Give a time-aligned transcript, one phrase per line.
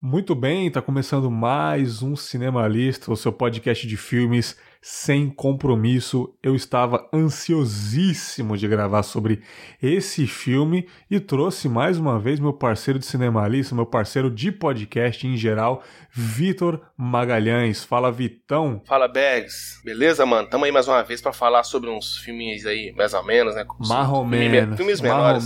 [0.00, 6.34] Muito bem, está começando mais um Cinemalista, o seu podcast de filmes sem compromisso.
[6.42, 9.42] Eu estava ansiosíssimo de gravar sobre
[9.82, 15.26] esse filme e trouxe mais uma vez meu parceiro de cinemalista, meu parceiro de podcast
[15.26, 17.84] em geral, Vitor Magalhães.
[17.84, 18.82] Fala, Vitão.
[18.86, 19.80] Fala, Bags.
[19.84, 20.48] Beleza, mano?
[20.48, 23.64] Tamo aí mais uma vez para falar sobre uns filmes aí, mais ou menos, né?
[23.86, 24.76] Marromeno.
[24.76, 25.44] Filmes menores.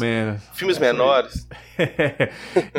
[0.55, 1.49] Filmes menores.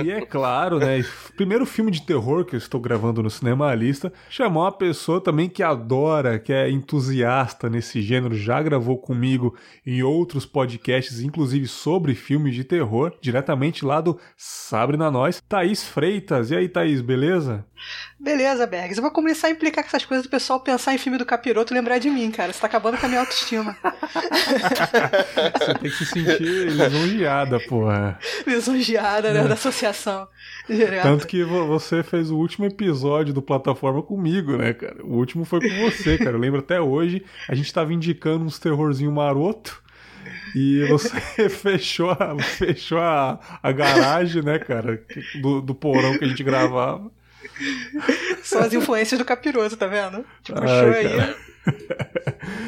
[0.04, 1.04] e é claro, né?
[1.36, 5.64] Primeiro filme de terror que eu estou gravando no Cinemalista, chamar uma pessoa também que
[5.64, 12.54] adora, que é entusiasta nesse gênero, já gravou comigo em outros podcasts, inclusive sobre filmes
[12.54, 16.52] de terror, diretamente lá do Sabre na Nós, Thaís Freitas.
[16.52, 17.66] E aí, Thaís, beleza?
[18.20, 18.98] Beleza, Bergs.
[18.98, 21.74] Eu vou começar a implicar com essas coisas do pessoal pensar em filme do capiroto
[21.74, 22.54] e lembrar de mim, cara.
[22.54, 23.76] Você tá acabando com a minha autoestima.
[25.60, 28.18] Você tem que se sentir lisonjeada, porra.
[28.48, 29.44] Lisonjeada, né?
[29.44, 30.28] Da associação.
[30.68, 31.04] Direto.
[31.04, 35.04] Tanto que você fez o último episódio do Plataforma comigo, né, cara?
[35.04, 36.32] O último foi com você, cara.
[36.32, 37.24] Eu lembro até hoje.
[37.50, 39.84] A gente tava indicando uns terrorzinho maroto.
[40.56, 41.10] E você
[41.50, 45.04] fechou, a, fechou a, a garagem, né, cara?
[45.42, 47.12] Do, do porão que a gente gravava.
[48.44, 50.26] São as influências do capiroto, tá vendo?
[50.42, 51.36] Tipo, puxou aí.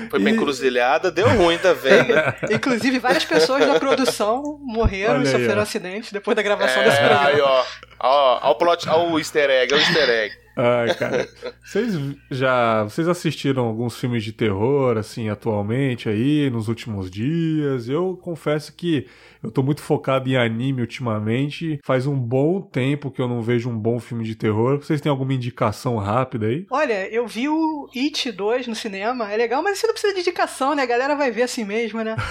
[0.09, 2.08] Foi pra encruzilhada, deu ruim também.
[2.50, 7.27] Inclusive, várias pessoas da produção morreram e sofreram acidentes depois da gravação é, desse programa.
[7.27, 7.66] Aí, ó.
[8.00, 10.45] Ó, ó o plot, ó o easter egg, ó o easter egg.
[10.56, 11.28] Ai, cara.
[11.64, 11.94] Vocês
[12.31, 12.84] já.
[12.84, 17.89] Vocês assistiram alguns filmes de terror, assim, atualmente aí, nos últimos dias?
[17.89, 19.08] Eu confesso que
[19.44, 21.80] eu tô muito focado em anime ultimamente.
[21.83, 24.78] Faz um bom tempo que eu não vejo um bom filme de terror.
[24.78, 26.66] Vocês têm alguma indicação rápida aí?
[26.72, 29.31] Olha, eu vi o It 2 no cinema.
[29.31, 30.83] É legal, mas você não precisa de indicação, né?
[30.83, 32.16] A galera vai ver assim mesmo, né?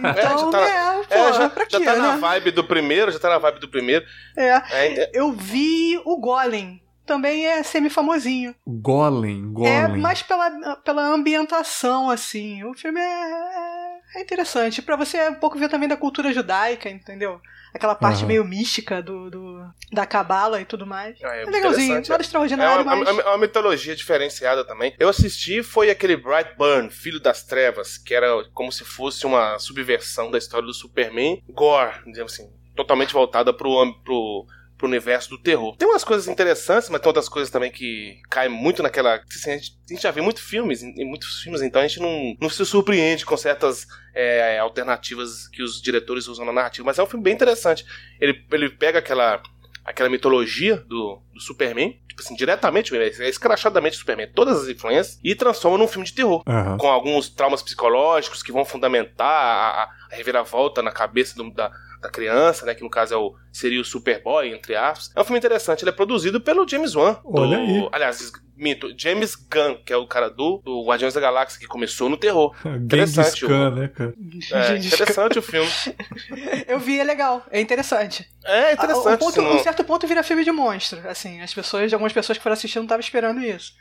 [0.00, 1.98] Então, é, já tá, é, pô, é, já, pra quê, já tá né?
[1.98, 4.04] na vibe do primeiro, já tá na vibe do primeiro.
[4.36, 4.62] É.
[4.72, 5.10] é.
[5.12, 8.54] Eu vi o Golem também é semi-famosinho.
[8.64, 9.72] Golem, Golem.
[9.72, 12.62] É mais pela, pela ambientação, assim.
[12.62, 14.80] O filme é, é, é interessante.
[14.80, 17.40] para você um pouco ver também da cultura judaica, entendeu?
[17.74, 18.28] Aquela parte uhum.
[18.28, 19.60] meio mística do, do
[19.92, 21.16] da cabala e tudo mais.
[21.20, 22.20] Ah, é, é legalzinho, nada é.
[22.20, 23.18] extraordinário, é uma, mas...
[23.18, 24.94] É uma mitologia diferenciada também.
[24.96, 30.30] Eu assisti, foi aquele Brightburn, Filho das Trevas, que era como se fosse uma subversão
[30.30, 31.42] da história do Superman.
[31.48, 34.46] Gore, digamos assim, totalmente voltada pro, pro
[34.80, 35.76] pro universo do terror.
[35.76, 39.20] Tem umas coisas interessantes, mas tem outras coisas também que caem muito naquela.
[39.28, 42.00] Assim, a, gente, a, gente, já vê muitos filmes, em, muitos filmes, então a gente
[42.00, 46.86] não, não se surpreende com certas é, alternativas que os diretores usam na narrativa.
[46.86, 47.84] Mas é um filme bem interessante.
[48.18, 49.42] Ele, ele pega aquela
[49.84, 55.34] aquela mitologia do, do Superman, tipo assim, diretamente, é escrachadamente Superman, todas as influências, e
[55.34, 56.42] transforma num filme de terror.
[56.46, 56.76] Uhum.
[56.76, 62.08] Com alguns traumas psicológicos que vão fundamentar a, a reviravolta na cabeça do, da, da
[62.08, 62.74] criança, né?
[62.74, 65.10] Que no caso é o, seria o Superboy, entre aspas.
[65.14, 65.82] É um filme interessante.
[65.82, 67.14] Ele é produzido pelo James Wan.
[67.22, 67.88] Do, Olha aí.
[67.92, 72.08] Aliás, mito, James Gunn, que é o cara do, do Guardiões da Galáxia, que começou
[72.08, 72.54] no terror.
[72.64, 73.46] interessante.
[73.46, 74.14] Gun, né, cara?
[74.52, 75.70] É, interessante o filme.
[76.68, 77.44] Eu vi, é legal.
[77.50, 78.28] É interessante.
[78.44, 79.14] É interessante.
[79.14, 81.00] Um, ponto, um certo ponto vira filme de monstro.
[81.08, 83.74] Assim, as pessoas, algumas pessoas que foram assistindo não estavam esperando isso.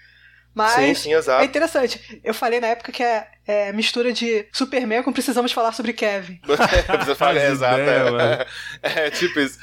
[0.53, 1.41] Mas sim, sim, exato.
[1.41, 2.19] é interessante.
[2.23, 6.39] Eu falei na época que é, é mistura de Superman com Precisamos Falar sobre Kevin.
[6.45, 7.79] Precisa falar, exato.
[7.79, 8.45] É,
[9.05, 9.59] é, tipo isso.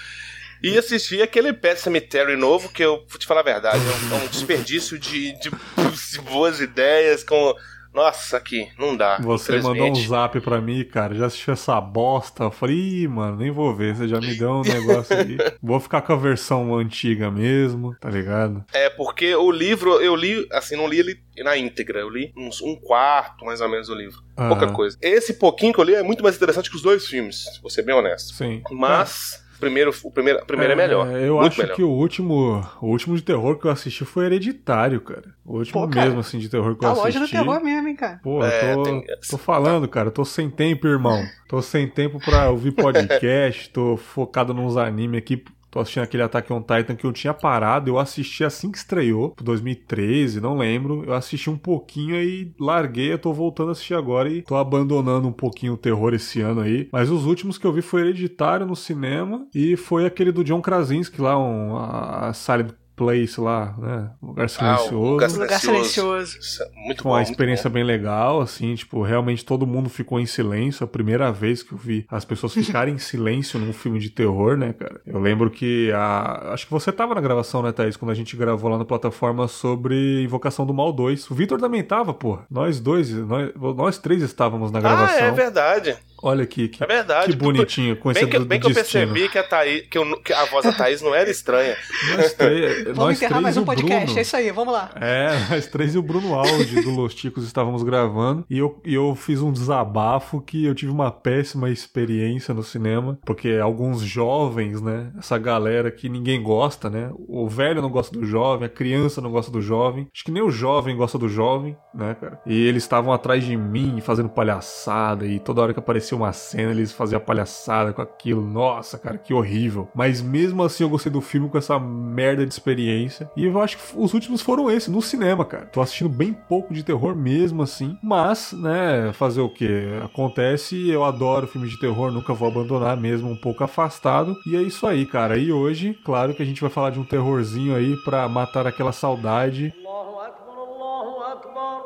[0.63, 4.19] E assisti aquele Pet Cemetery novo, que eu vou te falar a verdade, é um,
[4.19, 7.55] é um desperdício de, de, de boas ideias, com
[7.97, 9.17] nossa, aqui, não dá.
[9.23, 11.15] Você mandou um zap pra mim, cara.
[11.15, 12.45] Já assistiu essa bosta?
[12.45, 13.97] Eu falei, Ih, mano, nem vou ver.
[13.97, 15.39] Você já me deu um negócio aí.
[15.63, 18.63] vou ficar com a versão antiga mesmo, tá ligado?
[18.75, 22.01] É, porque o livro, eu li, assim, não li ele na íntegra.
[22.01, 24.23] Eu li uns um quarto, mais ou menos, do livro.
[24.37, 24.99] Pouca coisa.
[25.01, 27.81] Esse pouquinho que eu li é muito mais interessante que os dois filmes, vou ser
[27.81, 28.35] bem honesto.
[28.35, 28.63] Sim.
[28.71, 29.43] Mas.
[29.43, 31.11] É primeiro, o primeiro, o primeiro é, é melhor.
[31.17, 31.75] Eu acho melhor.
[31.75, 35.35] que o último, o último de terror que eu assisti foi Hereditário, cara.
[35.45, 37.01] O último Pô, cara, mesmo, assim, de terror que eu assisti.
[37.01, 38.21] A loja do terror mesmo, hein, cara.
[38.23, 39.05] Pô, é, tô, tem...
[39.31, 40.11] tô falando, cara.
[40.11, 41.25] Tô sem tempo, irmão.
[41.49, 43.71] Tô sem tempo pra ouvir podcast.
[43.71, 45.45] tô focado nos animes aqui.
[45.77, 49.35] Tô assistindo aquele Attack on Titan que eu tinha parado, eu assisti assim que estreou,
[49.43, 51.05] 2013, não lembro.
[51.05, 55.29] Eu assisti um pouquinho e larguei, eu tô voltando a assistir agora e tô abandonando
[55.29, 56.89] um pouquinho o terror esse ano aí.
[56.91, 60.63] Mas os últimos que eu vi foi Hereditário no cinema e foi aquele do John
[60.63, 64.11] Krasinski lá, um, a Silent Place lá, né?
[64.23, 64.97] Lugar Ah, Silencioso.
[64.97, 66.39] o Lugar Lugar Silencioso.
[66.63, 67.17] é Muito Foi bom.
[67.17, 67.75] uma experiência bom.
[67.75, 70.83] bem legal, assim, tipo, realmente todo mundo ficou em silêncio.
[70.85, 74.57] A primeira vez que eu vi as pessoas ficarem em silêncio num filme de terror,
[74.57, 75.01] né, cara?
[75.07, 76.53] Eu lembro que a.
[76.55, 77.97] Acho que você tava na gravação, né, Thaís?
[77.97, 81.31] Quando a gente gravou lá na plataforma sobre Invocação do Mal 2.
[81.31, 82.39] O Vitor também tava, pô.
[82.51, 85.19] Nós dois, nós, nós três estávamos na Ah, gravação.
[85.27, 85.97] é verdade.
[86.23, 87.31] Olha aqui, que, É verdade.
[87.33, 89.07] que bonitinho, Bem coincidência que, do bem que eu destino.
[89.13, 91.77] percebi que a, Thaís, que, eu- que a voz da Thaís não era estranha.
[92.17, 94.19] Nós, três- Vamos nós enterrar três mais um podcast, Bruno.
[94.19, 94.91] é isso aí, vamos lá.
[95.01, 98.95] É, nós três e o Bruno Aldi do Los Ticos estávamos gravando e eu, e
[98.95, 104.81] eu fiz um desabafo que eu tive uma péssima experiência no cinema, porque alguns jovens,
[104.81, 109.21] né, essa galera que ninguém gosta, né, o velho não gosta do jovem, a criança
[109.21, 112.67] não gosta do jovem, acho que nem o jovem gosta do jovem, né, cara, e
[112.67, 116.93] eles estavam atrás de mim fazendo palhaçada e toda hora que aparecia uma cena, eles
[116.93, 118.43] faziam palhaçada com aquilo.
[118.43, 119.89] Nossa, cara, que horrível.
[119.95, 123.31] Mas mesmo assim eu gostei do filme com essa merda de experiência.
[123.37, 125.67] E eu acho que os últimos foram esse, no cinema, cara.
[125.67, 127.99] Tô assistindo bem pouco de terror mesmo assim.
[128.03, 129.67] Mas, né, fazer o que?
[130.05, 134.37] Acontece, eu adoro filmes de terror, nunca vou abandonar, mesmo um pouco afastado.
[134.47, 135.37] E é isso aí, cara.
[135.37, 138.93] E hoje, claro que a gente vai falar de um terrorzinho aí para matar aquela
[138.93, 139.75] saudade.
[139.85, 141.83] Allahu Akbar, Allahu Akbar.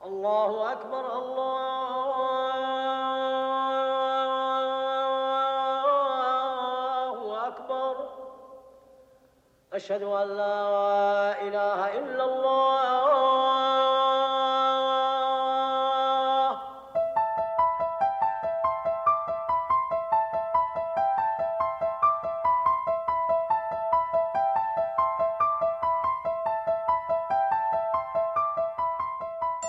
[0.00, 1.04] Allahu Akbar,
[9.74, 12.94] أشهد أن لا إله إلا الله.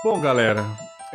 [0.05, 0.61] Bom, galera,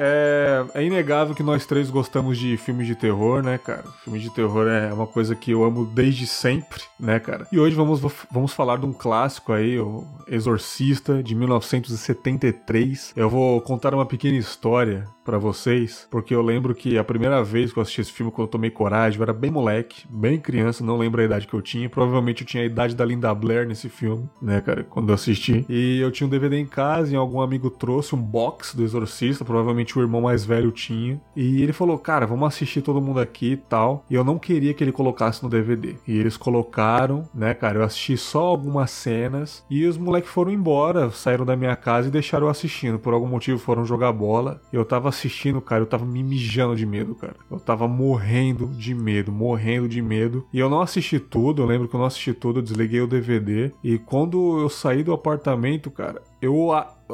[0.03, 3.85] é, é inegável que nós três gostamos de filmes de terror, né, cara?
[4.03, 7.47] Filmes de terror é uma coisa que eu amo desde sempre, né, cara?
[7.53, 8.01] E hoje vamos,
[8.31, 13.13] vamos falar de um clássico aí, o Exorcista, de 1973.
[13.15, 17.73] Eu vou contar uma pequena história pra vocês, porque eu lembro que a primeira vez
[17.73, 20.83] que eu assisti esse filme, quando eu tomei coragem, eu era bem moleque, bem criança,
[20.83, 21.89] não lembro a idade que eu tinha.
[21.89, 25.65] Provavelmente eu tinha a idade da Linda Blair nesse filme, né, cara, quando eu assisti.
[25.69, 29.45] E eu tinha um DVD em casa e algum amigo trouxe um box do Exorcista,
[29.45, 31.21] provavelmente o irmão mais velho tinha.
[31.35, 34.05] E ele falou, cara, vamos assistir todo mundo aqui e tal.
[34.11, 35.97] E eu não queria que ele colocasse no DVD.
[36.07, 41.11] E eles colocaram, né, cara, eu assisti só algumas cenas e os moleques foram embora,
[41.11, 42.99] saíram da minha casa e deixaram eu assistindo.
[42.99, 44.61] Por algum motivo foram jogar bola.
[44.73, 47.37] Eu tava assistindo, cara, eu tava me mijando de medo, cara.
[47.51, 50.47] Eu tava morrendo de medo, morrendo de medo.
[50.53, 53.07] E eu não assisti tudo, eu lembro que eu não assisti tudo, eu desliguei o
[53.07, 53.73] DVD.
[53.83, 56.73] E quando eu saí do apartamento, cara, eu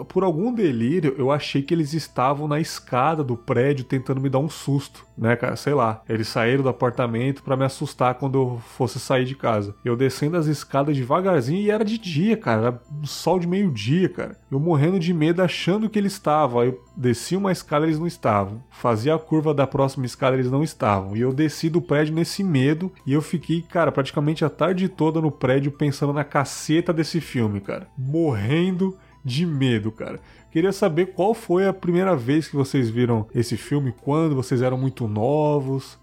[0.08, 4.38] por algum delírio, eu achei que eles estavam na escada do prédio tentando me dar
[4.38, 5.56] um susto, né, cara?
[5.56, 6.02] Sei lá.
[6.08, 9.74] Eles saíram do apartamento pra me assustar quando eu fosse sair de casa.
[9.84, 12.66] Eu descendo as escadas devagarzinho e era de dia, cara.
[12.66, 14.38] Era um sol de meio-dia, cara.
[14.50, 16.60] Eu morrendo de medo, achando que eles estavam.
[16.60, 18.62] Aí eu desci uma escada, eles não estavam.
[18.70, 21.16] Fazia a curva da próxima escada, eles não estavam.
[21.16, 25.20] E eu desci do prédio nesse medo e eu fiquei, cara, praticamente a tarde toda
[25.20, 27.86] no prédio pensando na caceta desse filme, cara.
[27.98, 30.20] Morrendo de medo, cara.
[30.50, 34.78] Queria saber qual foi a primeira vez que vocês viram esse filme, quando vocês eram
[34.78, 35.98] muito novos.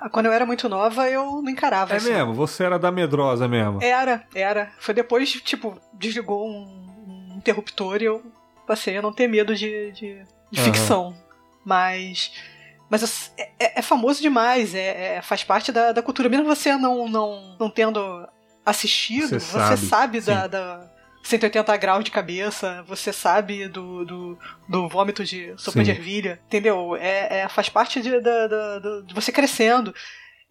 [0.00, 2.10] Ah, Quando eu era muito nova, eu não encarava É assim.
[2.12, 3.82] mesmo, você era da medrosa mesmo.
[3.82, 4.70] Era, era.
[4.78, 8.22] Foi depois, tipo, desligou um, um interruptor e eu
[8.66, 10.64] passei a não ter medo de, de, de Aham.
[10.64, 11.16] ficção.
[11.64, 12.32] Mas.
[12.90, 16.28] Mas é, é- é famoso demais, é, é- faz parte da, da cultura.
[16.28, 18.28] Mesmo você não, não, não tendo
[18.64, 20.90] assistido, Você você, sabe, sabe, da, da
[21.22, 24.38] 180 graus de cabeça, você sabe do, do,
[24.68, 25.84] do vômito de sopa Sim.
[25.84, 26.94] de ervilha, entendeu?
[26.96, 29.94] É, é- faz parte de, da, da- da- de você crescendo.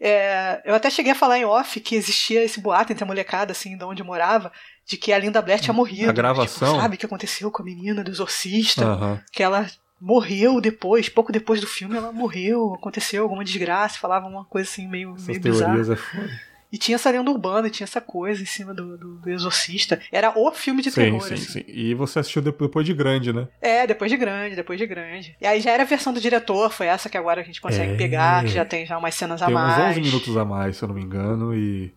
[0.02, 3.52] É, eu até cheguei a falar em off que existia esse boato entre a molecada,
[3.52, 4.52] assim, de onde eu morava,
[4.88, 6.10] de que a Linda Blair tinha morrido.
[6.10, 6.70] A gravação?
[6.70, 8.86] Tipo, sabe o que aconteceu com a menina do exorcista?
[8.86, 9.22] Aham.
[9.32, 9.66] Que ela
[10.02, 14.88] morreu depois, pouco depois do filme ela morreu, aconteceu alguma desgraça, falava uma coisa assim
[14.88, 15.80] meio, Essas meio bizarra.
[15.94, 16.30] é foda.
[16.72, 20.02] E tinha essa lenda urbana, tinha essa coisa em cima do, do, exorcista.
[20.12, 21.46] Era o filme de Sim, terror, sim, assim.
[21.46, 21.64] sim.
[21.68, 23.48] E você assistiu de- depois de grande, né?
[23.62, 25.38] É, depois de grande, depois de grande.
[25.40, 27.94] E aí já era a versão do diretor, foi essa que agora a gente consegue
[27.94, 27.96] É.
[27.96, 29.92] pegar, que já tem já umas cenas a Tem uns mais.
[29.98, 31.94] 11 minutos a mais, se eu não me engano, e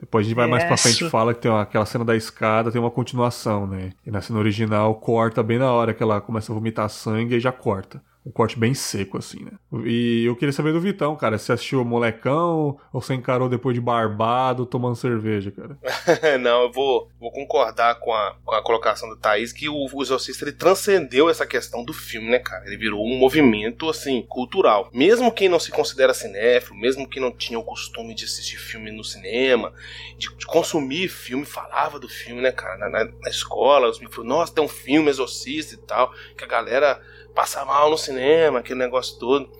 [0.00, 2.16] depois a gente vai mais pra frente e fala que tem uma- aquela cena da
[2.16, 3.90] escada, tem uma continuação, né?
[4.06, 7.40] E na cena original corta bem na hora que ela começa a vomitar sangue e
[7.40, 8.00] já corta.
[8.24, 9.52] Um corte bem seco, assim, né?
[9.86, 11.38] E eu queria saber do Vitão, cara.
[11.38, 15.78] Você assistiu o Molecão ou você encarou depois de barbado tomando cerveja, cara?
[16.38, 20.02] Não, eu vou, vou concordar com a, com a colocação da Thaís que o, o
[20.02, 22.66] Exorcista ele transcendeu essa questão do filme, né, cara?
[22.66, 24.90] Ele virou um movimento, assim, cultural.
[24.92, 28.90] Mesmo quem não se considera cinéfilo, mesmo quem não tinha o costume de assistir filme
[28.90, 29.72] no cinema,
[30.18, 32.76] de, de consumir filme, falava do filme, né, cara?
[32.76, 36.44] Na, na, na escola, os me falaram, nossa, tem um filme Exorcista e tal, que
[36.44, 37.00] a galera
[37.40, 39.50] passa mal no cinema, aquele negócio todo.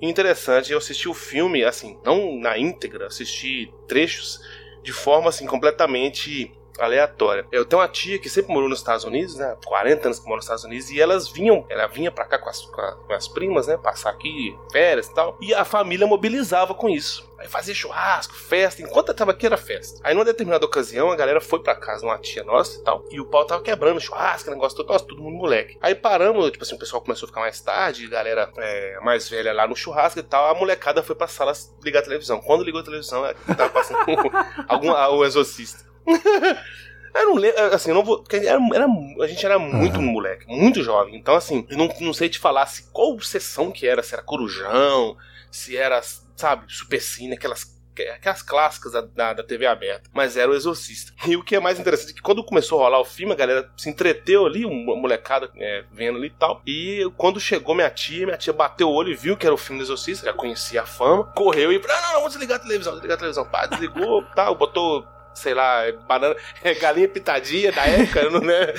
[0.00, 4.40] E interessante, eu assisti o filme, assim, não na íntegra, assisti trechos
[4.82, 7.46] de forma, assim, completamente aleatória.
[7.50, 9.56] Eu tenho uma tia que sempre morou nos Estados Unidos, né?
[9.64, 12.48] 40 anos que mora nos Estados Unidos, e elas vinham, ela vinha pra cá com
[12.48, 13.76] as, com as primas, né?
[13.76, 15.36] Passar aqui férias e tal.
[15.40, 17.28] E a família mobilizava com isso.
[17.38, 18.82] Aí fazia churrasco, festa.
[18.82, 20.00] Enquanto eu tava aqui era festa.
[20.02, 23.04] Aí numa determinada ocasião a galera foi pra casa de uma tia nossa e tal.
[23.10, 24.88] E o pau tava quebrando, churrasco, negócio todo.
[24.88, 25.78] Nossa, todo mundo moleque.
[25.80, 29.28] Aí paramos, tipo assim, o pessoal começou a ficar mais tarde, a galera é, mais
[29.28, 30.50] velha lá no churrasco e tal.
[30.50, 31.52] A molecada foi pra sala
[31.84, 32.40] ligar a televisão.
[32.40, 33.22] Quando ligou a televisão,
[33.56, 34.00] tava passando
[34.66, 35.87] algum, o exorcista.
[37.14, 38.22] Eu não lembro, assim, eu não vou.
[38.30, 38.86] Era, era,
[39.20, 40.04] a gente era muito uhum.
[40.12, 41.16] moleque, muito jovem.
[41.16, 44.22] Então, assim, eu não, não sei te falar se, qual sessão que era, se era
[44.22, 45.16] Corujão,
[45.50, 46.00] se era,
[46.36, 47.76] sabe, Super Cine, aquelas
[48.14, 51.12] aquelas clássicas da, da, da, TV aberta, mas era o Exorcista.
[51.26, 53.36] E o que é mais interessante é que quando começou a rolar o filme, a
[53.36, 56.62] galera se entreteu ali, uma molecada é, vendo ali e tal.
[56.64, 59.58] E quando chegou minha tia, minha tia bateu o olho e viu que era o
[59.58, 62.58] filme do Exorcista, já conhecia a fama, correu e falou: não, não, não, vamos desligar
[62.58, 63.44] a televisão, desligar a televisão.
[63.44, 65.04] Pá, desligou, tal, botou
[65.38, 68.72] sei lá, banana, é, galinha pitadinha da época, né?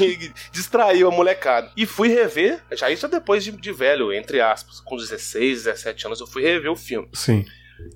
[0.00, 1.70] E, distraiu a molecada.
[1.76, 6.20] E fui rever, já isso depois de, de, velho, entre aspas, com 16, 17 anos,
[6.20, 7.08] eu fui rever o filme.
[7.12, 7.44] Sim.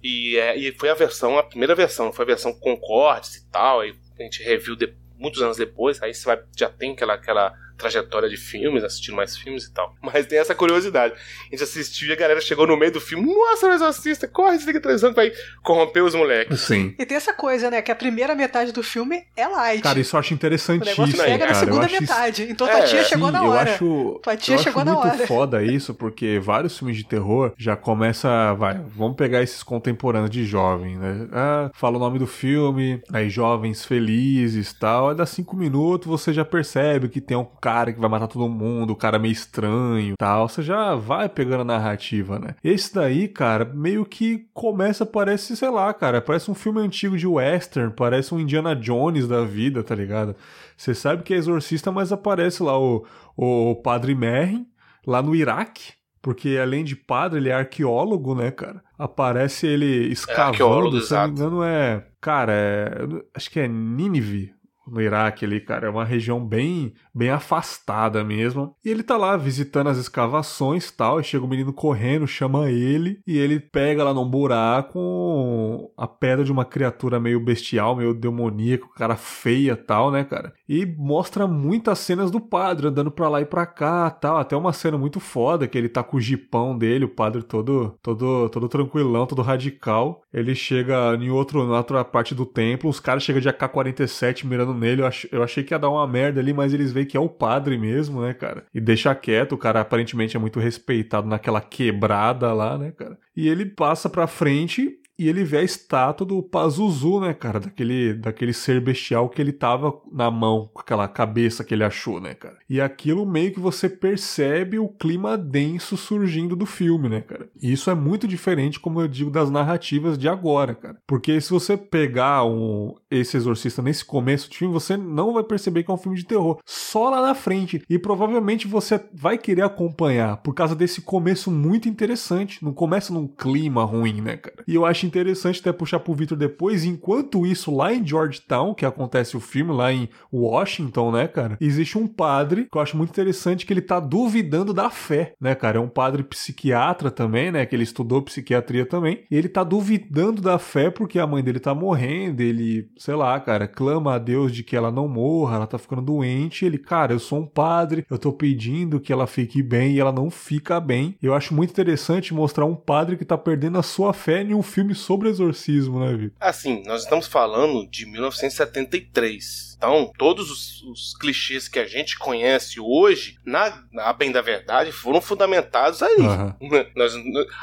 [0.02, 3.50] E, é, e foi a versão, a primeira versão, foi a versão com cortes e
[3.50, 7.14] tal, aí a gente reviu de, muitos anos depois, aí você vai, já tem aquela,
[7.14, 9.94] aquela trajetória de filmes, assistindo mais filmes e tal.
[10.02, 11.14] Mas tem essa curiosidade.
[11.14, 13.26] A gente assistiu e a galera chegou no meio do filme.
[13.32, 16.60] Nossa, mas assista, corre, desliga a televisão que vai corromper os moleques.
[16.60, 16.94] Sim.
[16.98, 17.82] E tem essa coisa, né?
[17.82, 19.82] Que a primeira metade do filme é light.
[19.82, 21.04] Cara, isso eu acho interessantíssimo.
[21.04, 22.42] O negócio pega na segunda metade.
[22.42, 22.52] Isso...
[22.52, 23.70] Então tua é, tia chegou sim, na hora.
[23.70, 25.26] Eu acho, tua tia eu chegou acho na muito hora.
[25.26, 30.44] foda isso, porque vários filmes de terror já começa, vai, vamos pegar esses contemporâneos de
[30.44, 31.28] jovem, né?
[31.32, 36.32] Ah, fala o nome do filme, aí jovens felizes tal, aí dá cinco minutos você
[36.32, 40.14] já percebe que tem um cara que vai matar todo mundo, o cara meio estranho
[40.16, 40.48] tal.
[40.48, 42.54] Você já vai pegando a narrativa, né?
[42.62, 47.26] Esse daí, cara, meio que começa, parece, sei lá, cara, parece um filme antigo de
[47.26, 50.36] western, parece um Indiana Jones da vida, tá ligado?
[50.76, 53.04] Você sabe que é exorcista, mas aparece lá o,
[53.36, 54.64] o Padre Merrin,
[55.04, 55.94] lá no Iraque.
[56.22, 58.82] Porque além de padre, ele é arqueólogo, né, cara?
[58.98, 62.04] Aparece ele escavando, é se não me engano, é.
[62.20, 62.90] Cara, é,
[63.32, 64.52] acho que é Nínive,
[64.86, 65.86] no Iraque ali, cara.
[65.86, 68.74] É uma região bem, bem afastada mesmo.
[68.84, 71.20] E ele tá lá visitando as escavações tal.
[71.20, 73.20] E chega o um menino correndo, chama ele.
[73.26, 78.92] E ele pega lá num buraco a pedra de uma criatura meio bestial, meio demoníaco,
[78.94, 80.52] cara feia tal, né, cara?
[80.68, 84.36] E mostra muitas cenas do padre andando pra lá e pra cá tal.
[84.36, 87.96] Até uma cena muito foda que ele tá com o jipão dele, o padre todo,
[88.02, 90.22] todo, todo tranquilão, todo radical.
[90.32, 94.74] Ele chega em outro, na outra parte do templo, os caras chegam de AK-47 mirando
[94.74, 95.02] nele.
[95.02, 97.20] Eu, ach, eu achei que ia dar uma merda ali, mas eles veem que é
[97.20, 98.64] o padre mesmo, né, cara?
[98.74, 103.18] E deixa quieto, o cara aparentemente é muito respeitado naquela quebrada lá, né, cara?
[103.36, 107.58] E ele passa pra frente e ele vê a estátua do Pazuzu, né, cara?
[107.60, 112.20] Daquele, daquele ser bestial que ele tava na mão, com aquela cabeça que ele achou,
[112.20, 112.58] né, cara?
[112.68, 117.48] E aquilo meio que você percebe o clima denso surgindo do filme, né, cara?
[117.60, 120.98] E isso é muito diferente, como eu digo, das narrativas de agora, cara.
[121.06, 125.82] Porque se você pegar um, esse exorcista nesse começo do filme, você não vai perceber
[125.82, 126.58] que é um filme de terror.
[126.64, 127.82] Só lá na frente.
[127.88, 132.64] E provavelmente você vai querer acompanhar por causa desse começo muito interessante.
[132.64, 134.64] Não começa num clima ruim, né, cara?
[134.66, 138.86] E eu acho interessante até puxar pro Victor depois, enquanto isso, lá em Georgetown, que
[138.86, 143.10] acontece o filme, lá em Washington, né, cara, existe um padre que eu acho muito
[143.10, 145.78] interessante que ele tá duvidando da fé, né, cara?
[145.78, 150.40] É um padre psiquiatra também, né, que ele estudou psiquiatria também, e ele tá duvidando
[150.40, 154.52] da fé porque a mãe dele tá morrendo, ele, sei lá, cara, clama a Deus
[154.52, 158.04] de que ela não morra, ela tá ficando doente, ele, cara, eu sou um padre,
[158.10, 161.16] eu tô pedindo que ela fique bem e ela não fica bem.
[161.22, 164.62] Eu acho muito interessante mostrar um padre que tá perdendo a sua fé em um
[164.62, 166.36] filme sobre exorcismo, né, Vitor?
[166.40, 169.76] Assim, nós estamos falando de 1973.
[169.76, 174.90] Então, todos os, os, clichês que a gente conhece hoje, na, na bem da verdade,
[174.90, 176.16] foram fundamentados aí.
[176.18, 176.86] Uhum.
[176.96, 177.12] Nós,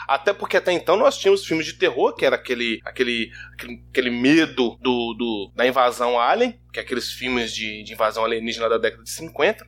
[0.07, 4.09] até porque até então nós tínhamos filmes de terror, que era aquele, aquele, aquele, aquele
[4.11, 5.13] medo do, do,
[5.55, 9.65] da invasão alien, que é aqueles filmes de, de invasão alienígena da década de 50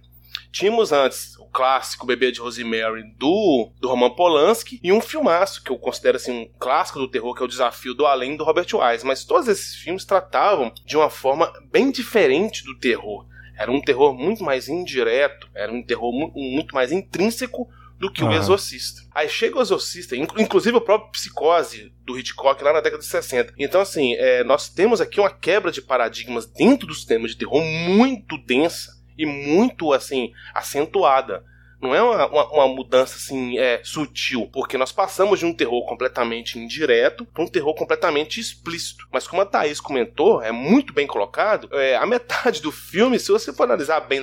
[0.55, 5.69] tínhamos antes o clássico Bebê de Rosemary do, do Roman Polanski e um filmaço que
[5.69, 8.67] eu considero assim um clássico do terror que é o Desafio do Além do Robert
[8.73, 13.25] Wise, mas todos esses filmes tratavam de uma forma bem diferente do terror.
[13.57, 17.67] Era um terror muito mais indireto, era um terror muito mais intrínseco
[17.99, 19.01] do que o Exorcista.
[19.13, 23.53] Aí chega o Exorcista, inclusive o próprio Psicose do Hitchcock lá na década de 60.
[23.57, 27.61] Então, assim, é, nós temos aqui uma quebra de paradigmas dentro dos temas de terror
[27.63, 31.43] muito densa e muito, assim, acentuada.
[31.81, 35.85] Não é uma, uma, uma, mudança assim é, sutil, porque nós passamos de um terror
[35.85, 39.07] completamente indireto para um terror completamente explícito.
[39.11, 43.31] Mas como a Thaís comentou, é muito bem colocado, é, a metade do filme, se
[43.31, 44.21] você for analisar bem,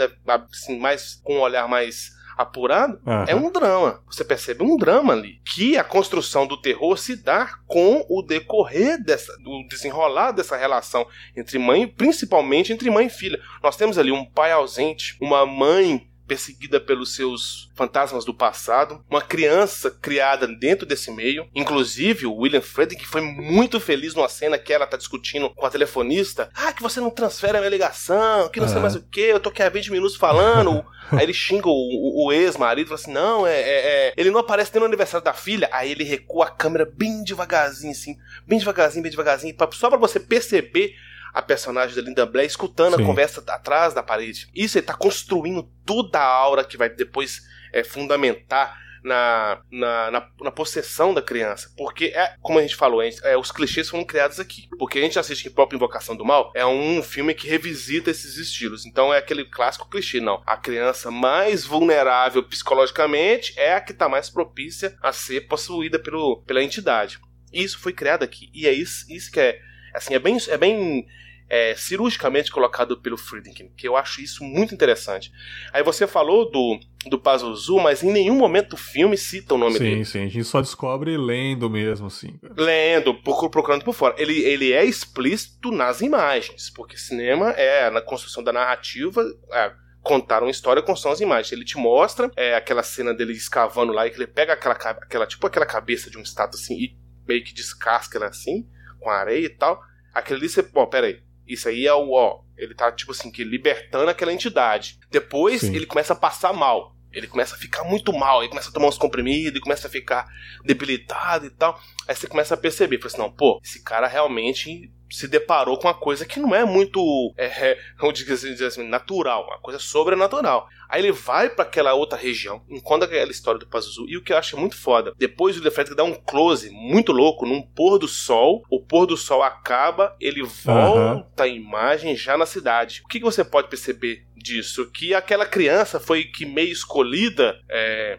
[0.50, 3.24] assim, mais, com um olhar mais apurado, uhum.
[3.26, 4.02] é um drama.
[4.06, 5.40] Você percebe um drama ali.
[5.44, 11.06] Que a construção do terror se dá com o decorrer dessa, do desenrolar dessa relação
[11.36, 13.40] entre mãe, principalmente entre mãe e filha.
[13.62, 19.20] Nós temos ali um pai ausente, uma mãe perseguida pelos seus fantasmas do passado, uma
[19.20, 24.72] criança criada dentro desse meio, inclusive o William Friedkin foi muito feliz numa cena que
[24.72, 28.60] ela tá discutindo com a telefonista, ah, que você não transfere a minha ligação, que
[28.60, 31.68] não sei mais o que, eu tô aqui há 20 minutos falando, aí ele xinga
[31.68, 34.86] o, o, o ex-marido, fala assim, não, é, é, é, ele não aparece nem no
[34.86, 39.54] aniversário da filha, aí ele recua a câmera bem devagarzinho assim, bem devagarzinho, bem devagarzinho,
[39.72, 40.94] só para você perceber
[41.32, 43.02] a personagem da Linda Blair escutando Sim.
[43.02, 44.48] a conversa atrás da parede.
[44.54, 47.40] Isso ele tá construindo toda a aura que vai depois
[47.72, 51.72] é, fundamentar na, na, na, na, possessão da criança.
[51.76, 54.68] Porque, é, como a gente falou, a gente, é, os clichês foram criados aqui.
[54.78, 58.36] Porque a gente assiste em própria Invocação do Mal, é um filme que revisita esses
[58.36, 58.86] estilos.
[58.86, 60.42] Então é aquele clássico clichê, não.
[60.46, 66.42] A criança mais vulnerável psicologicamente é a que está mais propícia a ser possuída pelo,
[66.42, 67.18] pela entidade.
[67.52, 68.50] Isso foi criado aqui.
[68.54, 69.60] E é isso, isso que é.
[69.94, 71.06] Assim, é bem, é bem
[71.52, 75.30] é, cirurgicamente colocado pelo Friedkin, que eu acho isso muito interessante.
[75.70, 79.74] Aí você falou do, do Pazuzu, mas em nenhum momento o filme cita o nome
[79.74, 80.04] sim, dele.
[80.04, 82.38] Sim, sim, a gente só descobre lendo mesmo, assim.
[82.56, 84.14] Lendo, procurando por fora.
[84.16, 89.22] Ele, ele é explícito nas imagens, porque cinema é na construção da narrativa.
[89.52, 89.72] É,
[90.02, 91.52] contar uma história com são as imagens.
[91.52, 95.26] Ele te mostra é, aquela cena dele escavando lá e que ele pega aquela, aquela
[95.26, 96.96] tipo aquela cabeça de um estátua assim e
[97.26, 98.66] meio que descasca ela assim,
[99.02, 99.82] com areia e tal.
[100.14, 103.30] Aquele ali você, pô, pera aí, isso aí é o, ó, ele tá, tipo assim,
[103.30, 104.98] que libertando aquela entidade.
[105.10, 105.74] Depois Sim.
[105.74, 106.96] ele começa a passar mal.
[107.12, 109.90] Ele começa a ficar muito mal, ele começa a tomar uns comprimidos, ele começa a
[109.90, 110.26] ficar
[110.64, 111.78] debilitado e tal.
[112.08, 115.86] Aí você começa a perceber, fala assim, não, pô, esse cara realmente se deparou com
[115.86, 120.66] uma coisa que não é muito, é, é, vamos dizer assim, natural, uma coisa sobrenatural.
[120.88, 124.32] Aí ele vai para aquela outra região, encontra aquela história do Pazuzu, e o que
[124.32, 128.08] eu acho muito foda, depois o Defred dá um close muito louco num pôr do
[128.08, 131.44] sol, o pôr do sol acaba, ele volta uhum.
[131.44, 133.02] a imagem já na cidade.
[133.04, 134.90] O que, que você pode perceber disso?
[134.90, 138.18] Que aquela criança foi que meio escolhida é,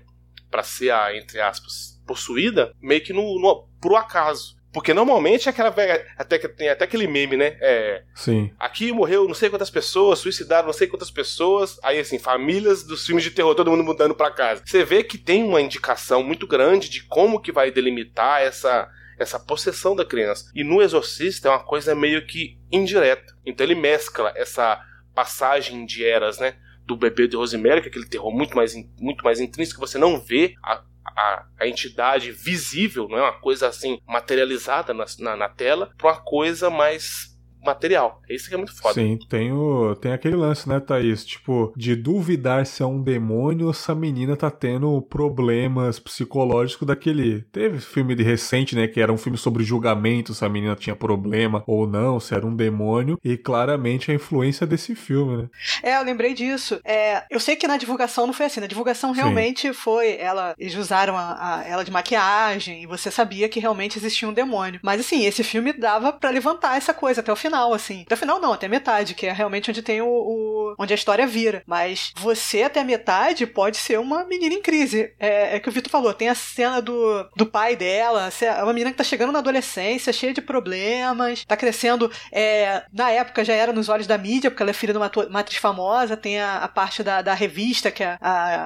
[0.49, 4.55] para ser a, entre aspas, possuída, meio que no, no, por acaso.
[4.73, 6.05] Porque normalmente é aquela velha.
[6.17, 7.55] Até que tem até aquele meme, né?
[7.61, 8.03] É.
[8.15, 8.51] Sim.
[8.59, 11.79] Aqui morreu não sei quantas pessoas, suicidaram não sei quantas pessoas.
[11.83, 14.63] Aí, assim, famílias dos filmes de terror, todo mundo mudando pra casa.
[14.65, 18.89] Você vê que tem uma indicação muito grande de como que vai delimitar essa.
[19.19, 20.49] Essa possessão da criança.
[20.55, 23.37] E no Exorcista é uma coisa meio que indireta.
[23.45, 24.81] Então ele mescla essa
[25.13, 26.55] passagem de eras, né?
[26.85, 29.97] do bebê de Rosemary, que é aquele terror muito mais, muito mais intrínseco, que você
[29.97, 35.35] não vê a, a, a entidade visível, não é uma coisa assim materializada na, na,
[35.35, 37.32] na tela, para uma coisa mais
[37.65, 38.21] material.
[38.29, 38.93] Isso que é muito foda.
[38.93, 41.25] Sim, tem, o, tem aquele lance, né, Thaís?
[41.25, 46.87] Tipo, de duvidar se é um demônio ou se a menina tá tendo problemas psicológicos
[46.87, 47.41] daquele.
[47.51, 48.87] Teve filme de recente, né?
[48.87, 52.45] Que era um filme sobre julgamento, se a menina tinha problema ou não, se era
[52.45, 53.17] um demônio.
[53.23, 55.49] E claramente a influência desse filme, né?
[55.81, 56.79] É, eu lembrei disso.
[56.83, 58.59] É, eu sei que na divulgação não foi assim.
[58.59, 59.73] Na divulgação realmente Sim.
[59.73, 60.17] foi.
[60.17, 64.33] Ela, eles usaram a, a, ela de maquiagem e você sabia que realmente existia um
[64.33, 64.79] demônio.
[64.83, 68.01] Mas assim, esse filme dava para levantar essa coisa até o final final, assim.
[68.05, 70.95] Até o final não, até metade, que é realmente onde tem o, o, onde a
[70.95, 71.63] história vira.
[71.67, 75.13] Mas você até metade pode ser uma menina em crise.
[75.19, 78.73] É, é que o Vitor falou, tem a cena do, do pai dela, é uma
[78.73, 82.11] menina que tá chegando na adolescência, cheia de problemas, tá crescendo.
[82.31, 85.11] É, na época já era nos olhos da mídia, porque ela é filha de uma,
[85.29, 88.17] uma atriz famosa, tem a, a parte da, da revista que a,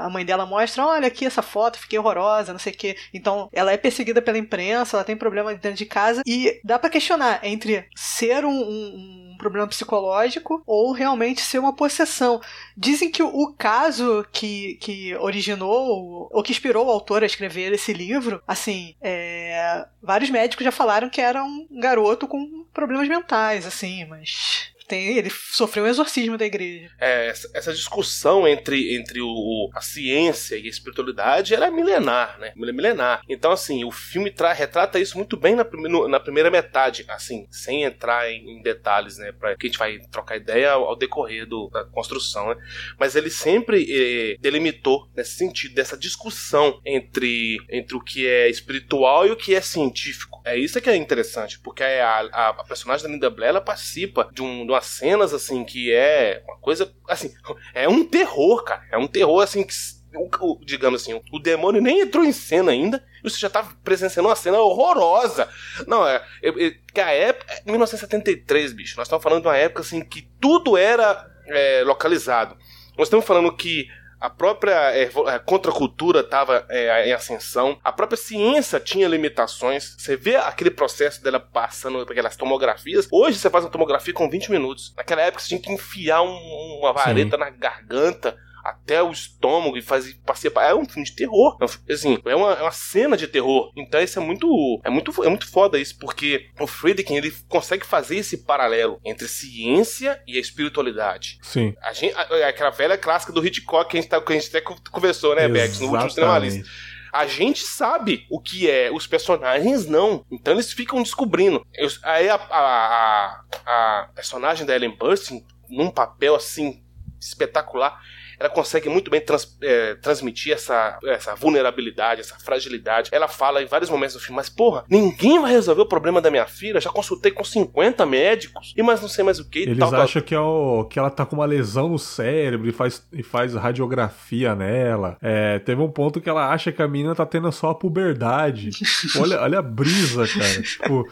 [0.06, 2.96] a, mãe dela mostra, olha aqui essa foto, fiquei horrorosa, não sei o quê.
[3.14, 6.90] Então, ela é perseguida pela imprensa, ela tem problema dentro de casa, e dá para
[6.90, 12.42] questionar entre ser um um, um, problema psicológico ou realmente ser uma possessão.
[12.76, 17.94] Dizem que o caso que, que originou ou que inspirou o autor a escrever esse
[17.94, 24.06] livro, assim, é, vários médicos já falaram que era um garoto com problemas mentais, assim,
[24.06, 26.90] mas Tem, ele sofreu um exorcismo da igreja.
[27.00, 31.72] É, essa, essa discussão entre, entre o, o- a ciência e a espiritualidade ela é
[31.72, 32.54] milenar, né?
[32.56, 33.22] É milenar.
[33.28, 37.48] Então, assim, o filme tra- retrata isso muito bem na, no- na primeira metade, assim,
[37.52, 39.32] sem entrar em, em detalhes, né?
[39.34, 42.56] Pra, que a gente vai trocar ideia ao, ao decorrer do- da construção, né?
[42.98, 49.28] Mas ele sempre eh, delimitou nesse sentido, dessa discussão entre, entre o que é espiritual
[49.28, 50.42] e o que é científico.
[50.46, 54.30] É isso que é interessante, porque a, a, a personagem da Linda Blair, ela participa
[54.32, 57.34] de, um, de umas cenas, assim, que é uma coisa, assim,
[57.74, 58.84] é um terror, cara.
[58.92, 59.74] É um terror, assim, que,
[60.16, 63.64] o- o- digamos assim, o demônio nem entrou em cena ainda, e você já tá
[63.84, 65.50] presenciando uma cena horrorosa.
[65.86, 69.58] Não, é, é, é que a época, é 1973, bicho, nós estamos falando de uma
[69.58, 72.56] época, assim, que tudo era é, localizado.
[72.98, 73.88] Nós estamos falando que
[74.20, 76.66] a própria é, a contracultura estava
[77.06, 79.96] em ascensão, a própria ciência tinha limitações.
[79.98, 83.08] Você vê aquele processo dela passando aquelas tomografias.
[83.12, 84.94] Hoje você faz uma tomografia com 20 minutos.
[84.98, 88.38] Naquela época você tinha que enfiar um- uma vareta na garganta
[88.70, 90.52] até o estômago e fazer passear.
[90.70, 91.58] É um filme de terror.
[91.62, 93.72] É um Assim, é uma, é uma cena de terror.
[93.76, 97.86] Então isso é muito, é muito, é muito foda isso, porque o Friedkin ele consegue
[97.86, 101.40] fazer esse paralelo entre ciência e a espiritualidade.
[101.42, 101.74] Sim.
[101.82, 104.36] A gente, a- a- aquela velha clássica do Hitchcock que a gente, tá, que a
[104.36, 106.58] gente até co- conversou, né, Bex, no último Cinema List.
[106.58, 106.98] Exatamente.
[107.14, 110.26] A gente sabe o que é, os personagens não.
[110.30, 111.66] Então eles ficam descobrindo.
[111.74, 116.84] Eu- aí a, a, a- a personagem da Ellen Burstyn, num papel assim
[117.20, 118.00] espetacular,
[118.40, 123.10] ela consegue muito bem trans- é, transmitir essa, essa vulnerabilidade, essa fragilidade.
[123.14, 126.30] Ela fala em vários momentos do filme, mas porra, ninguém vai resolver o problema da
[126.30, 126.80] minha filha.
[126.80, 129.60] Já consultei com 50 médicos e mais não sei mais o que.
[129.60, 130.02] Eles tal, tal.
[130.02, 133.24] acham que, é o, que ela tá com uma lesão no cérebro e faz, e
[133.24, 135.18] faz radiografia nela.
[135.22, 138.70] É, teve um ponto que ela acha que a menina tá tendo só a puberdade.
[139.20, 140.62] olha, olha a brisa, cara.
[140.62, 141.08] Tipo,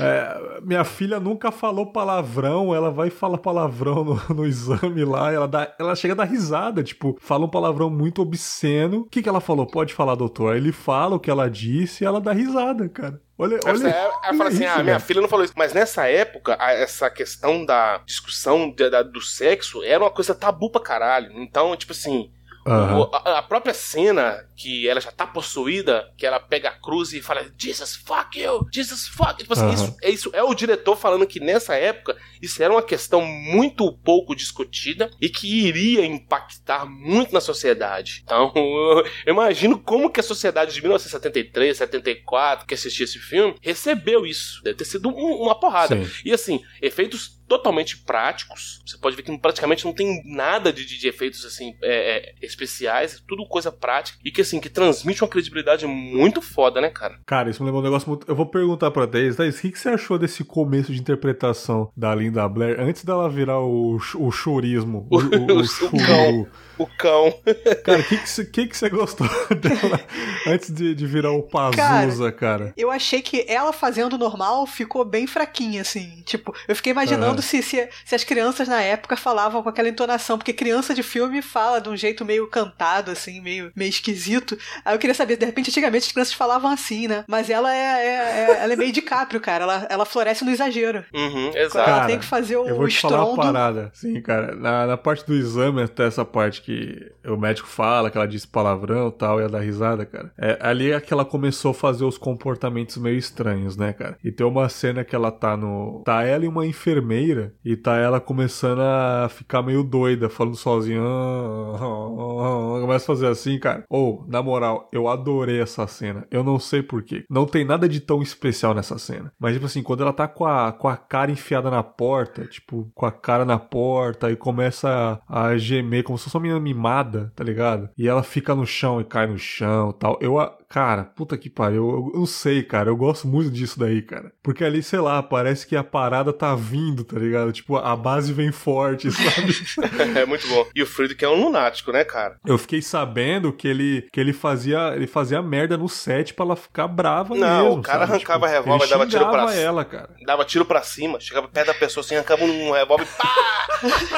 [0.00, 5.48] é, minha filha nunca falou palavrão, ela vai falar palavrão no, no exame lá, ela,
[5.48, 9.00] dá, ela chega a dar risada, tipo, fala um palavrão muito obsceno.
[9.00, 9.66] O que, que ela falou?
[9.66, 10.52] Pode falar, doutor.
[10.52, 13.20] Aí ele fala o que ela disse e ela dá risada, cara.
[13.38, 13.88] Olha, olha.
[13.88, 15.54] ela olha fala assim: isso, ah, minha filha não falou isso.
[15.56, 18.70] Mas nessa época, a- essa questão da discussão
[19.12, 21.32] do sexo era uma coisa tabu pra caralho.
[21.34, 22.30] Então, tipo assim.
[22.66, 23.00] Aham.
[23.00, 27.12] o- a, a própria cena que ela já tá possuída, que ela pega a cruz
[27.12, 29.36] e fala, Jesus fuck you, Jesus fuck.
[29.38, 29.74] Tipo assim, Aham.
[29.74, 33.90] isso, é isso é o diretor falando que nessa época isso era uma questão muito
[33.98, 38.22] pouco discutida e que iria impactar muito na sociedade.
[38.24, 38.52] Então,
[39.26, 44.62] eu imagino como que a sociedade de 1973, 74, que assistia esse filme, recebeu isso.
[44.62, 45.96] Deve ter sido um- uma porrada.
[46.04, 46.10] Sim.
[46.24, 48.80] E assim, efeitos totalmente práticos.
[48.86, 53.22] Você pode ver que praticamente não tem nada de, de- efeitos assim é, é, especiais,
[53.28, 57.18] tudo coisa prática e que assim que transmite uma credibilidade muito foda, né, cara?
[57.26, 58.26] Cara, isso me lembrou um negócio muito.
[58.30, 61.90] Eu vou perguntar pra Thaís, Thaís, o que, que você achou desse começo de interpretação
[61.96, 65.06] da Linda Blair antes dela virar o, o chorismo?
[65.10, 66.46] O, o, o, O cão.
[66.78, 67.34] O cão.
[67.84, 69.26] Cara, o que, que, você- que, que você gostou
[69.60, 70.00] dela
[70.46, 72.72] antes de, de virar o Pazuza, cara?
[72.76, 76.22] Eu achei que ela fazendo normal ficou bem fraquinha, assim.
[76.24, 80.38] Tipo, eu fiquei imaginando Se, se, se as crianças na época falavam com aquela entonação,
[80.38, 84.56] porque criança de filme fala de um jeito meio cantado, assim, meio, meio esquisito.
[84.84, 87.24] Aí eu queria saber, de repente, antigamente as crianças falavam assim, né?
[87.28, 88.06] Mas ela é, é-
[88.52, 89.64] é- ela é meio DiCaprio, cara.
[89.64, 91.04] Ela, ela floresce no exagero.
[91.12, 91.78] Uhum, exato.
[91.78, 93.42] ela Cara, tem que fazer o Eu vou te falar uma estrondo.
[93.52, 93.90] parada.
[93.94, 94.54] Sim, cara.
[94.54, 98.46] Na, na parte do exame, até essa parte que o médico fala, que ela disse
[98.46, 100.32] palavrão e tal, e ela dá risada, cara.
[100.38, 104.16] É, ali é que ela começou a fazer os comportamentos meio estranhos, né, cara?
[104.22, 106.02] E tem uma cena que ela tá no.
[106.04, 107.31] Tá ela e uma enfermeira,
[107.64, 111.00] e tá ela começando a ficar meio doida, falando sozinha.
[111.00, 113.84] "Ah, ah, ah", Começa a fazer assim, cara.
[113.88, 116.26] Ou, na moral, eu adorei essa cena.
[116.30, 117.24] Eu não sei porquê.
[117.30, 119.32] Não tem nada de tão especial nessa cena.
[119.38, 122.90] Mas, tipo assim, quando ela tá com a, com a cara enfiada na porta, tipo,
[122.94, 126.60] com a cara na porta e começa a, a gemer como se fosse uma menina
[126.60, 127.88] mimada, tá ligado?
[127.96, 130.18] E ela fica no chão e cai no chão tal.
[130.20, 130.34] Eu,
[130.72, 131.82] cara, puta que pariu.
[131.90, 132.88] Eu, eu não sei, cara.
[132.88, 134.32] Eu gosto muito disso daí, cara.
[134.42, 137.52] Porque ali, sei lá, parece que a parada tá vindo, tá ligado?
[137.52, 140.18] Tipo, a base vem forte, sabe?
[140.18, 140.66] é muito bom.
[140.74, 142.36] E o Friedkin é um lunático, né, cara?
[142.46, 146.56] Eu fiquei sabendo que ele, que ele fazia ele fazia merda no set pra ela
[146.56, 147.78] ficar brava Não, mesmo.
[147.80, 148.12] o cara sabe?
[148.14, 150.10] arrancava Tipo, revólver, dava tiro pra ela, cara.
[150.24, 153.28] Dava tiro pra cima, chegava perto da pessoa assim, arrancava um revólver pá!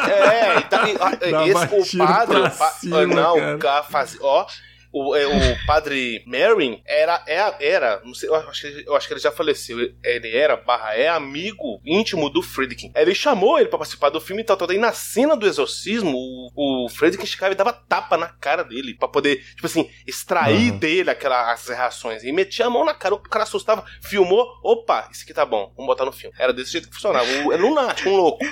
[0.08, 3.56] É, e, tá, e, Dava esse, o padre, o pa- cima, não, cara.
[3.56, 4.46] o cara fazia, ó,
[4.94, 9.08] o, é, o padre Merrin era, é, era, não sei, eu acho, que, eu acho
[9.08, 12.92] que ele já faleceu, ele era, barra, é amigo íntimo do Friedkin.
[12.94, 16.12] Ele chamou ele pra participar do filme e tal, tal, e na cena do exorcismo,
[16.16, 20.70] o, o Friedkin chegava e dava tapa na cara dele, pra poder, tipo assim, extrair
[20.70, 20.78] Aham.
[20.78, 25.24] dele aquelas reações, e metia a mão na cara, o cara assustava, filmou, opa, isso
[25.24, 26.34] aqui tá bom, vamos botar no filme.
[26.38, 28.44] Era desse jeito que funcionava, o, é lunático, um louco.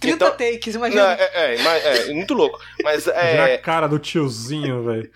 [0.00, 1.12] 30 Então- takes, Não, imagina.
[1.12, 2.58] é, é, mas- é, muito louco.
[2.82, 5.10] Mas é, a cara do tiozinho, velho.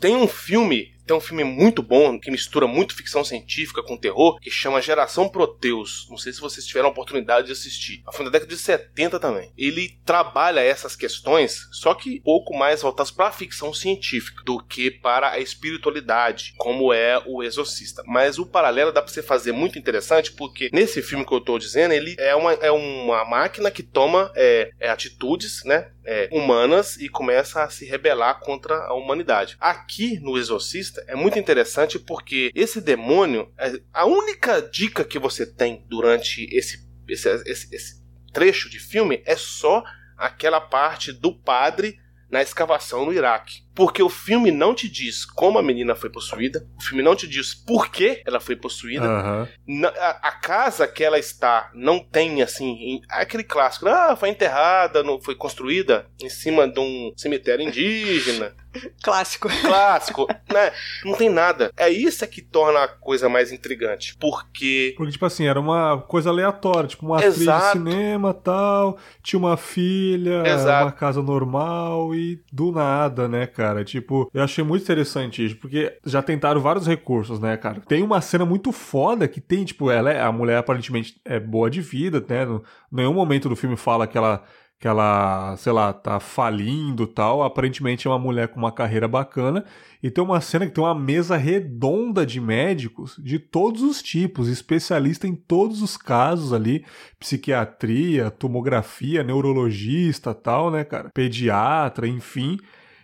[0.00, 4.40] Tem um filme, tem um filme muito bom que mistura muito ficção científica com terror,
[4.40, 6.06] que chama Geração Proteus.
[6.08, 8.02] Não sei se vocês tiveram a oportunidade de assistir.
[8.06, 9.52] É um filme da década de 70 também.
[9.58, 14.90] Ele trabalha essas questões, só que pouco mais voltadas para a ficção científica do que
[14.90, 18.02] para a espiritualidade, como é o Exorcista.
[18.06, 21.58] Mas o paralelo dá para você fazer muito interessante, porque nesse filme que eu tô
[21.58, 25.90] dizendo, ele é uma, é uma máquina que toma é, é, atitudes, né?
[26.10, 29.56] É, humanas e começa a se rebelar contra a humanidade.
[29.60, 35.46] Aqui no Exorcista é muito interessante porque esse demônio, é, a única dica que você
[35.46, 39.84] tem durante esse, esse, esse, esse trecho de filme é só
[40.18, 41.96] aquela parte do padre
[42.28, 43.62] na escavação no Iraque.
[43.80, 47.26] Porque o filme não te diz como a menina foi possuída, o filme não te
[47.26, 52.42] diz por que ela foi possuída, na- a, a casa que ela está não tem
[52.42, 57.66] assim em- aquele clássico ah foi enterrada não foi construída em cima de um cemitério
[57.66, 58.52] indígena
[59.02, 59.48] Clássico.
[59.62, 60.72] clássico né
[61.04, 65.24] não tem nada é isso é que torna a coisa mais intrigante porque Porque, tipo
[65.26, 67.78] assim, era uma coisa aleatória, tipo uma atriz de Exato.
[67.78, 70.84] cinema tal, tinha uma filha, Exato.
[70.84, 73.69] uma casa normal e do nada, né, cara?
[73.84, 77.80] Tipo, eu achei muito interessante isso, porque já tentaram vários recursos, né, cara?
[77.80, 81.70] Tem uma cena muito foda que tem, tipo, ela é, a mulher aparentemente é boa
[81.70, 82.44] de vida, né?
[82.44, 84.44] No, nenhum momento do filme fala que ela
[84.80, 87.42] que ela, sei lá, tá falindo tal.
[87.42, 89.62] Aparentemente é uma mulher com uma carreira bacana.
[90.02, 94.48] E tem uma cena que tem uma mesa redonda de médicos de todos os tipos,
[94.48, 96.82] especialista em todos os casos ali,
[97.18, 101.10] psiquiatria, tomografia, neurologista, tal, né, cara?
[101.12, 102.56] Pediatra, enfim.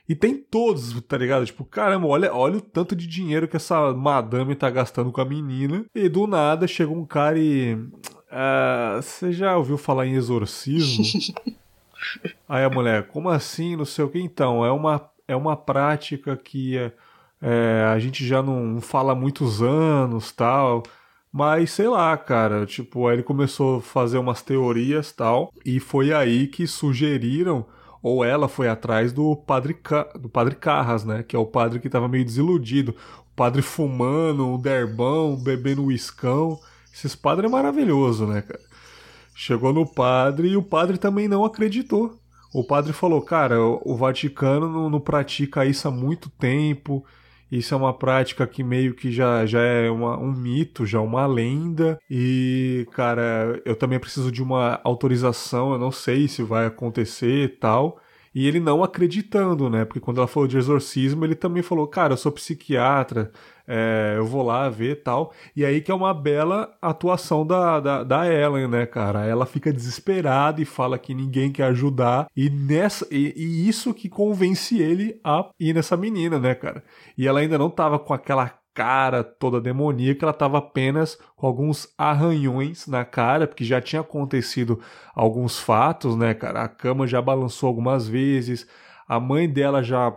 [0.09, 1.45] E tem todos, tá ligado?
[1.45, 5.25] Tipo, caramba, olha, olha o tanto de dinheiro que essa madame tá gastando com a
[5.25, 5.85] menina.
[5.95, 7.77] E do nada chega um cara e.
[8.31, 11.05] ah, você já ouviu falar em exorcismo?
[12.49, 13.75] Aí a mulher, como assim?
[13.75, 14.21] Não sei o que.
[14.21, 16.77] Então, é uma, é uma prática que
[17.43, 20.83] é, a gente já não fala há muitos anos tal.
[21.33, 25.53] Mas sei lá, cara, tipo, aí ele começou a fazer umas teorias tal.
[25.65, 27.67] E foi aí que sugeriram,
[28.03, 31.23] ou ela foi atrás do padre, Ca- do padre Carras, né?
[31.23, 32.95] Que é o padre que tava meio desiludido.
[33.33, 36.59] O padre fumando, um derbão, bebendo uiscão.
[36.93, 38.61] Esses padres é maravilhoso, né, cara?
[39.35, 42.19] Chegou no padre e o padre também não acreditou.
[42.55, 47.05] O padre falou: Cara, o o Vaticano não, não pratica isso há muito tempo.
[47.51, 51.27] Isso é uma prática que meio que já, já é uma- um mito, já uma
[51.27, 51.99] lenda.
[52.11, 55.73] E, cara, eu também preciso de uma autorização.
[55.73, 58.01] Eu não sei se vai acontecer e tal.
[58.35, 59.85] E ele não acreditando, né?
[59.85, 63.31] Porque quando ela falou de exorcismo, ele também falou: Cara, eu sou psiquiatra,
[63.67, 65.33] é, eu vou lá ver tal.
[65.55, 69.25] E aí que é uma bela atuação da, da, da Ellen, né, cara?
[69.25, 72.27] Ela fica desesperada e fala que ninguém quer ajudar.
[72.37, 76.83] E, nessa, e, e isso que convence ele a ir nessa menina, né, cara?
[77.17, 81.89] E ela ainda não tava com aquela cara toda demoníaca, ela tava apenas com alguns
[81.97, 84.79] arranhões na cara, porque já tinha acontecido
[85.15, 86.63] alguns fatos, né, cara?
[86.63, 88.69] A cama já balançou algumas vezes,
[89.09, 90.15] a mãe dela já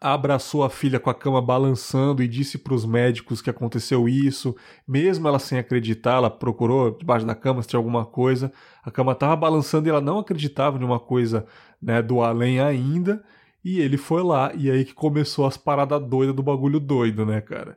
[0.00, 4.54] abraçou a filha com a cama balançando e disse para os médicos que aconteceu isso,
[4.86, 9.12] mesmo ela sem acreditar, ela procurou debaixo da cama se tinha alguma coisa, a cama
[9.12, 11.46] estava balançando e ela não acreditava em uma coisa
[11.82, 13.24] né, do além ainda,
[13.64, 17.40] e ele foi lá, e aí que começou as paradas doidas do bagulho doido, né,
[17.40, 17.76] cara?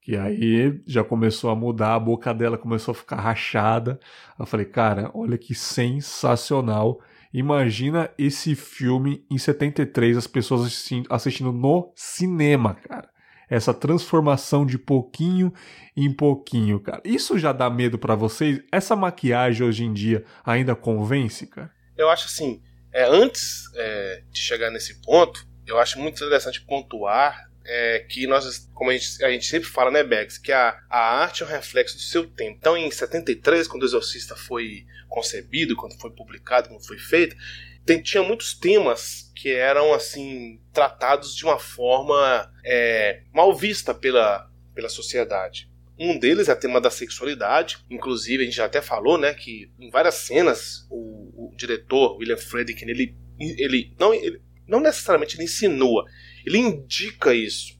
[0.00, 4.00] Que aí já começou a mudar, a boca dela começou a ficar rachada.
[4.38, 7.00] Eu falei, cara, olha que sensacional.
[7.32, 10.66] Imagina esse filme em 73, as pessoas
[11.10, 13.08] assistindo, no cinema, cara.
[13.50, 15.52] Essa transformação de pouquinho
[15.96, 17.00] em pouquinho, cara.
[17.04, 18.60] Isso já dá medo pra vocês?
[18.70, 21.70] Essa maquiagem hoje em dia ainda convence, cara?
[21.98, 22.62] eu acho assim
[22.92, 28.68] é, antes é, de chegar nesse ponto eu acho muito interessante pontuar é, que nós,
[28.72, 31.48] como a gente, a gente sempre fala, né, Bags, que a, a arte é um
[31.48, 32.56] reflexo do seu tempo.
[32.58, 37.36] Então, em 73, quando o Exorcista foi concebido, quando foi publicado, quando foi feito,
[37.84, 44.50] tem, tinha muitos temas que eram, assim, tratados de uma forma é, mal vista pela,
[44.74, 45.70] pela sociedade.
[45.98, 47.78] Um deles é o tema da sexualidade.
[47.90, 52.36] Inclusive, a gente já até falou, né, que em várias cenas o, o diretor, William
[52.36, 56.04] Friedkin, ele, ele, não, ele não necessariamente ele insinua,
[56.44, 57.78] ele indica isso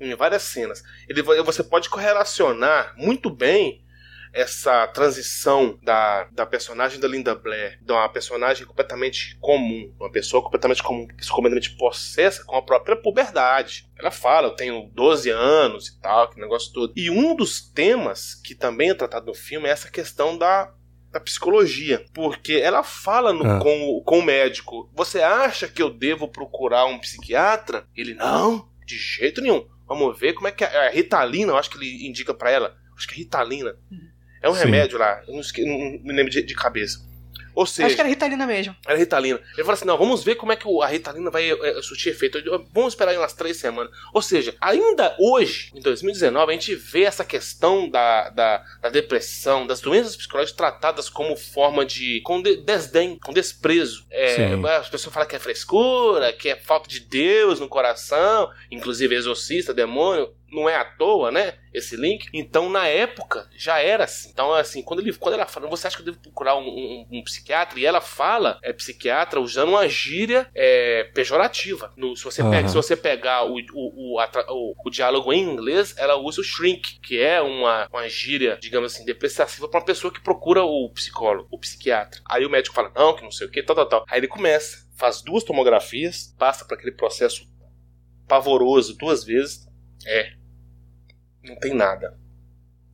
[0.00, 0.82] em várias cenas.
[1.08, 3.84] Ele, você pode correlacionar muito bem
[4.32, 10.42] essa transição da, da personagem da Linda Blair, de uma personagem completamente comum, uma pessoa
[10.42, 13.88] completamente comum, completamente possessa com a própria puberdade.
[13.98, 16.92] Ela fala, eu tenho 12 anos e tal, que negócio todo.
[16.96, 20.72] E um dos temas que também é tratado no filme é essa questão da,
[21.18, 22.04] da psicologia.
[22.14, 23.58] Porque ela fala no- Ah.
[23.60, 27.86] com, o- com o médico: Você acha que eu devo procurar um psiquiatra?
[27.96, 29.66] Ele, não, de jeito nenhum.
[29.86, 30.68] Vamos ver como é que é.
[30.68, 32.76] É a Ritalina, eu acho que ele indica pra ela.
[32.96, 33.74] Acho que é Ritalina.
[34.42, 34.64] É um Sim.
[34.64, 36.98] remédio lá, eu não, esque- não me lembro de, de cabeça.
[37.58, 38.76] Ou seja, Acho que era Ritalina mesmo.
[38.86, 39.38] era Ritalina.
[39.38, 42.38] Ele falou assim: não, vamos ver como é que a Ritalina vai é, surtir efeito.
[42.72, 43.90] Vamos esperar aí umas três semanas.
[44.14, 49.66] Ou seja, ainda hoje, em 2019, a gente vê essa questão da, da, da depressão,
[49.66, 52.20] das doenças psicológicas tratadas como forma de.
[52.20, 54.06] com de- desdém, com desprezo.
[54.08, 59.16] É, as pessoas falam que é frescura, que é falta de Deus no coração, inclusive
[59.16, 60.32] exorcista, demônio.
[60.50, 61.54] Não é à toa, né?
[61.74, 62.26] Esse link.
[62.32, 64.30] Então, na época, já era assim.
[64.30, 67.06] Então, assim, quando, ele, quando ela fala, você acha que eu devo procurar um, um-
[67.12, 67.78] um psiquiatra?
[67.78, 71.92] E ela fala, é psiquiatra, usando uma gíria é, pejorativa.
[71.96, 72.50] No- se, você Aham.
[72.50, 76.44] pega, se você pegar o, o, o, o- o diálogo em inglês, ela usa o
[76.44, 80.90] shrink, que é uma, uma gíria, digamos assim, depreciativa para uma pessoa que procura o
[80.94, 82.20] psicólogo, o psiquiatra.
[82.28, 84.04] Aí o médico fala, não, que não sei o que, tal, tal, tal.
[84.08, 87.46] Aí ele começa, faz duas tomografias, passa para aquele processo
[88.26, 89.67] pavoroso duas vezes.
[90.06, 90.32] É,
[91.42, 92.18] não tem nada.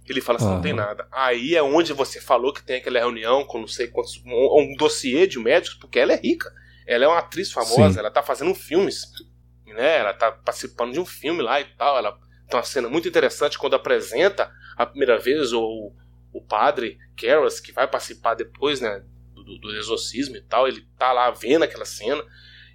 [0.06, 0.80] Ele fala assim, não tem Aham.
[0.86, 1.08] nada.
[1.10, 4.22] Aí é onde você falou que tem aquela reunião com não sei quantos.
[4.26, 6.52] Um, um dossiê de médicos, porque ela é rica.
[6.86, 7.98] Ela é uma atriz famosa, Sim.
[8.00, 9.06] ela tá fazendo filmes.
[9.66, 9.98] Né?
[9.98, 11.96] Ela tá participando de um filme lá e tal.
[11.96, 12.12] Ela
[12.48, 15.90] tem uma cena muito interessante quando apresenta a primeira vez o,
[16.32, 19.02] o padre Karras, que vai participar depois, né?
[19.34, 20.68] Do, do- do exorcismo e tal.
[20.68, 22.22] Ele tá lá vendo aquela cena.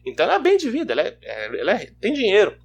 [0.03, 2.57] Então ela é bem de vida, ela, é, é- ela é- tem dinheiro.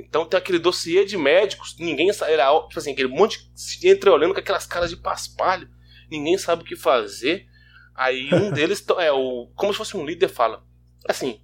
[0.00, 3.38] Então tem aquele dossiê de médicos, ninguém sabe, era, tipo assim, aquele monte
[3.80, 5.68] de entreolhando com aquelas caras de paspalho,
[6.10, 7.46] ninguém sabe o que fazer.
[7.94, 10.64] Aí um deles, é o, como se fosse um líder, fala,
[11.08, 11.40] assim,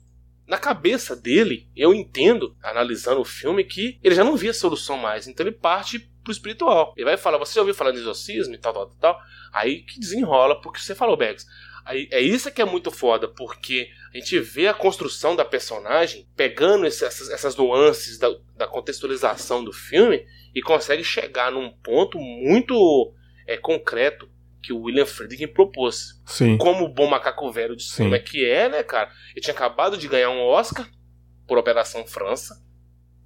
[0.47, 5.27] na cabeça dele, eu entendo, analisando o filme, que ele já não via solução mais,
[5.27, 6.95] então ele parte pro espiritual.
[6.97, 9.21] Ele vai falar, você já ouviu falar de exorcismo e tal, tal, tal, tal?
[9.53, 11.47] Aí que desenrola, porque você falou, Bags.
[11.85, 16.27] Aí, é isso que é muito foda, porque a gente vê a construção da personagem
[16.37, 20.25] pegando esse- essas, essas nuances da, da contextualização do filme
[20.55, 23.13] e consegue chegar num ponto muito
[23.47, 24.29] é, concreto
[24.63, 26.21] que o William Friedkin propôs.
[26.25, 26.57] Sim.
[26.59, 29.11] Como o bom macaco velho de cinema que é, né, cara?
[29.33, 30.89] Ele tinha acabado de ganhar um Oscar
[31.47, 32.55] por Operação França,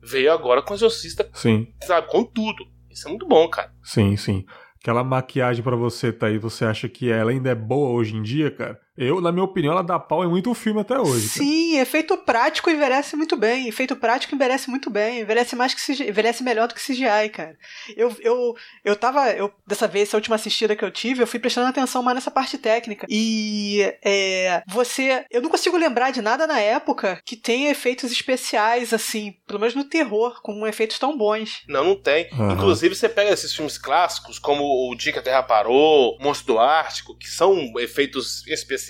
[0.03, 1.73] veio agora com o Exorcista, Sim.
[1.83, 2.65] sabe, com tudo.
[2.91, 3.73] Isso é muito bom, cara.
[3.83, 4.45] Sim, sim.
[4.83, 8.23] Aquela maquiagem pra você tá aí, você acha que ela ainda é boa hoje em
[8.23, 8.79] dia, cara?
[9.01, 11.29] Eu, na minha opinião, ela dá pau em muito filme até hoje.
[11.31, 11.45] cara.
[11.45, 13.67] Sim, efeito prático envelhece muito bem.
[13.67, 15.21] Efeito prático envelhece muito bem.
[15.21, 17.57] Envelhece mais que CGI, envelhece melhor do que CGI, cara.
[17.97, 19.31] Eu, eu, eu tava.
[19.31, 22.31] Eu, dessa vez, essa última assistida que eu tive, eu fui prestando atenção mais nessa
[22.31, 23.07] parte técnica.
[23.09, 25.25] E é, você.
[25.31, 29.75] Eu não consigo lembrar de nada na época que tenha efeitos especiais, assim, pelo menos
[29.75, 31.63] no terror, com efeitos tão bons.
[31.67, 32.29] Não, não tem.
[32.33, 32.53] Aham.
[32.53, 36.59] Inclusive, você pega esses filmes clássicos, como O Dia que a Terra Parou, Monstro do
[36.59, 38.90] Ártico, que são efeitos especiais,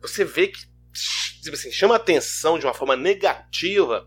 [0.00, 0.58] você vê que
[1.42, 4.06] tipo assim, chama atenção de uma forma negativa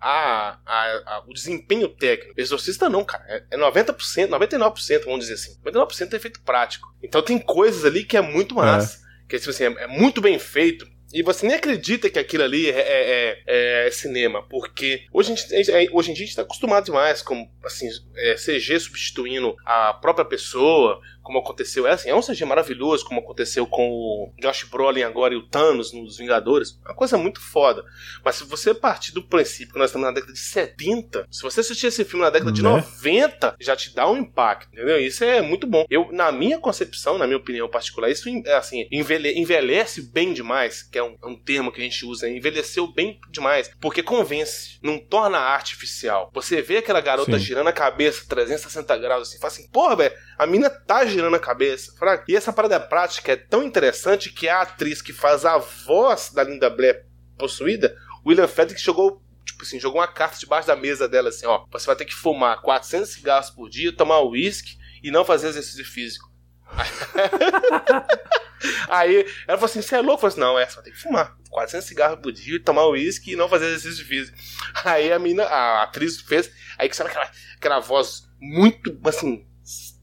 [0.00, 2.40] a, a- a- o desempenho técnico.
[2.40, 3.24] Exorcista não, cara.
[3.28, 5.60] É, é 90%, 99%, vamos dizer assim.
[5.62, 6.88] 99% é efeito prático.
[7.02, 8.98] Então tem coisas ali que é muito massa.
[9.28, 10.88] Que tipo assim, é, é muito bem feito.
[11.12, 15.36] E você nem acredita que aquilo ali é, é- é- é cinema, porque hoje, a
[15.36, 19.92] gente, hoje em dia a gente está acostumado demais com assim, é, CG substituindo a
[19.94, 21.00] própria pessoa,
[21.30, 21.86] como aconteceu.
[21.86, 25.46] É, assim, é um CG maravilhoso, como aconteceu com o Josh Brolin agora e o
[25.48, 26.78] Thanos nos Vingadores.
[26.84, 27.84] É uma coisa muito foda.
[28.24, 31.60] Mas se você partir do princípio que nós estamos na década de 70, se você
[31.60, 32.68] assistir esse filme na década de Né?
[32.68, 34.98] 90, já te dá um impacto, entendeu?
[34.98, 35.84] Isso é muito bom.
[35.88, 40.82] Eu, na minha concepção, na minha opinião particular, isso é assim, envelhe- envelhece bem demais,
[40.82, 44.78] que é um, é um termo que a gente usa, envelheceu bem demais, porque convence,
[44.82, 46.30] não torna artificial.
[46.34, 47.44] Você vê aquela garota Sim.
[47.44, 51.38] girando a cabeça 360 graus assim, fala assim, porra, velho, a mina tá girando a
[51.38, 51.92] cabeça.
[51.98, 56.30] Fala, E essa parada prática é tão interessante que a atriz que faz a voz
[56.32, 57.04] da Linda Blair
[57.36, 57.94] possuída,
[58.26, 61.84] William Fredrick jogou tipo assim, jogou uma carta debaixo da mesa dela assim, ó, você
[61.84, 66.30] vai ter que fumar 400 cigarros por dia, tomar uísque e não fazer exercício físico.
[68.88, 70.24] Aí ela falou assim: você é louco?
[70.24, 73.32] Eu falei assim: não, é, vai ter que fumar 400 cigarros por dia, tomar uísque
[73.32, 74.38] e não fazer exercício físico.
[74.84, 79.46] Aí a mina, a atriz fez, aí que sabe aquela, aquela voz muito, assim,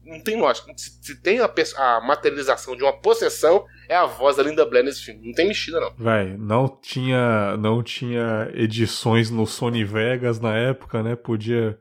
[0.08, 0.72] não tem lógica.
[0.76, 4.84] Se, se tem a, a materialização de uma possessão, é a voz da Linda Blair
[4.84, 5.26] nesse filme.
[5.26, 5.94] Não tem mexida, não.
[5.96, 11.14] Véi, não tinha, não tinha edições no Sony Vegas na época, né?
[11.14, 11.78] Podia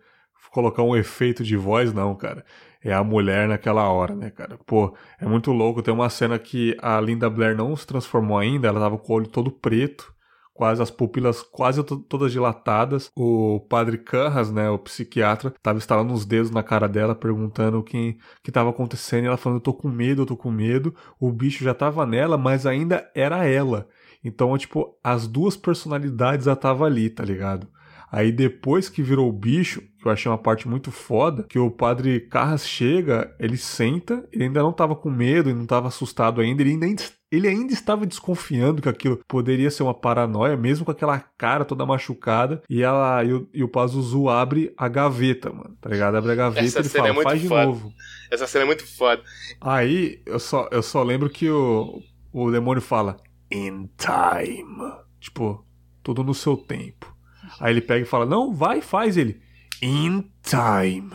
[0.51, 2.43] colocar um efeito de voz, não, cara.
[2.83, 4.57] É a mulher naquela hora, né, cara?
[4.65, 5.81] Pô, é muito louco.
[5.81, 9.15] Tem uma cena que a Linda Blair não se transformou ainda, ela tava com o
[9.15, 10.13] olho todo preto,
[10.57, 13.09] quase as pupilas quase to- todas dilatadas.
[13.15, 17.83] O padre Carras, né, o psiquiatra, tava estalando os dedos na cara dela, perguntando o
[17.83, 19.25] que que tava acontecendo.
[19.25, 20.93] E ela falando: Eu tô com medo, eu tô com medo.
[21.19, 23.87] O bicho já tava nela, mas ainda era ela.
[24.23, 27.67] Então, tipo, as duas personalidades já tava ali, tá ligado?
[28.11, 31.69] Aí depois que virou o bicho, que eu achei uma parte muito foda, que o
[31.69, 36.39] padre Carras chega, ele senta, ele ainda não tava com medo, ele não tava assustado
[36.39, 40.91] ainda, ele ainda, ele ainda estava desconfiando que aquilo poderia ser uma paranoia, mesmo com
[40.91, 45.77] aquela cara toda machucada, e ela e o, e o Pazuzu abre a gaveta, mano,
[45.81, 46.15] tá ligado?
[46.15, 47.65] Abre a gaveta e ele cena fala, é faz de foda.
[47.65, 47.93] novo.
[48.31, 49.21] Essa cena é muito foda.
[49.59, 52.01] Aí eu só, eu só lembro que o,
[52.31, 53.17] o demônio fala
[53.51, 54.93] In time.
[55.19, 55.65] Tipo,
[56.03, 57.15] tudo no seu tempo.
[57.59, 59.41] Aí ele pega e fala: Não, vai, faz ele.
[59.81, 61.11] In time.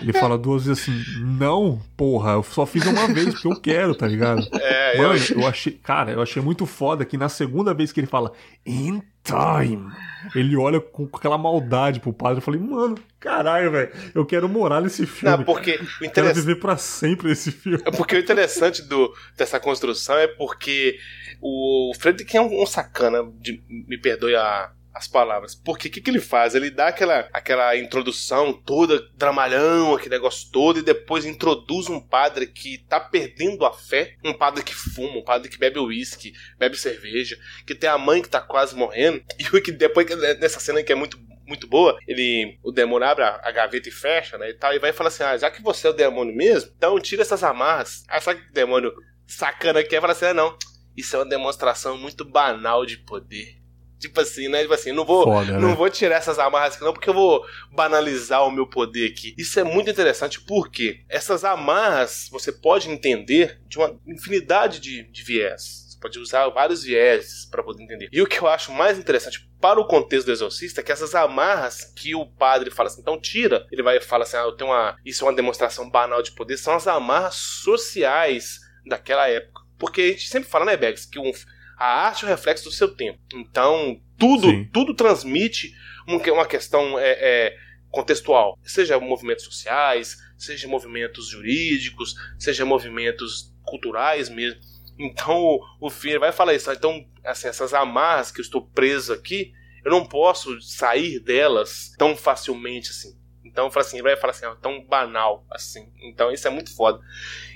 [0.00, 3.94] Ele fala duas vezes assim: Não, porra, eu só fiz uma vez porque eu quero,
[3.94, 4.46] tá ligado?
[4.60, 8.00] É, Mano, eu, eu achei, cara, eu achei muito foda que na segunda vez que
[8.00, 8.32] ele fala
[8.64, 9.90] In time,
[10.34, 12.38] ele olha com aquela maldade pro padre.
[12.38, 15.36] Eu falei, mano, caralho, velho, eu quero morar nesse filme.
[15.36, 17.82] não, porque o Eu quero viver pra sempre esse filme.
[17.84, 20.98] É porque o interessante do, dessa construção é porque
[21.40, 25.54] o Frederick é um, um sacana, de- me perdoe a- as palavras.
[25.54, 26.54] Porque o que, que ele faz?
[26.54, 32.48] Ele dá aquela, aquela introdução toda, dramalhão, aquele negócio todo, e depois introduz um padre
[32.48, 36.76] que tá perdendo a fé, um padre que fuma, um padre que bebe uísque, bebe
[36.76, 40.06] cerveja, que tem a mãe que tá quase morrendo, e o que depois,
[40.40, 43.92] nessa cena que é muito muito boa, ele, o demônio abre a, a gaveta e
[43.92, 46.36] fecha, né, e tal, e vai falar assim, ah, já que você é o demônio
[46.36, 48.04] mesmo, então tira essas amarras.
[48.06, 48.92] Aí sabe que o demônio
[49.26, 50.58] sacana aqui é falar assim, ah, não,
[50.94, 53.57] isso é uma demonstração muito banal de poder.
[53.98, 55.74] Tipo assim, né, tipo assim, não vou, Foda, não né?
[55.74, 59.34] vou tirar essas amarras aqui não, porque eu vou banalizar o meu poder aqui.
[59.36, 65.22] Isso é muito interessante, porque essas amarras você pode entender de uma infinidade de, de
[65.22, 65.86] viés.
[65.88, 68.08] Você pode usar vários vieses para poder entender.
[68.12, 71.14] E o que eu acho mais interessante para o contexto do exorcista é que essas
[71.14, 74.70] amarras que o padre fala assim, então tira, ele vai falar assim, ah, eu tenho
[74.70, 79.62] uma, isso é uma demonstração banal de poder, são as amarras sociais daquela época.
[79.76, 81.32] Porque a gente sempre fala, né, Bex, que um,
[81.78, 83.18] a arte é o reflexo do seu tempo.
[83.32, 84.68] Então, tudo, Sim.
[84.72, 85.72] tudo transmite
[86.06, 87.56] um uma questão é, é,
[87.90, 88.58] contextual.
[88.64, 94.60] Seja movimentos sociais, seja movimentos jurídicos, seja movimentos culturais mesmo.
[94.98, 96.70] Então, o, o filho vai falar isso.
[96.72, 99.52] Então, assim, essas amarras que eu estou preso aqui,
[99.84, 103.16] eu não posso sair delas tão facilmente assim.
[103.44, 105.92] Então, fala assim, ele vai falar assim, ó, tão banal assim.
[106.02, 107.00] Então, isso é muito foda.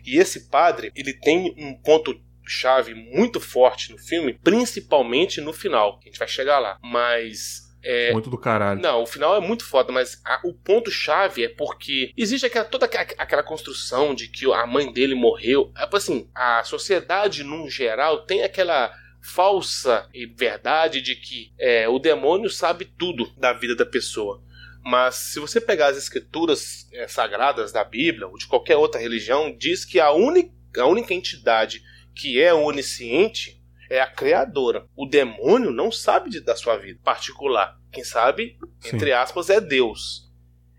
[0.04, 5.98] E esse padre, ele tem um ponto chave muito forte no filme, principalmente no final.
[6.02, 6.78] A gente vai chegar lá.
[6.82, 8.80] Mas é, Muito do caralho.
[8.80, 12.86] não, o final é muito foda, mas a- o ponto-chave é porque existe aquela, toda
[12.86, 15.72] aquela, aquela construção de que a mãe dele morreu.
[15.76, 21.98] É, tipo assim, a sociedade, num geral, tem aquela falsa verdade de que é, o
[21.98, 24.42] demônio sabe tudo da vida da pessoa.
[24.84, 29.56] Mas se você pegar as escrituras é, sagradas da Bíblia ou de qualquer outra religião,
[29.56, 31.82] diz que a única, a única entidade
[32.14, 33.60] que é onisciente
[33.90, 34.86] é a criadora.
[34.96, 37.78] O demônio não sabe de- da sua vida particular.
[37.92, 38.96] Quem sabe, Sim.
[38.96, 40.30] entre aspas, é Deus.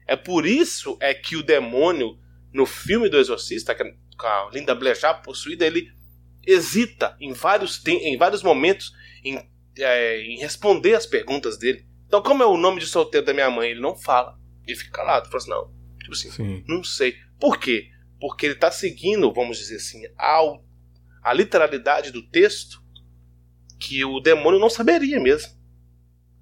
[0.07, 2.17] É por isso é que o demônio,
[2.51, 5.87] no filme do Exorcista, que- com a Linda Blair já possuída, ele
[6.45, 8.91] hesita em vários, em vários momentos
[9.23, 9.39] em,
[9.77, 11.85] é, em responder as perguntas dele.
[12.07, 13.71] Então, como é o nome de solteiro da minha mãe?
[13.71, 14.37] Ele não fala.
[14.67, 15.27] Ele fica calado.
[15.27, 15.73] Fala assim, não.
[15.99, 16.63] Tipo assim, Sim.
[16.67, 17.15] não sei.
[17.39, 17.87] Por quê?
[18.19, 20.63] Porque ele está seguindo, vamos dizer assim, ao,
[21.23, 22.83] a literalidade do texto
[23.79, 25.51] que o demônio não saberia mesmo.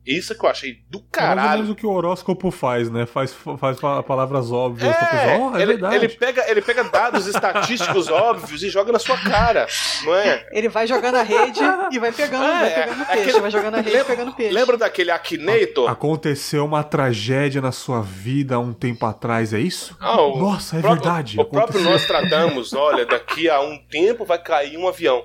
[0.05, 1.71] Isso que eu achei do É mais ou menos caralho.
[1.71, 3.05] o que o horóscopo faz, né?
[3.05, 5.51] Faz, faz pa- palavras óbvias pra É, pessoa.
[5.51, 5.95] Oh, é ele, verdade.
[5.95, 9.67] ele pega, ele pega dados estatísticos óbvios e joga na sua cara,
[10.03, 10.47] não é?
[10.51, 11.59] Ele vai jogando a rede
[11.91, 14.33] e vai pegando, É, vai pegando é peixe, aquele- vai jogando a rede e pegando
[14.33, 14.53] peixe.
[14.53, 15.89] Lembra daquele Akinator?
[15.89, 19.95] Aconteceu uma tragédia na sua vida há um tempo atrás, é isso?
[19.99, 21.39] Ah, Nossa, é próprio- verdade.
[21.39, 21.91] O próprio aconteceu.
[21.91, 25.23] nós tratamos, olha, daqui a um tempo vai cair um avião.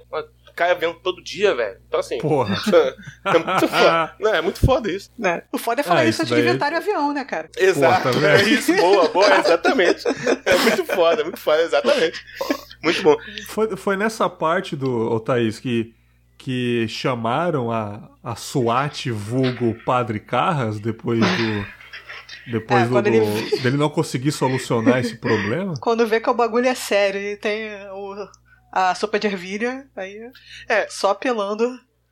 [0.57, 1.79] Cai avião todo dia, velho.
[1.87, 2.57] Então assim, Porra.
[3.27, 4.15] é muito foda.
[4.19, 5.11] Não, é muito foda isso.
[5.19, 5.43] Né?
[5.53, 7.51] O foda é falar Ah, isso de daí- inventarem o avião, né, cara?
[7.59, 8.27] Exato, tá vendo?
[8.27, 10.03] é isso, boa, boa, exatamente.
[10.47, 12.25] É muito foda, é muito foda, exatamente.
[12.83, 13.17] Muito bom.
[13.49, 15.93] Foi, foi nessa parte do ô, Thaís que,
[16.39, 21.77] que chamaram a, a SWAT vulgo Padre Carras depois do.
[22.51, 25.75] Depois É, do- ele- dele não conseguir solucionar esse problema.
[25.83, 28.27] Quando vê que o bagulho é sério e tem o,
[28.91, 30.19] a sopa de ervilha, aí
[30.69, 30.87] É.
[30.89, 31.67] só apelando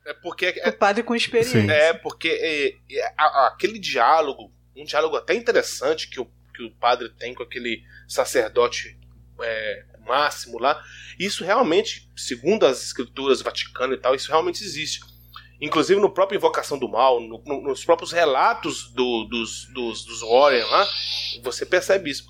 [0.05, 1.61] É porque o padre com experiência.
[1.61, 1.69] Sim.
[1.69, 6.63] É, porque é, é, a- a- aquele diálogo, um diálogo até interessante que o, que
[6.63, 8.97] o padre tem com aquele sacerdote
[9.41, 10.81] é, máximo lá,
[11.19, 14.99] isso realmente, segundo as escrituras Vaticano e tal, isso realmente existe.
[15.59, 20.21] Inclusive no próprio Invocação do Mal, no, no, nos próprios relatos do, dos, dos, dos
[20.21, 20.87] Warren lá,
[21.43, 22.27] você percebe isso.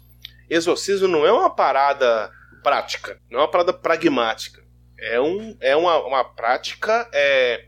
[0.49, 2.31] Exorcismo não é uma parada
[2.65, 4.65] prática, não é uma parada pragmática.
[4.97, 7.67] É, um, é uma, uma prática é,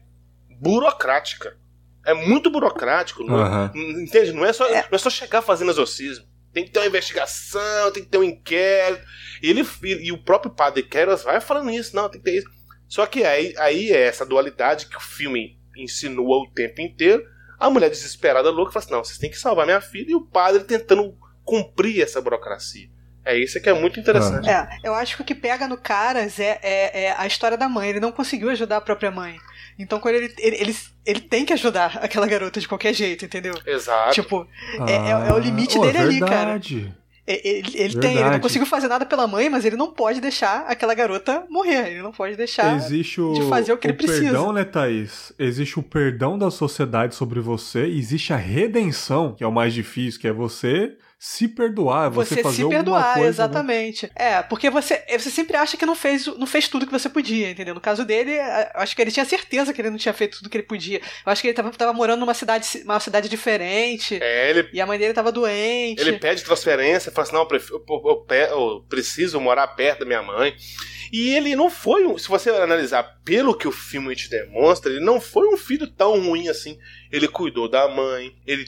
[0.60, 1.56] burocrática.
[2.04, 3.24] É muito burocrático.
[3.24, 3.66] Não,
[4.02, 4.32] Entende?
[4.32, 4.88] Não é, só, é.
[4.90, 6.26] não é só chegar fazendo exorcismo.
[6.52, 9.06] Tem que ter uma investigação, tem que ter um inquérito.
[9.44, 12.38] E, ele, e, e o próprio padre Keras vai falando isso, não, tem que ter
[12.40, 12.48] isso.
[12.88, 17.24] Só que aí, aí é essa dualidade que o filme insinua o tempo inteiro.
[17.60, 20.10] A mulher desesperada, louca, fala assim: não, vocês têm que salvar minha filha.
[20.10, 22.90] E o padre tentando cumprir essa burocracia.
[23.28, 24.50] É isso que é muito interessante.
[24.50, 27.68] É, eu acho que o que pega no Caras é, é, é, a história da
[27.68, 27.90] mãe.
[27.90, 29.36] Ele não conseguiu ajudar a própria mãe.
[29.78, 30.76] Então, quando ele, ele, ele,
[31.06, 33.54] ele, tem que ajudar aquela garota de qualquer jeito, entendeu?
[33.66, 34.14] Exato.
[34.14, 34.48] Tipo,
[34.88, 36.60] é, é, é, o limite ah, dele oh, ali, cara.
[37.28, 40.62] Ele, ele tem, ele não conseguiu fazer nada pela mãe, mas ele não pode deixar
[40.62, 41.90] aquela garota morrer.
[41.90, 44.22] Ele não pode deixar existe o, de fazer o que o ele precisa.
[44.22, 45.34] perdão, né, Thaís?
[45.38, 50.22] Existe o perdão da sociedade sobre você, existe a redenção, que é o mais difícil,
[50.22, 54.06] que é você se perdoar, você, você fazer se perdoar, coisa, exatamente.
[54.06, 54.12] Né?
[54.16, 57.50] É, porque você, você sempre acha que não fez, não fez tudo que você podia,
[57.50, 57.74] entendeu?
[57.74, 60.50] No caso dele, eu acho que ele tinha certeza que ele não tinha feito tudo
[60.50, 61.00] que ele podia.
[61.00, 64.20] Eu acho que ele tava, tava morando numa cidade, uma cidade diferente.
[64.22, 66.00] É, ele, e a mãe dele tava doente.
[66.00, 70.22] Ele pede transferência, fala assim: não, eu, eu, eu, eu preciso morar perto da minha
[70.22, 70.56] mãe.
[71.12, 75.04] E ele não foi, um, se você analisar pelo que o filme te demonstra, ele
[75.04, 76.78] não foi um filho tão ruim assim.
[77.12, 78.68] Ele cuidou da mãe, ele.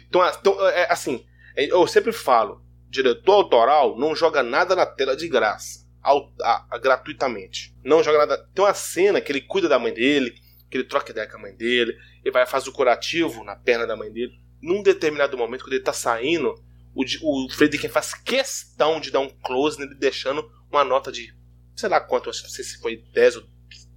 [0.74, 1.24] é, assim,
[1.68, 6.78] eu sempre falo, diretor autoral não joga nada na tela de graça, ao, a, a,
[6.78, 7.76] gratuitamente.
[7.84, 8.50] Não joga nada.
[8.54, 10.34] Tem uma cena que ele cuida da mãe dele,
[10.70, 13.88] que ele troca ideia com a mãe dele, ele vai fazer o curativo na perna
[13.88, 14.34] da mãe dele.
[14.62, 16.54] Num determinado momento, quando ele tá saindo,
[16.94, 21.34] o, o Friedkin faz questão de dar um close nele, deixando uma nota de,
[21.76, 23.44] sei lá quanto, não sei se foi 10 ou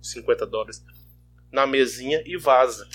[0.01, 0.85] 50 dólares,
[1.51, 2.89] na mesinha e vaza.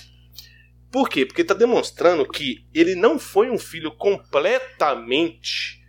[0.92, 1.26] Por quê?
[1.26, 5.84] Porque está demonstrando que ele não foi um filho completamente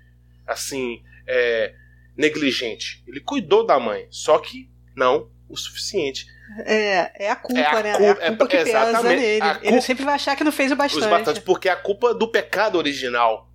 [0.46, 1.74] assim é,
[2.16, 3.02] negligente.
[3.06, 6.26] Ele cuidou da mãe, só que não o suficiente.
[6.64, 7.90] É, é a culpa, é a né?
[7.90, 9.40] É a culpa é, que pesa nele.
[9.40, 11.04] Culpa, ele sempre vai achar que não fez o bastante.
[11.04, 11.40] Os bastante.
[11.40, 13.50] Porque é a culpa do pecado original.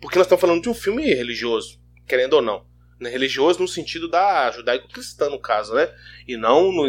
[0.00, 2.66] Porque nós estamos falando de um filme religioso, querendo ou não.
[3.04, 3.10] Né?
[3.10, 5.92] Religioso no sentido da judaico-cristã, no caso, né?
[6.26, 6.84] E não no,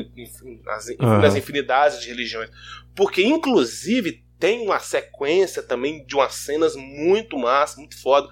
[0.64, 1.20] nas, uhum.
[1.20, 2.50] nas infinidades de religiões.
[2.96, 8.28] Porque, inclusive, tem uma sequência também de umas cenas muito massa, muito foda,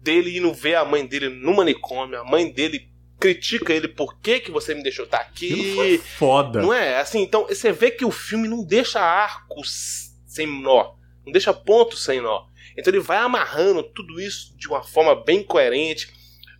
[0.00, 4.38] dele indo ver a mãe dele no manicômio, a mãe dele critica ele por que,
[4.38, 5.98] que você me deixou estar aqui.
[5.98, 6.60] foda.
[6.60, 7.00] Não é?
[7.00, 12.04] Assim, então você vê que o filme não deixa arcos sem nó, não deixa pontos
[12.04, 12.46] sem nó.
[12.76, 16.12] Então ele vai amarrando tudo isso de uma forma bem coerente,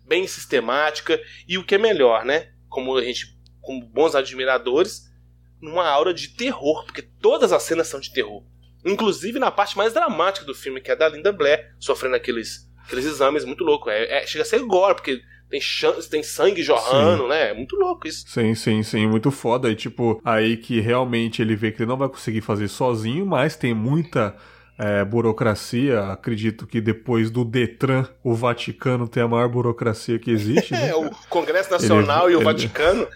[0.07, 2.49] bem sistemática e o que é melhor, né?
[2.69, 5.05] Como a gente, como bons admiradores,
[5.61, 8.43] numa aura de terror, porque todas as cenas são de terror.
[8.85, 13.05] Inclusive na parte mais dramática do filme, que é da Linda Blair, sofrendo aqueles, aqueles
[13.05, 13.89] exames muito louco.
[13.89, 17.29] É, é, chega a ser gore, porque tem, chance, tem sangue jorrando, sim.
[17.29, 17.49] né?
[17.49, 18.25] É muito louco isso.
[18.27, 19.71] Sim, sim, sim, muito foda.
[19.71, 23.55] E tipo, aí que realmente ele vê que ele não vai conseguir fazer sozinho, mas
[23.55, 24.35] tem muita
[24.77, 26.11] é, burocracia.
[26.11, 30.73] Acredito que depois do Detran, o Vaticano tem a maior burocracia que existe.
[30.73, 30.85] Né?
[30.85, 32.45] É, o Congresso Nacional ele, e o ele...
[32.45, 33.07] Vaticano.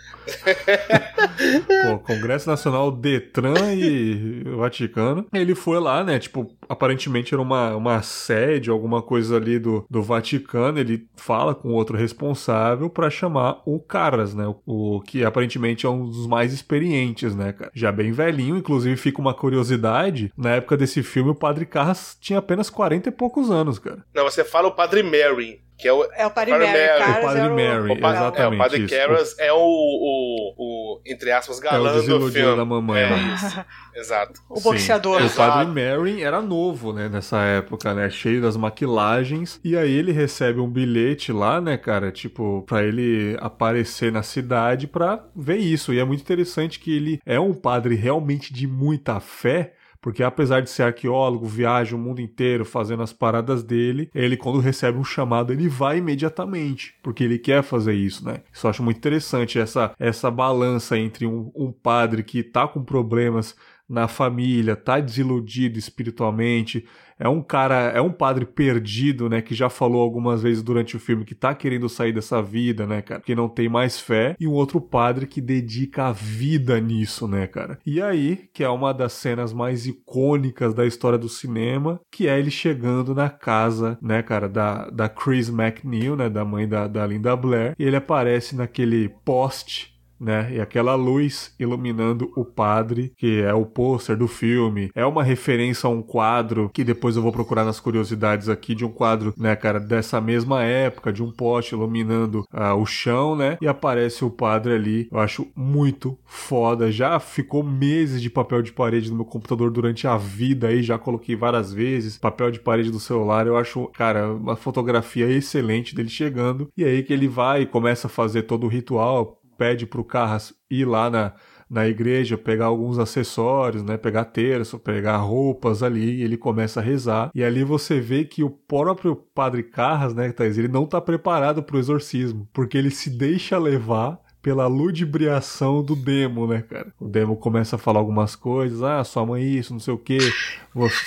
[1.83, 5.25] Pô, Congresso Nacional, Detran e o Vaticano.
[5.33, 6.19] Ele foi lá, né?
[6.19, 10.79] Tipo, aparentemente era uma, uma sede, alguma coisa ali do, do Vaticano.
[10.79, 14.47] Ele fala com outro responsável para chamar o Caras, né?
[14.65, 17.71] O, o, que aparentemente é um dos mais experientes, né, cara?
[17.73, 20.31] Já bem velhinho, inclusive fica uma curiosidade.
[20.37, 24.05] Na época desse filme, o Padre Carras tinha apenas 40 e poucos anos, cara.
[24.13, 25.59] Não, você fala o Padre Mary.
[25.79, 26.77] Que é o, é o Padre, Padre Mary.
[26.77, 27.01] Mary.
[27.01, 28.39] O Padre é Mary, o, padre, exatamente.
[28.39, 32.55] É, o Padre Caras é o, o, o, entre aspas, galã é o do filme.
[32.55, 33.01] da mamãe.
[33.01, 34.41] É isso, exato.
[34.49, 35.25] O boxeador.
[35.25, 39.59] O Padre Mary era novo, né, nessa época, né, cheio das maquilagens.
[39.63, 44.85] E aí ele recebe um bilhete lá, né, cara, tipo, pra ele aparecer na cidade
[44.85, 45.93] pra ver isso.
[45.93, 50.61] E é muito interessante que ele é um padre realmente de muita fé, porque apesar
[50.61, 55.03] de ser arqueólogo, viaja o mundo inteiro fazendo as paradas dele, ele quando recebe um
[55.03, 58.41] chamado, ele vai imediatamente, porque ele quer fazer isso, né?
[58.51, 62.83] Isso eu acho muito interessante, essa, essa balança entre um, um padre que tá com
[62.83, 63.55] problemas
[63.89, 66.85] na família, tá desiludido espiritualmente,
[67.19, 70.99] é um cara, é um padre perdido, né, que já falou algumas vezes durante o
[70.99, 74.47] filme que tá querendo sair dessa vida, né, cara, que não tem mais fé, e
[74.47, 77.77] um outro padre que dedica a vida nisso, né, cara.
[77.85, 82.39] E aí, que é uma das cenas mais icônicas da história do cinema, que é
[82.39, 87.05] ele chegando na casa, né, cara, da, da Chris McNeil, né, da mãe da, da
[87.05, 90.49] Linda Blair, e ele aparece naquele poste né?
[90.53, 94.91] E aquela luz iluminando o padre, que é o pôster do filme.
[94.95, 98.85] É uma referência a um quadro que depois eu vou procurar nas curiosidades aqui de
[98.85, 103.57] um quadro, né, cara, dessa mesma época, de um poste iluminando ah, o chão, né?
[103.61, 105.07] E aparece o padre ali.
[105.11, 106.91] Eu acho muito foda.
[106.91, 110.97] Já ficou meses de papel de parede no meu computador durante a vida aí, já
[110.97, 112.17] coloquei várias vezes.
[112.17, 116.69] Papel de parede do celular, eu acho, cara, uma fotografia excelente dele chegando.
[116.75, 120.53] E aí que ele vai e começa a fazer todo o ritual, pede pro Carras
[120.71, 121.33] ir lá na,
[121.69, 126.83] na igreja, pegar alguns acessórios, né, pegar terço, pegar roupas ali, e ele começa a
[126.83, 127.29] rezar.
[127.35, 131.61] E ali você vê que o próprio padre Carras, né, Thaís, ele não tá preparado
[131.61, 136.87] pro exorcismo, porque ele se deixa levar pela ludibriação do demo, né, cara?
[136.99, 140.17] O demo começa a falar algumas coisas, ah, sua mãe isso, não sei o quê,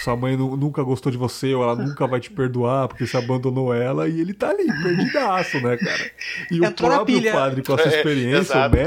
[0.03, 3.17] sua mãe nu- nunca gostou de você, ou ela nunca vai te perdoar porque você
[3.17, 6.11] abandonou ela, e ele tá ali, perdidaço, né, cara?
[6.51, 7.33] E Entrou o na próprio pilha.
[7.33, 8.77] padre com essa É, experiência, exato.
[8.77, 8.81] o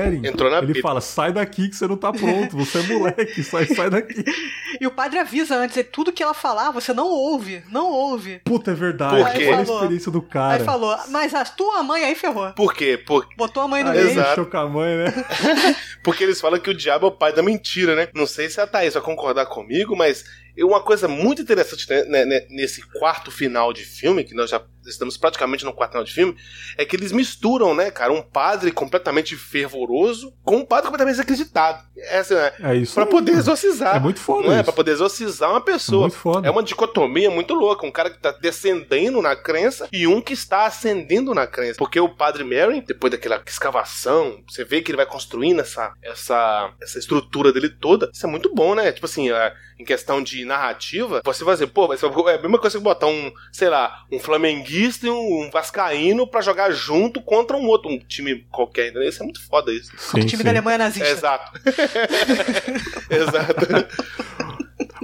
[0.51, 0.81] na ele pilha.
[0.81, 4.23] fala, sai daqui que você não tá pronto, você é moleque, sai, sai daqui.
[4.79, 8.41] E o padre avisa antes, e tudo que ela falar, você não ouve, não ouve.
[8.43, 10.55] Puta, é verdade, olha a experiência do cara.
[10.55, 12.51] Aí falou, mas a tua mãe aí ferrou.
[12.51, 12.97] Por quê?
[12.97, 14.09] Por- Botou a mãe no Aí meio.
[14.09, 14.34] Exato.
[14.35, 15.05] Deixou com a mãe, né?
[16.03, 18.07] Porque eles falam que o diabo é o pai da mentira, né?
[18.13, 20.25] Não sei se a Thaís vai concordar comigo, mas
[20.57, 24.61] uma coisa muito interessante né, né, né, nesse quarto final de filme, que nós já
[24.87, 26.35] estamos praticamente no quarto final de filme,
[26.77, 31.83] é que eles misturam, né, cara, um padre completamente fervoroso com um padre completamente desacreditado.
[31.97, 33.95] Essa é É isso pra poder exorcizar.
[33.95, 34.55] É muito foda Não é?
[34.57, 34.63] isso.
[34.65, 36.01] Pra poder exorcizar uma pessoa.
[36.01, 36.47] Muito foda.
[36.47, 37.85] É uma dicotomia muito louca.
[37.85, 41.77] Um cara que tá descendendo na crença e um que está ascendendo na crença.
[41.77, 46.71] Porque o padre Mary, depois daquela escavação, você vê que ele vai construindo essa, essa,
[46.81, 48.09] essa estrutura dele toda.
[48.13, 48.91] Isso é muito bom, né?
[48.91, 52.77] Tipo assim, a- em questão de narrativa, você vai dizer, pô, é a mesma coisa
[52.77, 54.17] que botar um, sei lá, um
[54.75, 58.89] flamenguista e um, um vascaíno pra jogar junto contra um outro, um time qualquer.
[58.89, 59.07] Entendeu?
[59.07, 59.91] Isso é muito foda isso.
[59.97, 60.43] Sim, O time sim.
[60.43, 61.09] da Alemanha nazista.
[61.09, 61.59] Exato.
[63.09, 63.87] Exato.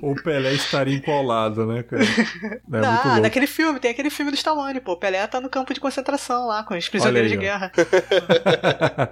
[0.02, 2.04] O Pelé estaria em qual lado, né, cara?
[2.04, 4.94] É ah, naquele filme, tem aquele filme do Stallone, pô.
[4.94, 7.48] O Pelé tá no campo de concentração lá, com os prisioneiros aí, de ó.
[7.48, 7.72] guerra.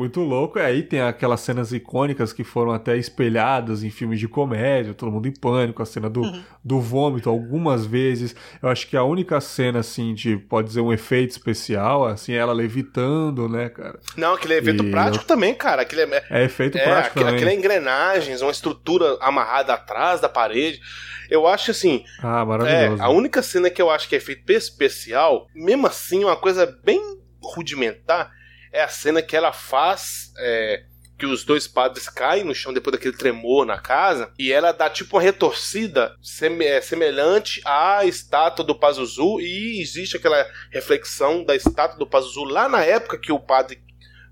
[0.00, 0.58] Muito louco.
[0.58, 5.12] E aí tem aquelas cenas icônicas que foram até espelhadas em filmes de comédia, todo
[5.12, 6.42] mundo em pânico, a cena do, Uhum.
[6.64, 8.34] do vômito algumas vezes.
[8.62, 12.36] Eu acho que a única cena, assim, de, pode dizer, um efeito especial, assim, é
[12.36, 14.00] ela levitando, né, cara?
[14.16, 15.82] Não, aquele é evento E- prático também, cara.
[15.82, 17.34] Aquele é, É efeito É, prático aquele, também.
[17.36, 20.80] aquele é engrenagens, uma estrutura amarrada atrás da parede.
[21.28, 23.02] Eu acho assim, Ah, é, maravilhoso.
[23.02, 27.00] a única cena que eu acho que é feito especial, mesmo assim, uma coisa bem
[27.42, 28.30] rudimentar,
[28.72, 30.32] é a cena que ela faz.
[30.38, 30.84] é,
[31.20, 34.88] que os dois padres caem no chão depois daquele tremor na casa, e ela dá
[34.88, 36.16] tipo uma retorcida
[36.60, 42.70] é, semelhante à estátua do Pazuzu, e existe aquela reflexão da estátua do Pazuzu lá
[42.70, 43.82] na época que o padre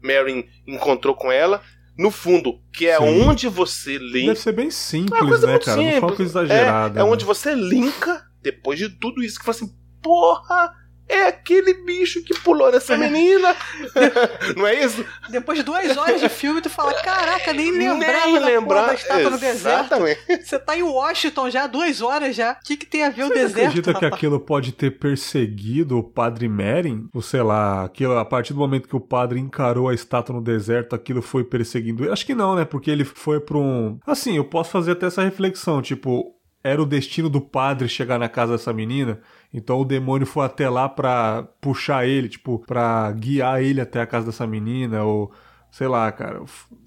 [0.03, 1.63] Marin encontrou com ela,
[1.97, 3.23] no fundo, que é Sim.
[3.23, 5.77] onde você lê Deve ser bem é simples, coisa né, cara?
[5.77, 6.17] Não foi uma simples.
[6.17, 6.99] coisa exagerada.
[6.99, 7.11] É, é né?
[7.11, 10.73] onde você linka, depois de tudo isso, que fala assim, porra,
[11.09, 13.55] é aquele bicho que pulou nessa menina.
[14.57, 15.05] Não é isso?
[15.31, 18.75] Depois de duas horas de filme, tu fala, caraca, nem lembrava Nem da, lembrar.
[18.83, 19.87] porra da estátua no deserto.
[19.95, 20.45] Exatamente.
[20.45, 22.53] Você tá em Washington já, duas horas já.
[22.53, 24.13] O que, que tem a ver o Você deserto, acredita que rapaz?
[24.13, 27.09] aquilo pode ter perseguido o padre Merin?
[27.15, 30.43] Ou sei lá, aquilo, a partir do momento que o padre encarou a estátua no
[30.43, 32.13] deserto, aquilo foi perseguindo ele?
[32.13, 32.65] Acho que não, né?
[32.65, 33.99] Porque ele foi pra um.
[34.07, 36.35] Assim, eu posso fazer até essa reflexão, tipo.
[36.69, 39.21] Era o destino do padre chegar na casa dessa menina,
[39.53, 44.07] então o demônio foi até lá pra puxar ele, tipo, pra guiar ele até a
[44.07, 45.33] casa dessa menina, ou
[45.71, 46.43] sei lá, cara.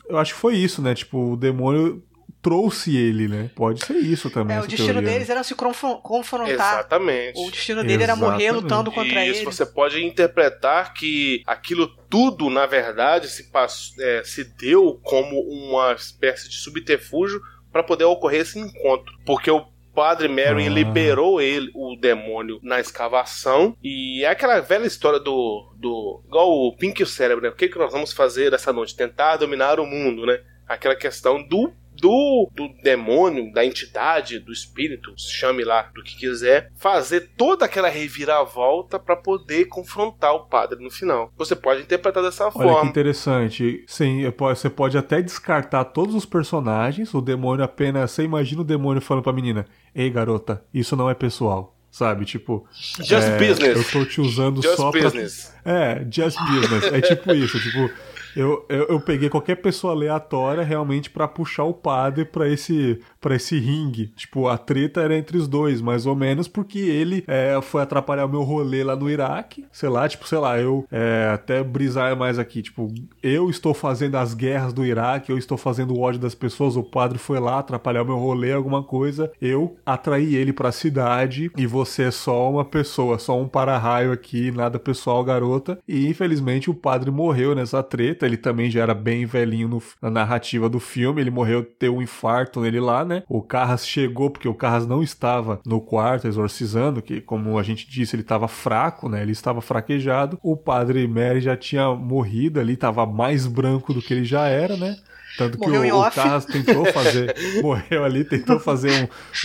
[0.08, 0.94] Eu acho que foi isso, né?
[0.94, 2.04] Tipo, o demônio
[2.42, 3.52] trouxe ele, né?
[3.56, 4.58] Pode ser isso também.
[4.58, 5.14] É, o destino teoria, né?
[5.14, 6.50] deles era se confron- confrontar.
[6.80, 7.40] Exatamente.
[7.40, 8.64] O destino dele era morrer Exatamente.
[8.64, 9.46] lutando contra Isso, ele.
[9.46, 15.94] você pode interpretar que aquilo tudo, na verdade, se, pass- é, se deu como uma
[15.94, 17.40] espécie de subterfúgio
[17.72, 19.14] para poder ocorrer esse encontro.
[19.24, 19.64] Porque o
[19.94, 20.70] padre Mary Ah.
[20.70, 23.76] liberou ele, o demônio, na escavação.
[23.84, 25.74] E é aquela velha história do.
[25.78, 27.50] do igual o Pink e o cérebro, né?
[27.50, 28.96] O que, que nós vamos fazer essa noite?
[28.96, 30.40] Tentar dominar o mundo, né?
[30.68, 36.72] Aquela questão do do, do demônio, da entidade, do espírito, chame lá do que quiser,
[36.76, 41.32] fazer toda aquela reviravolta para poder confrontar o padre no final.
[41.38, 42.90] Você pode interpretar dessa Olha que forma.
[42.90, 43.84] interessante.
[43.88, 47.14] Sim, você pode até descartar todos os personagens.
[47.14, 48.12] O demônio apenas.
[48.12, 51.78] Você imagina o demônio falando pra menina: Ei, garota, isso não é pessoal.
[51.92, 52.24] Sabe?
[52.26, 52.66] Tipo.
[52.72, 53.78] Just é, business.
[53.78, 55.54] Eu tô te usando Just só business.
[55.62, 55.72] pra.
[55.74, 56.86] É, just business.
[56.94, 57.60] É tipo isso.
[57.60, 57.92] Tipo.
[58.36, 63.36] Eu, eu, eu peguei qualquer pessoa aleatória realmente pra puxar o padre pra esse, pra
[63.36, 64.08] esse ringue.
[64.16, 68.26] Tipo, a treta era entre os dois, mais ou menos, porque ele é, foi atrapalhar
[68.26, 69.66] o meu rolê lá no Iraque.
[69.72, 72.62] Sei lá, tipo, sei lá, eu é, até brisar mais aqui.
[72.62, 76.76] Tipo, eu estou fazendo as guerras do Iraque, eu estou fazendo o ódio das pessoas,
[76.76, 79.32] o padre foi lá atrapalhar o meu rolê, alguma coisa.
[79.42, 84.52] Eu atraí ele pra cidade e você é só uma pessoa, só um para-raio aqui,
[84.52, 85.78] nada pessoal, garota.
[85.88, 88.21] E infelizmente o padre morreu nessa treta.
[88.26, 91.22] Ele também já era bem velhinho no, na narrativa do filme.
[91.22, 93.24] Ele morreu, teve um infarto nele lá, né?
[93.28, 97.90] O Carras chegou porque o Carras não estava no quarto exorcizando, que como a gente
[97.90, 99.22] disse, ele estava fraco, né?
[99.22, 100.38] Ele estava fraquejado.
[100.44, 104.76] O padre Mary já tinha morrido ali, estava mais branco do que ele já era,
[104.78, 104.96] né?
[105.38, 106.12] Tanto que Morreu em o, o.
[106.12, 108.92] Carras tentou fazer, morreu ali, tentou fazer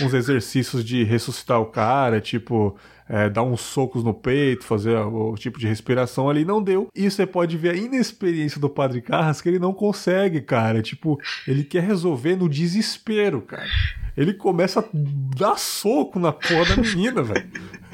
[0.01, 2.75] um- uns exercícios de ressuscitar o cara, tipo,
[3.09, 6.89] é, dar uns socos no peito, fazer o, tipo de respiração ali, não deu.
[6.95, 10.81] E você pode ver a inexperiência do Padre Carras, que ele não consegue, cara.
[10.81, 13.67] Tipo, ele quer resolver no desespero, cara.
[14.17, 17.47] Ele começa a dar soco na porra da menina, velho.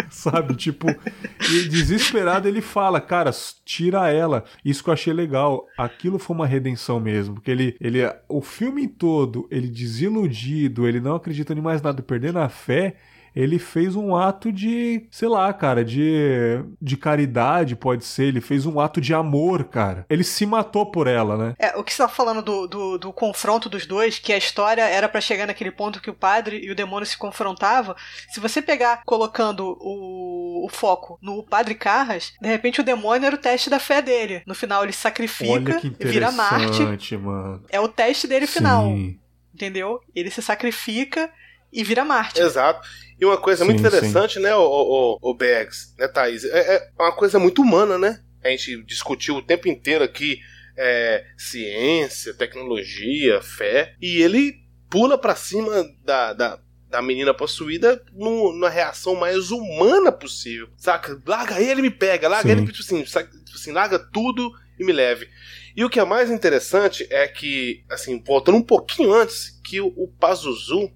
[0.09, 0.55] Sabe?
[0.55, 3.29] Tipo, e desesperado ele fala, cara,
[3.65, 4.45] tira ela.
[4.63, 5.67] Isso que eu achei legal.
[5.77, 7.35] Aquilo foi uma redenção mesmo.
[7.35, 7.99] Porque ele, ele
[8.29, 12.95] o filme todo, ele desiludido, ele não acreditando em mais nada, perdendo a fé.
[13.35, 18.25] Ele fez um ato de, sei lá, cara, de, de caridade, pode ser.
[18.25, 20.05] Ele fez um ato de amor, cara.
[20.09, 21.55] Ele se matou por ela, né?
[21.57, 24.83] É, o que você tá falando do, do, do confronto dos dois, que a história
[24.83, 27.95] era pra chegar naquele ponto que o padre e o demônio se confrontavam.
[28.29, 33.35] Se você pegar colocando o, o foco no padre Carras, de repente o demônio era
[33.35, 34.43] o teste da fé dele.
[34.45, 37.17] No final ele sacrifica, vira Marte.
[37.17, 37.63] mano.
[37.69, 39.19] É o teste dele final, Sim.
[39.53, 39.99] entendeu?
[40.15, 41.29] Ele se sacrifica
[41.71, 42.39] e vira Marte.
[42.39, 42.87] Exato.
[43.23, 46.43] E uma coisa muito Sim, interessante, né, o, o, o Bags, né, Thaís?
[46.43, 48.19] É, é uma coisa muito humana, né?
[48.43, 50.41] A gente discutiu o tempo inteiro aqui
[50.75, 54.55] é, ciência, tecnologia, fé, e ele
[54.89, 56.59] pula pra cima da, da,
[56.89, 60.67] da menina possuída no, na reação mais humana possível.
[60.75, 61.17] Saca?
[61.25, 62.57] Larga ele e me pega, larga Sim.
[62.57, 63.29] ele, tipo assim, saca?
[63.31, 65.29] Tipo assim, larga tudo e me leve.
[65.77, 69.93] E o que é mais interessante é que, assim, voltando um pouquinho antes, que o,
[69.95, 70.91] o Pazuzu,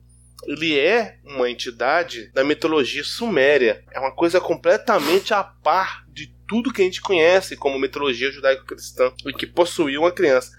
[0.45, 3.83] ele é uma entidade da mitologia suméria.
[3.91, 9.11] É uma coisa completamente a par de tudo que a gente conhece como mitologia judaico-cristã
[9.25, 10.51] e que possuía uma criança.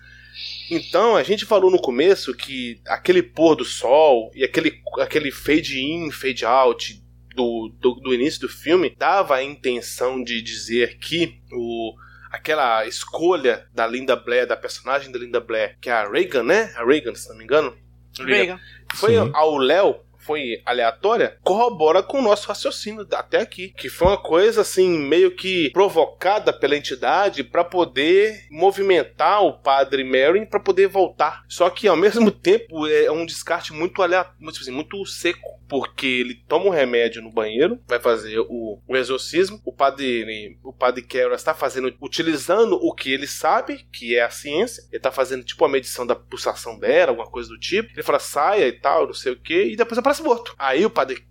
[0.70, 5.80] Então, a gente falou no começo que aquele pôr do sol e aquele, aquele fade
[5.80, 7.02] in, fade out
[7.34, 11.94] do, do, do início do filme dava a intenção de dizer que o,
[12.30, 16.72] aquela escolha da Linda Blair, da personagem da Linda Blair, que é a Reagan, né?
[16.76, 17.76] A Reagan, se não me engano.
[18.18, 18.60] Reagan.
[18.94, 19.30] Foi Sim.
[19.34, 19.96] ao Léo,
[20.28, 23.70] foi aleatória, corrobora com o nosso raciocínio até aqui.
[23.70, 30.04] Que foi uma coisa assim, meio que provocada pela entidade para poder movimentar o padre
[30.04, 31.44] Merrin para poder voltar.
[31.48, 35.56] Só que ao mesmo tempo é um descarte muito aleatório, muito, assim, muito seco.
[35.66, 39.60] Porque ele toma um remédio no banheiro, vai fazer o, o exorcismo.
[39.66, 44.30] O padre, o padre Carol está fazendo, utilizando o que ele sabe, que é a
[44.30, 44.82] ciência.
[44.88, 47.92] Ele está fazendo tipo a medição da pulsação dela, alguma coisa do tipo.
[47.92, 50.54] Ele fala, saia e tal, não sei o que, e depois aparece morto.
[50.58, 51.26] Aí o padre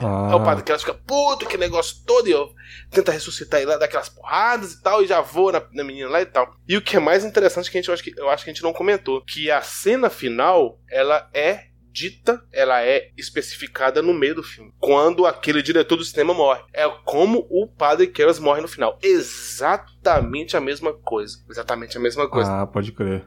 [0.00, 2.50] Ah, Aí o padre Carlos fica puto, que negócio todo, e eu
[2.90, 6.08] tenta ressuscitar ele lá, dá aquelas porradas e tal, e já voa na, na menina
[6.08, 6.54] lá e tal.
[6.66, 8.50] E o que é mais interessante que a gente eu acho que eu acho que
[8.50, 14.14] a gente não comentou, que a cena final, ela é dita, ela é especificada no
[14.14, 14.72] meio do filme.
[14.78, 16.62] Quando aquele diretor do cinema morre.
[16.72, 18.98] É como o padre Carlos morre no final.
[19.02, 21.36] Exatamente a mesma coisa.
[21.50, 22.62] Exatamente a mesma coisa.
[22.62, 23.26] ah, pode crer.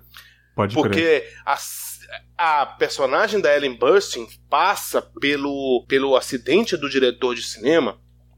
[0.56, 0.84] Pode crer.
[0.84, 1.56] Porque a,
[2.38, 7.98] a personagem da Ellen Burstyn passa pelo, pelo acidente do diretor de cinema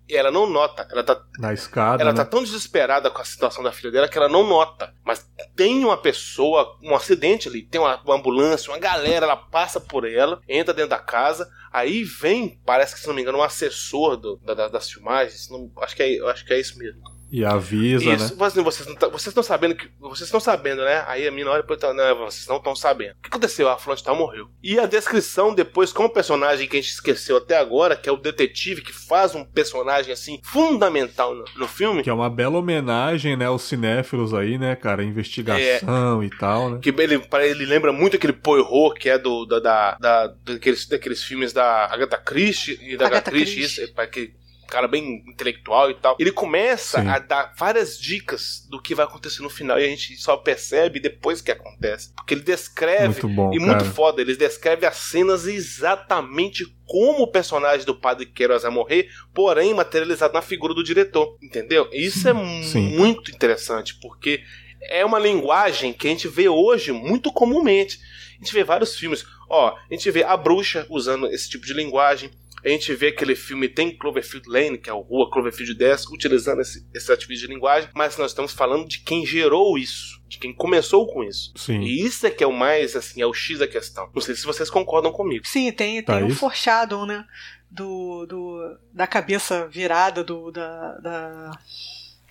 [0.10, 0.88] e ela não nota.
[0.90, 2.02] Ela tá, Na escada.
[2.02, 2.18] ela né?
[2.18, 4.94] tá tão desesperada com a situação da filha dela que ela não nota.
[5.06, 9.82] Mas tem uma pessoa, um acidente ali, tem uma, uma ambulância, uma galera, ela passa
[9.82, 13.44] por ela, entra dentro da casa, aí vem, parece que se não me engano, um
[13.44, 15.50] assessor do- da- da- das filmagens.
[15.50, 17.02] não- acho, que é, acho que é isso mesmo.
[17.30, 18.36] E avisa, Isso, né?
[18.40, 19.90] mas assim, vocês não tá- vocês estão sabendo que.
[20.00, 21.04] Vocês estão sabendo, né?
[21.08, 23.12] Aí a mina olha pra não, vocês não estão sabendo.
[23.18, 23.68] O que aconteceu?
[23.70, 24.48] A de tal morreu.
[24.64, 28.12] E a descrição depois com o personagem que a gente esqueceu até agora, que é
[28.12, 32.02] o detetive, que faz um personagem assim fundamental no, no filme.
[32.04, 35.04] Que é uma bela homenagem, né, aos cinéfilos aí, né, cara?
[35.04, 36.80] Investigação e tal, né?
[36.82, 40.86] Que ele, para ele lembra muito aquele Poirot que é do da, da, da- daqueles,
[40.88, 43.82] daqueles filmes da Agatha Christie e da Agatha Agatha Christie, Christie.
[43.84, 44.34] isso, é, aquele
[44.68, 46.16] cara bem intelectual e tal.
[46.20, 47.08] Ele começa Sim.
[47.08, 51.00] a dar várias dicas do que vai acontecer no final e a gente só percebe
[51.00, 52.14] depois que acontece.
[52.16, 53.72] Porque ele descreve Muito bom, e cara.
[53.72, 59.10] muito foda, ele descreve as cenas exatamente como o personagem do Padre Queiroz vai morrer,
[59.34, 61.90] porém materializado na figura do diretor, entendeu?
[61.92, 62.96] Isso é Sim.
[62.96, 64.42] muito interessante, porque
[64.82, 68.00] é uma linguagem que a gente vê hoje muito comumente.
[68.40, 69.26] A gente vê vários filmes.
[69.50, 72.30] Ó, a gente vê a bruxa usando esse tipo de linguagem.
[72.66, 76.60] A gente vê aquele filme Tem Cloverfield Lane, que é o Rua Cloverfield 10, utilizando
[76.60, 80.54] esse, esse tipo de linguagem, mas nós estamos falando de quem gerou isso, de quem
[80.54, 81.54] começou com isso.
[81.56, 81.80] Sim.
[81.82, 84.10] E isso é que é o mais, assim, é o X da questão.
[84.14, 85.46] Não sei se vocês concordam comigo.
[85.48, 86.40] Sim, tem, Tá tem um isso.
[86.40, 87.24] foreshadow, né?
[87.70, 91.52] Do, do, da cabeça virada, do, da, da-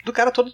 [0.04, 0.52] do cara todo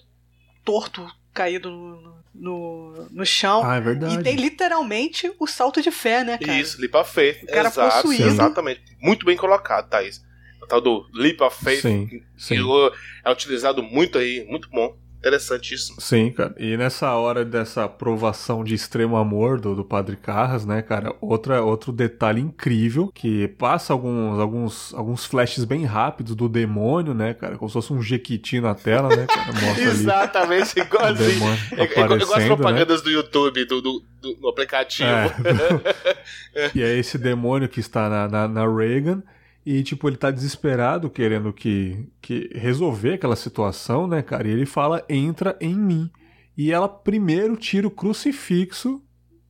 [0.65, 3.63] torto, caído no, no, no chão.
[3.65, 4.15] Ah, é verdade.
[4.19, 6.59] e tem literalmente o salto de fé, né, cara?
[6.59, 7.43] Isso, Leap of Faith.
[7.43, 8.29] O cara Exato, possuído.
[8.29, 8.81] exatamente.
[9.01, 10.25] Muito bem colocado, Thaís.
[10.63, 12.57] O tal do Leap of Faith Sim, sim.
[13.25, 14.97] é utilizado muito aí, muito bom.
[15.23, 16.01] Interessantíssimo.
[16.01, 16.53] Sim, cara.
[16.59, 21.15] E nessa hora dessa provação de extremo amor do, do Padre Carras, né, cara?
[21.21, 27.35] Outra, outro detalhe incrível que passa alguns, alguns, alguns flashes bem rápidos do demônio, né,
[27.35, 27.57] cara?
[27.57, 29.53] Como se fosse um jequiti na tela, né, cara?
[29.65, 31.31] Mostra Exatamente, igualzinho.
[31.31, 32.47] demônio É, é, igual- as né?
[32.49, 35.09] propagandas do YouTube, do, do, do- aplicativo.
[35.09, 36.71] É.
[36.75, 39.23] e é esse demônio que está na, na, na Reagan.
[39.65, 44.49] E, tipo, ele tá desesperado, querendo que, que resolver aquela situação, né, cara?
[44.49, 46.11] E ele fala, entra em mim.
[46.59, 49.01] E ela primeiro tira o crucifixo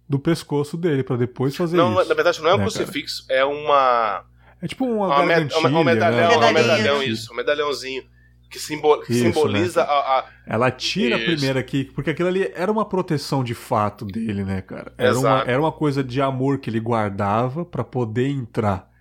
[0.09, 2.09] do pescoço dele, pra depois fazer Não, isso.
[2.09, 4.25] na verdade não é um né, crucifixo, é uma.
[4.61, 6.47] É tipo uma, uma med- gargantilha, uma- um medalhão, né?
[6.49, 7.33] um medalhão, isso.
[7.33, 8.03] Um medalhãozinho.
[8.51, 9.87] Que, simbol, que Isso, simboliza né?
[9.89, 11.25] a, a- Ela tira Isso.
[11.25, 14.93] primeiro aqui, porque aquilo ali era uma proteção de fato dele, né, cara?
[14.99, 15.51] Era, uma, Exato.
[15.51, 18.92] era uma coisa de amor que ele guardava pra poder entrar.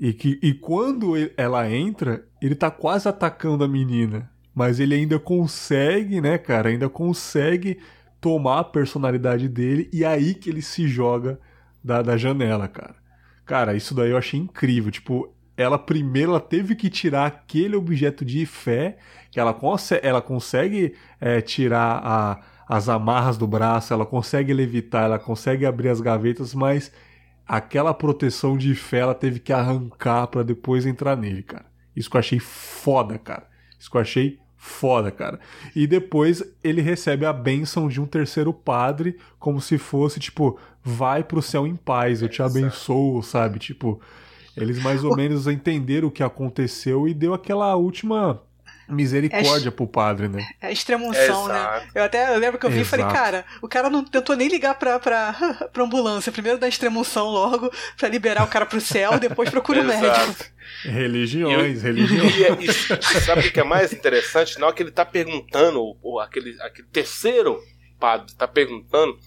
[0.00, 4.30] E, que, e quando ela entra, ele tá quase atacando a menina.
[4.54, 6.70] Mas ele ainda consegue, né, cara?
[6.70, 7.78] Ainda consegue
[8.20, 11.38] tomar a personalidade dele e aí que ele se joga
[11.84, 12.96] da, da janela, cara.
[13.44, 14.90] Cara, isso daí eu achei incrível.
[14.90, 18.96] Tipo, ela primeiro ela teve que tirar aquele objeto de fé,
[19.30, 25.04] que ela, conse ela consegue é, tirar a- as amarras do braço, ela consegue levitar,
[25.04, 26.90] ela consegue abrir as gavetas, mas
[27.50, 31.66] aquela proteção de fé ela teve que arrancar pra depois entrar nele, cara.
[31.96, 33.44] Isso que eu achei foda, cara.
[33.76, 35.40] Isso que eu achei foda, cara.
[35.74, 41.24] E depois ele recebe a bênção de um terceiro padre, como se fosse, tipo, vai
[41.24, 43.58] pro céu em paz, eu te abençoo, sabe?
[43.58, 44.00] Tipo,
[44.56, 48.40] eles mais ou menos entenderam o que aconteceu e deu aquela última
[48.90, 50.44] misericórdia pro padre, né?
[50.60, 51.88] É extremunção, né?
[51.94, 54.48] Eu até eu lembro que eu vi e falei, cara, o cara não tentou nem
[54.48, 55.32] ligar pra, pra,
[55.72, 56.30] pra ambulância.
[56.32, 60.44] Primeiro dá extremunção logo, pra liberar o cara pro céu, depois procura o médico.
[60.84, 62.34] Religiões, E- religiões.
[62.60, 64.58] E, e- e sabe o que é mais interessante?
[64.58, 67.60] Na hora que ele tá perguntando, o, aquele, aquele terceiro
[67.98, 69.18] padre tá perguntando,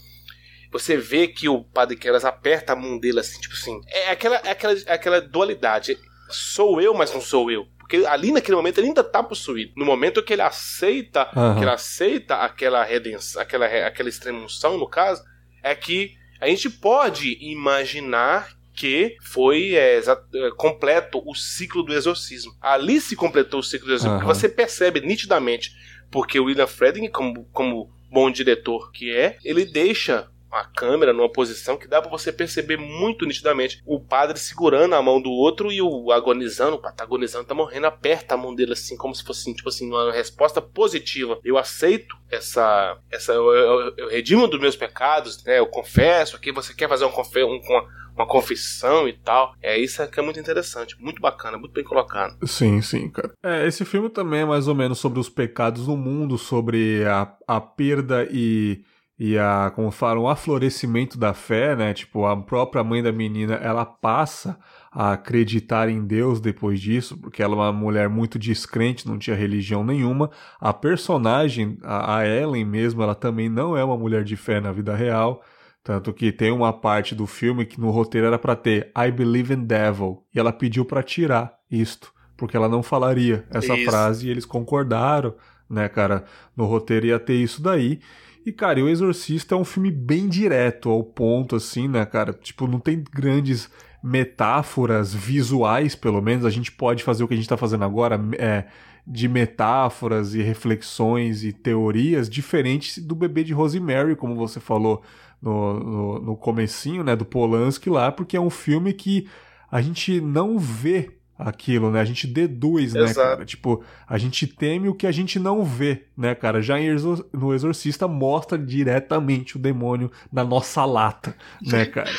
[0.72, 3.80] você vê que o padre Queiroz aperta a mão dele assim, tipo assim.
[3.88, 5.98] É aquela, é aquela, é aquela dualidade.
[6.30, 7.68] Sou eu, mas não sou eu.
[7.84, 9.74] Porque ali naquele momento ele ainda tá possuído.
[9.76, 11.56] No momento que ele aceita, Aham.
[11.56, 15.22] que ele aceita aquela redenção, aquela, aquela extremunção, no caso,
[15.62, 22.54] é que a gente pode imaginar que foi é, é, completo o ciclo do exorcismo.
[22.62, 24.18] Ali se completou o ciclo do exorcismo.
[24.18, 25.72] Porque Você percebe nitidamente,
[26.10, 31.32] porque o William Friedkin, como, como bom diretor que é, ele deixa a câmera numa
[31.32, 35.72] posição que dá pra você perceber muito nitidamente o padre segurando a mão do outro
[35.72, 39.54] e o agonizando, o protagonizando tá morrendo, aperta a mão dele assim, como se fosse
[39.54, 41.40] tipo assim, uma resposta positiva.
[41.44, 42.98] Eu aceito essa.
[43.12, 45.60] essa eu, eu, eu redimo dos meus pecados, né?
[45.60, 49.54] Eu confesso aqui, você quer fazer um, um- uma, uma confissão e tal.
[49.62, 52.36] É isso que é muito interessante, muito bacana, muito bem colocado.
[52.48, 53.32] Sim, sim, cara.
[53.44, 57.32] É, esse filme também é mais ou menos sobre os pecados no mundo, sobre a,
[57.48, 58.84] a perda e,
[59.18, 61.94] e a, como falam, o aflorescimento da fé, né?
[61.94, 64.58] Tipo, a própria mãe da menina, ela passa
[64.92, 69.36] a acreditar em Deus depois disso, porque ela é uma mulher muito descrente, não tinha
[69.36, 70.32] religião nenhuma.
[70.60, 74.72] A personagem, a, a Ellen mesmo, ela também não é uma mulher de fé na
[74.72, 75.44] vida real.
[75.84, 79.54] Tanto que tem uma parte do filme que no roteiro era pra ter I believe
[79.54, 80.24] in devil.
[80.34, 82.14] E ela pediu pra tirar isto.
[82.38, 83.90] Porque ela não falaria essa Isso.
[83.90, 85.36] frase e eles concordaram,
[85.70, 86.24] né, cara?
[86.56, 88.00] No roteiro ia ter isso daí.
[88.46, 92.34] E, cara, e o Exorcista é um filme bem direto ao ponto, assim, né, cara?
[92.34, 93.70] Tipo, não tem grandes
[94.04, 96.46] metáforas visuais, pelo menos.
[96.46, 98.66] A gente pode fazer o que a gente tá fazendo agora, é,
[99.08, 105.02] de metáforas e reflexões e teorias diferentes do bebê de Rosemary, como você falou
[105.42, 109.28] no, no, no comecinho, né, do Polanski lá, porque é um filme que
[109.72, 112.00] a gente não vê aquilo, né?
[112.00, 113.30] A gente deduz, né, Exato.
[113.30, 113.46] cara?
[113.46, 116.62] Tipo, a gente teme o que a gente não vê, né, cara?
[116.62, 122.12] Já em Exor- no Exorcista mostra diretamente o demônio na nossa lata, né, cara?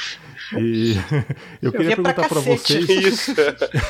[0.58, 0.94] E
[1.62, 2.84] eu queria vi pra perguntar pra cacete.
[2.86, 3.34] vocês Isso.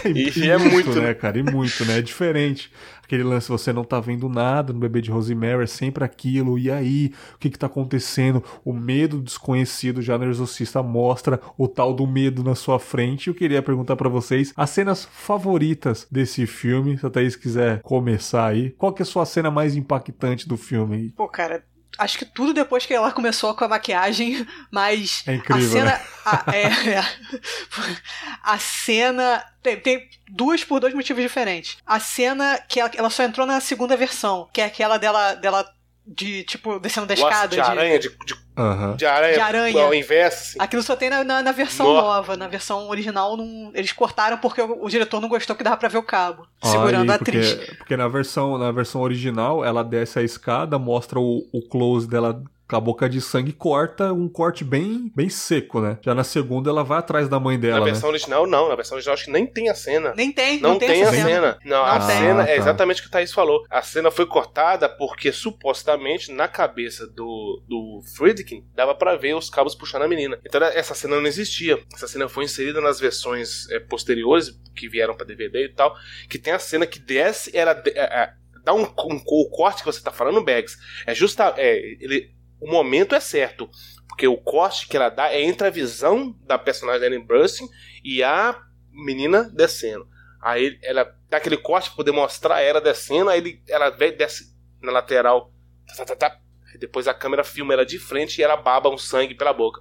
[0.44, 1.38] E é muito, né, cara?
[1.38, 1.98] E muito, né?
[1.98, 2.70] É diferente.
[3.04, 6.70] Aquele lance, você não tá vendo nada no bebê de Rosemary, é sempre aquilo, e
[6.70, 8.42] aí, o que que tá acontecendo?
[8.64, 13.28] O medo desconhecido já no Exorcista mostra o tal do medo na sua frente.
[13.28, 18.46] Eu queria perguntar para vocês as cenas favoritas desse filme, se a Thaís quiser começar
[18.46, 18.70] aí.
[18.70, 21.12] Qual que é a sua cena mais impactante do filme?
[21.16, 21.64] Pô, cara,
[21.98, 25.84] acho que tudo depois que ela começou com a maquiagem, mas É incrível, a cena.
[25.90, 26.00] né?
[26.24, 26.62] A, é,
[26.98, 27.04] é.
[28.42, 29.44] a cena.
[29.62, 31.78] Tem, tem duas por dois motivos diferentes.
[31.86, 35.68] A cena que ela, ela só entrou na segunda versão, que é aquela dela, dela
[36.06, 37.48] de, tipo, descendo da escada.
[37.48, 38.94] de de- aranha, de, de, Aham.
[38.96, 39.82] de aranha, De aranha.
[39.84, 40.56] ao inverso, assim.
[40.60, 42.36] Aquilo só tem na, na, na versão nova.
[42.36, 45.88] Na versão original, não, eles cortaram porque o, o diretor não gostou que dava pra
[45.88, 47.54] ver o cabo Olha segurando aí, a atriz.
[47.54, 52.06] Porque, porque na versão, na versão original, ela desce a escada, mostra o, o close
[52.06, 55.98] dela com a boca de sangue corta um corte bem, bem seco, né?
[56.02, 57.92] Já na segunda ela vai atrás da mãe Na dela, né?
[57.92, 58.68] versão original, não.
[58.68, 60.14] Na versão original, acho que nem tem a cena.
[60.16, 61.58] Nem tem, Não, não, tem, essa a cena.
[61.64, 62.16] Não, a Não tem.
[62.16, 62.56] cena Ah, é tá.
[62.56, 63.64] exatamente o que o Thaís falou.
[63.68, 69.50] A cena foi cortada porque supostamente na cabeça do, do Friedkin dava pra ver os
[69.50, 70.38] cabos puxando a menina.
[70.46, 71.78] Então essa cena não existia.
[71.94, 75.94] Essa cena foi inserida nas versões é, posteriores que vieram pra DVD e tal.
[76.28, 77.82] Que tem a cena que desce, era.
[77.86, 78.32] é, é,
[78.64, 80.76] dá um, um- o corte que você tá falando, Bags.
[81.06, 81.54] É justa.
[81.58, 82.30] É, ele,
[82.66, 83.68] o momento é certo.
[84.08, 87.66] Porque o corte que ela dá é entre a visão da personagem da Ellen Burstyn
[88.04, 88.56] e a
[88.92, 90.06] menina descendo.
[90.40, 94.54] Aí ela dá aquele corte pra poder mostrar ela descendo, aí ele, ela vem, desce
[94.82, 95.52] na lateral.
[95.86, 96.38] Tá, tá, tá, tá.
[96.72, 99.80] Aí depois a câmera filma ela de frente e ela baba um sangue pela boca.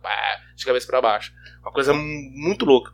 [0.56, 1.32] De cabeça pra baixo.
[1.62, 2.02] Uma coisa mu-
[2.34, 2.92] muito louca.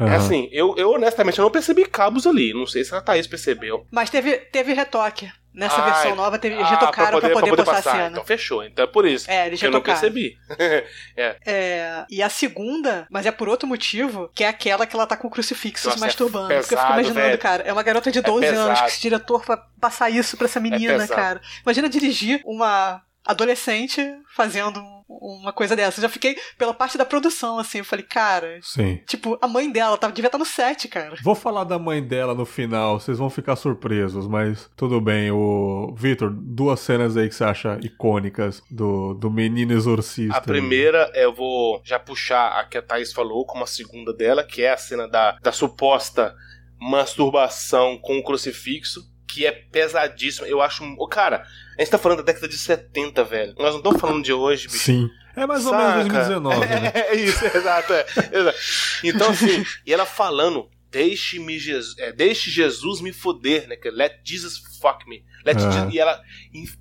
[0.00, 0.16] É Aham.
[0.16, 2.52] assim, eu, eu honestamente eu não percebi cabos ali.
[2.52, 3.86] Não sei se a Thaís percebeu.
[3.92, 5.30] Mas teve, teve retoque.
[5.54, 8.08] Nessa Ah, versão nova, teve, Ah, retocaram pra poder, passar, a cena.
[8.08, 8.64] Então fechou.
[8.64, 9.30] Então é por isso.
[9.30, 10.36] É, eles que eu não percebi.
[11.16, 15.16] É, e a segunda, mas é por outro motivo, que é aquela que ela tá
[15.16, 16.52] com o crucifixo Nossa, se masturbando.
[16.52, 17.38] é porque eu fico pesado, imaginando, velho.
[17.38, 18.80] cara, é uma garota de 12 anos pesado.
[18.82, 21.14] que esse diretor vai passar isso pra essa menina, pesado.
[21.14, 21.40] cara.
[21.62, 24.02] Imagina dirigir uma adolescente
[24.34, 25.98] fazendo uma coisa dessa.
[25.98, 28.58] Eu já fiquei pela parte da produção, assim, eu falei, cara.
[28.62, 29.00] Sim.
[29.06, 31.16] Tipo, a mãe dela tava, devia estar no set, cara.
[31.22, 35.30] Vou falar da mãe dela no final, vocês vão ficar surpresos, mas tudo bem.
[35.30, 40.36] O Vitor, duas cenas aí que você acha icônicas do, do menino exorcista.
[40.36, 44.44] A primeira, eu vou já puxar a que a Thaís falou como a segunda dela,
[44.44, 46.34] que é a cena da, da suposta
[46.80, 50.46] masturbação com o crucifixo, que é pesadíssima.
[50.46, 50.84] Eu acho.
[51.08, 51.44] Cara,
[51.76, 53.54] a gente tá falando da década de 70, velho.
[53.58, 54.78] Nós não estamos falando de hoje, bicho.
[54.78, 55.10] Sim.
[55.36, 56.28] É mais ou menos Saca?
[56.28, 56.92] 2019, né?
[56.94, 58.58] É, isso, exato, é, exato.
[59.02, 63.74] Então, assim, e ela falando, deixe-me Jesus, é, deixe Jesus me foder, né?
[63.74, 65.24] que é Let Jesus fuck me.
[65.52, 66.20] Jesus- e ela,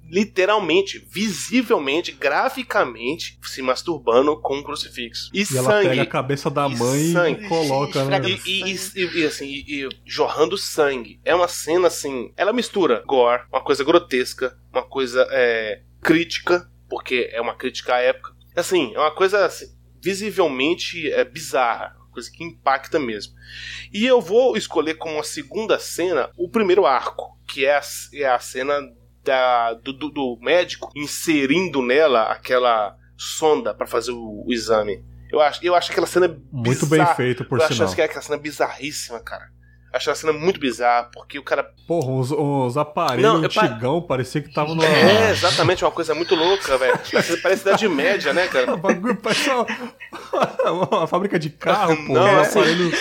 [0.10, 5.30] literalmente, visivelmente, graficamente, se masturbando com um crucifixo.
[5.34, 5.90] E, E ela sangue.
[5.90, 7.46] pega a cabeça da E mãe sangue.
[7.46, 8.22] e coloca, né?
[8.46, 11.20] E, e- e- e, assim, e- e jorrando sangue.
[11.26, 12.32] É uma cena assim.
[12.38, 18.00] Ela mistura gore, uma coisa grotesca, uma coisa é, crítica, porque é uma crítica à
[18.00, 18.32] época.
[18.56, 19.66] Assim, é uma coisa assim,
[20.02, 23.34] visivelmente é, bizarra, coisa que impacta mesmo.
[23.92, 27.82] E eu vou escolher como a segunda cena o primeiro arco, que é a,
[28.14, 28.76] é a cena
[29.24, 35.04] da, do, do- do médico inserindo nela aquela sonda para fazer o, o exame.
[35.32, 37.16] Eu acho, eu acho aquela cena Muito bem bizarra.
[37.16, 37.96] feito, por Eu acho sinal.
[37.96, 39.50] que é aquela cena bizarríssima, cara.
[39.94, 41.70] Acho aquela cena muito bizarra, porque o cara.
[41.88, 44.84] Porra, uns, uns aparelhos Não, eu pa- antigão, parecia que tava numa.
[44.84, 47.00] É, exatamente, uma coisa muito louca, velho.
[47.44, 48.74] Parece Idade Média, né, cara?
[48.74, 49.68] O bagulho parece uma,
[50.98, 52.14] uma fábrica de carro, pô.
[52.14, 52.92] Não, um é- aparelho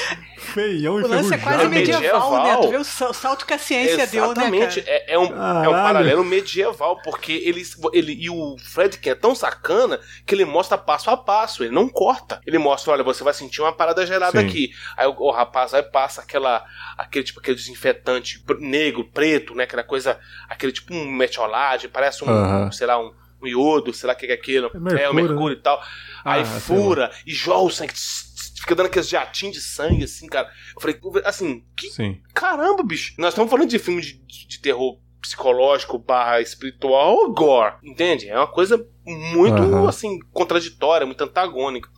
[0.43, 2.43] feião e O lance é quase medieval, medieval.
[2.45, 2.57] né?
[2.61, 5.25] Tu vê o sal- salto que a ciência deu, né, Exatamente, é, é um,
[5.65, 7.63] é um paralelo medieval, porque ele,
[7.93, 11.75] ele e o Fred que é tão sacana que ele mostra passo a passo, ele
[11.75, 12.41] não corta.
[12.47, 14.47] Ele mostra, olha, você vai sentir uma parada gelada Sim.
[14.47, 14.71] aqui.
[14.97, 16.65] Aí o, o rapaz aí passa aquela
[16.99, 20.19] aquele tipo aquele desinfetante negro, preto, né, aquela coisa,
[20.49, 22.73] aquele tipo um metiolate, parece um, Aham.
[22.73, 23.13] sei lá, um
[23.49, 24.71] iodo, sei lá o que é aquilo.
[24.97, 25.83] É é o mercúrio e tal.
[26.25, 29.61] Aí Ah, sei fura e joga o sangue, tss, tss, fica dando aqueles jatinhos de
[29.63, 30.49] sangue, assim, cara.
[30.77, 32.21] Eu falei, assim, que Sim.
[32.35, 33.15] Caramba, bicho.
[33.19, 38.29] Nós estamos falando de filme de, de- de terror psicológico barra espiritual ou gore, entende?
[38.29, 41.89] É uma coisa muito, assim, contraditória, muito antagônica.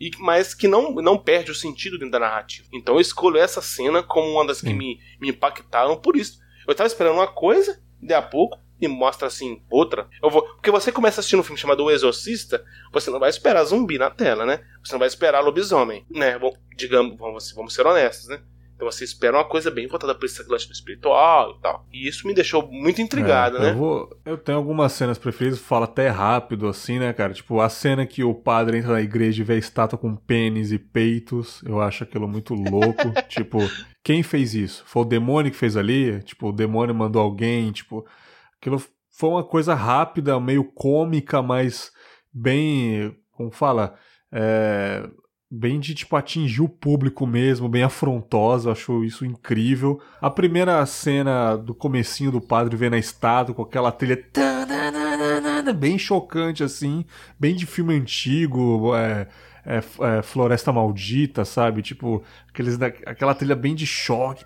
[0.00, 2.68] E, mas que não, não perde o sentido dentro da narrativa.
[2.74, 4.74] Então eu escolho essa cena como uma das que Sim.
[4.74, 6.38] me, me impactaram por isso.
[6.66, 10.08] Eu tava esperando uma coisa, de a pouco, e mostra assim, outra.
[10.22, 10.42] Eu vou.
[10.42, 14.10] Porque você começa assistindo um filme chamado O Exorcista, você não vai esperar zumbi na
[14.10, 14.60] tela, né?
[14.82, 16.38] Você não vai esperar lobisomem, né?
[16.38, 18.40] Bom, digamos, vamos, vamos ser honestos, né?
[18.74, 21.86] Então você espera uma coisa bem voltada para esse lance espiritual e tal.
[21.92, 23.70] E isso me deixou muito intrigado, É, né?
[23.70, 27.32] Eu, vou, eu tenho algumas cenas preferidas, fala até rápido, assim, né, cara?
[27.32, 30.72] Tipo, a cena que o padre entra na igreja e vê a estátua com pênis
[30.72, 33.12] e peitos, eu acho aquilo muito louco.
[33.28, 33.58] tipo,
[34.02, 34.82] quem fez isso?
[34.86, 36.20] Foi o demônio que fez ali?
[36.22, 38.04] Tipo, o demônio mandou alguém, tipo...
[38.64, 41.92] Aquilo foi uma coisa rápida, meio cômica, mas
[42.32, 43.14] bem...
[43.30, 43.94] Como fala?
[44.32, 45.06] É,
[45.50, 50.00] bem de tipo atingir o público mesmo, bem afrontosa, acho isso incrível.
[50.18, 54.24] A primeira cena do comecinho do padre vendo a estátua com aquela trilha
[55.76, 57.04] bem chocante assim,
[57.38, 59.28] bem de filme antigo, é,
[59.66, 61.82] é, é, Floresta Maldita, sabe?
[61.82, 64.42] Tipo, aqueles, da- aquela trilha bem de choque.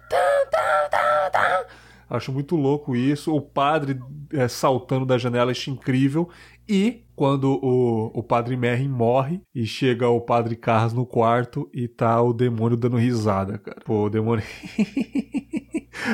[2.08, 3.34] Acho muito louco isso.
[3.34, 4.00] O padre
[4.32, 6.28] é, saltando da janela, acho incrível.
[6.68, 11.88] E quando o, o padre Merrin morre e chega o padre Carras no quarto e
[11.88, 13.80] tá o demônio dando risada, cara.
[13.84, 14.44] Pô, o demônio.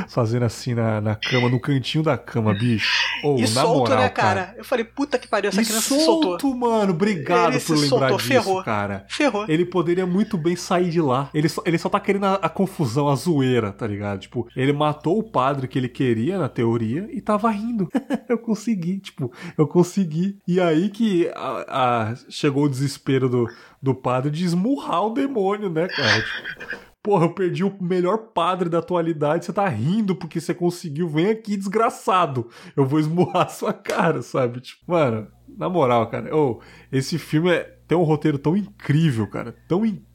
[0.08, 2.90] Fazendo assim na, na cama, no cantinho da cama, bicho.
[3.22, 4.54] Ô, E solto, moral, né, cara?
[4.56, 6.30] Eu falei, puta que pariu, essa E criança se soltou.
[6.40, 6.92] solto, mano.
[6.92, 8.62] Obrigado Ele por se lembrar soltou, disso, ferrou.
[8.64, 9.04] cara.
[9.08, 9.44] Ferrou.
[9.46, 11.28] Ele poderia muito bem sair de lá.
[11.34, 14.20] Ele só, ele só tá querendo a, a confusão, a zoeira, tá ligado?
[14.20, 17.88] Tipo, ele matou o padre que ele queria, na teoria, e tava rindo.
[18.28, 20.38] eu consegui, tipo, eu consegui.
[20.48, 21.64] E aí que a-
[22.12, 23.46] a- chegou o desespero do,
[23.82, 26.22] do padre de esmurrar o demônio, né, cara?
[26.22, 29.44] Tipo, Porra, eu perdi o melhor padre da atualidade.
[29.44, 31.06] Você tá rindo porque você conseguiu.
[31.06, 32.48] Vem aqui, desgraçado.
[32.74, 34.60] Eu vou esmurrar sua cara, sabe?
[34.62, 36.34] Tipo, mano, na moral, cara.
[36.34, 39.54] ô, esse filme é- tem um roteiro tão incrível, cara.
[39.68, 40.13] Tão incrível,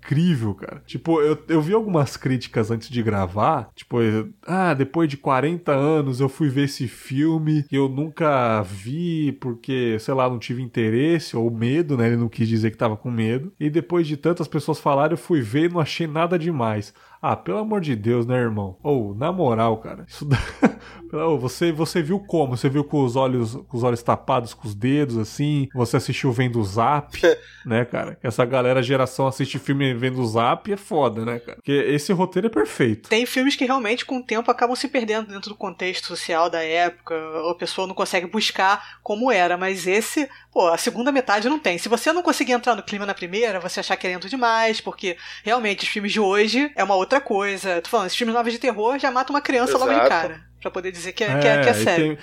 [0.55, 0.81] cara.
[0.85, 3.69] Tipo, eu, eu vi algumas críticas antes de gravar.
[3.75, 3.97] Tipo,
[4.45, 9.97] ah, depois de 40 anos eu fui ver esse filme e eu nunca vi porque,
[9.99, 12.07] sei lá, não tive interesse ou medo, né?
[12.07, 13.53] Ele não quis dizer que tava com medo.
[13.59, 16.93] E depois de tantas pessoas falarem, eu fui ver e não achei nada demais.
[17.21, 18.77] Ah, pelo amor de Deus, né, irmão?
[18.81, 20.05] Ou, na moral, cara.
[20.07, 20.37] Isso dá...
[21.39, 22.55] Você, você viu como?
[22.55, 25.67] Você viu com os olhos com os olhos tapados, com os dedos, assim?
[25.73, 27.19] Você assistiu vendo o zap,
[27.65, 28.17] né, cara?
[28.21, 31.55] Essa galera geração assiste filme vendo o zap é foda, né, cara?
[31.55, 33.09] Porque esse roteiro é perfeito.
[33.09, 36.63] Tem filmes que realmente, com o tempo, acabam se perdendo dentro do contexto social da
[36.63, 41.49] época, ou a pessoa não consegue buscar como era, mas esse, pô, a segunda metade
[41.49, 41.79] não tem.
[41.79, 44.79] Se você não conseguir entrar no clima na primeira, você achar que é lento demais,
[44.79, 47.81] porque realmente os filmes de hoje é uma outra coisa.
[47.81, 50.09] Tô falando, esses filmes novos de terror já matam uma criança logo de Exato.
[50.09, 52.05] cara, pra poder dizer que é, que é, que é e sério.
[52.05, 52.17] tem,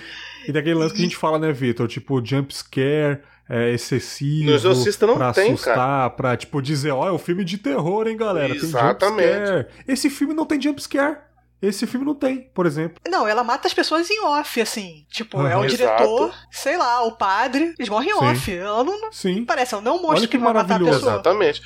[0.47, 1.87] e tem aquele lance que a gente fala, né, Vitor?
[1.87, 4.49] Tipo, jump scare é excessivo.
[4.51, 8.07] No Exorcista não pra tem, assustar, pra, tipo, dizer, ó, é um filme de terror,
[8.07, 8.53] hein, galera?
[8.55, 9.67] Exatamente.
[9.87, 11.17] Esse filme não tem jump scare.
[11.59, 13.01] Esse filme não tem, por exemplo.
[13.09, 15.07] Não, ela mata as pessoas em off, assim.
[15.09, 15.61] Tipo, é Aham.
[15.61, 16.33] o Exato.
[16.51, 18.55] sei lá, o padre, eles morrem em off.
[18.55, 19.43] Ela não, não Sim.
[19.43, 21.13] parece, ela não é monstro Olha que vai matar a pessoa.
[21.13, 21.61] Exatamente.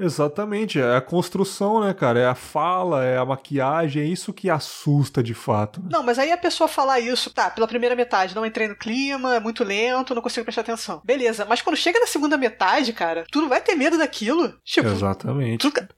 [0.00, 2.18] Exatamente, é a construção, né, cara?
[2.20, 5.80] É a fala, é a maquiagem, é isso que assusta de fato.
[5.80, 5.88] né?
[5.92, 9.36] Não, mas aí a pessoa falar isso, tá, pela primeira metade, não entrei no clima,
[9.36, 11.00] é muito lento, não consigo prestar atenção.
[11.04, 14.54] Beleza, mas quando chega na segunda metade, cara, tu não vai ter medo daquilo.
[14.64, 15.70] Tipo, Exatamente.
[15.70, 15.88] tu-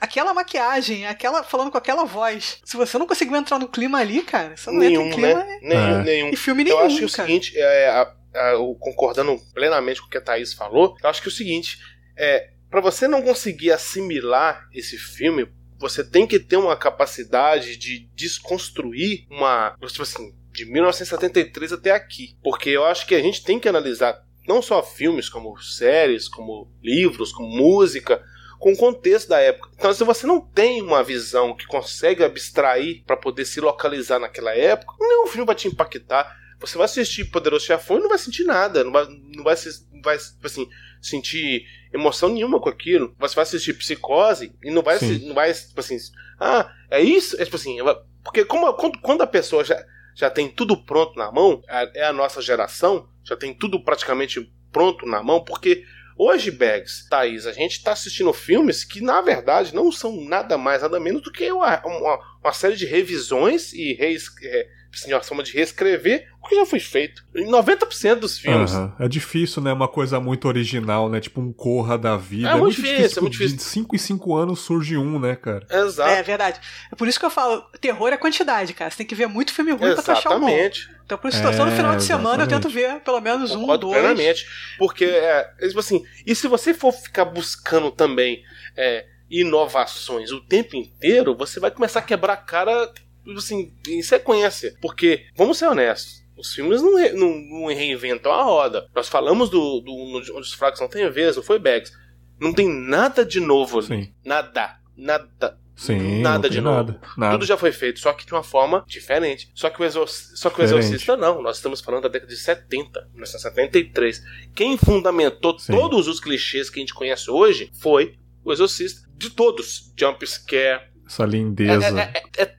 [0.00, 2.58] aquela maquiagem, aquela falando com aquela voz.
[2.64, 5.44] Se você não conseguiu entrar no clima ali, cara, você não Nenhum, entra em clima
[5.44, 5.58] né?
[5.62, 6.02] Nenhum, É.
[6.04, 6.28] nenhum.
[6.28, 7.26] em filme nenhum, eu acho que o cara.
[7.28, 11.22] seguinte, é, a- a- eu concordando plenamente com o que a Thaís falou, eu acho
[11.22, 11.78] que o seguinte,
[12.16, 15.48] é, para você não conseguir assimilar esse filme,
[15.78, 22.36] você tem que ter uma capacidade de desconstruir uma, tipo assim, de 1973 até aqui,
[22.42, 26.70] porque eu acho que a gente tem que analisar não só filmes, como séries, como
[26.82, 28.22] livros, como música,
[28.58, 29.70] com o contexto da época.
[29.74, 34.54] Então, se você não tem uma visão que consegue abstrair para poder se localizar naquela
[34.54, 36.36] época, nenhum filme vai te impactar.
[36.60, 39.86] Você vai assistir Poderoso Chefão e não vai sentir nada, não vai, não vai, se-
[40.02, 40.68] vai tipo assim,
[41.00, 43.14] sentir emoção nenhuma com aquilo.
[43.18, 45.96] Você vai assistir Psicose e não vai, se- não vai tipo assim,
[46.38, 47.40] ah, é isso?
[47.40, 47.78] É tipo assim,
[48.22, 49.82] porque como, quando, quando a pessoa já,
[50.14, 51.62] já tem tudo pronto na mão,
[51.94, 55.84] é a nossa geração, já tem tudo praticamente pronto na mão, porque
[56.16, 60.82] hoje, Bags, Thaís, a gente tá assistindo filmes que, na verdade, não são nada mais,
[60.82, 65.22] nada menos do que uma, uma, uma série de revisões e reis, é, assim, uma
[65.22, 67.22] forma de reescrever o que já foi feito.
[67.36, 68.72] Em 90% dos filmes.
[68.72, 68.96] Aham.
[68.98, 69.72] É difícil, né?
[69.72, 71.20] Uma coisa muito original, né?
[71.20, 72.48] Tipo um Corra da vida.
[72.48, 73.56] É muito difícil, é muito difícil.
[73.58, 75.66] De 5 em 5 anos surge um, né, cara?
[75.70, 76.10] Exato.
[76.10, 76.58] É verdade.
[76.90, 78.90] É por isso que eu falo, terror é quantidade, cara.
[78.90, 80.48] Você tem que ver muito filme ruim pra tu achar um bom.
[80.48, 80.88] Exatamente.
[81.04, 82.62] Então, por situação, no É, final de semana, eu exatamente.
[82.62, 83.98] tento ver pelo menos um, Concordo dois.
[83.98, 84.46] plenamente.
[84.78, 88.42] Porque, é, é, tipo assim, e se você for ficar buscando também
[88.76, 92.92] é, inovações o tempo inteiro, você vai começar a quebrar a cara,
[93.38, 94.74] assim, em sequência.
[94.82, 98.88] Porque, vamos ser honestos, os filmes não, re- não- não reinventam a roda.
[98.94, 101.92] Nós falamos do, do onde os fracos não têm vez, não foi Bags.
[102.40, 103.86] Não tem nada de novo ali.
[103.86, 104.14] Sim.
[104.24, 104.76] Nada.
[104.96, 105.58] Nada.
[105.76, 106.76] Sim, nada de novo.
[106.92, 107.00] nada.
[107.16, 107.32] nada.
[107.32, 109.50] Tudo já foi feito, só que de uma forma diferente.
[109.54, 110.06] Só que o, Exor...
[110.08, 110.62] só que o.
[110.64, 111.40] Exorcista não.
[111.40, 114.22] Nós estamos falando da década de 70, 1973.
[114.54, 115.72] Quem fundamentou Sim.
[115.72, 118.14] todos os clichês que a gente conhece hoje foi
[118.44, 119.08] o Exorcista.
[119.16, 119.90] De todos.
[119.98, 120.82] Jump scare.
[121.06, 121.98] Essa lindeza.
[121.98, 122.56] É, é- é- é-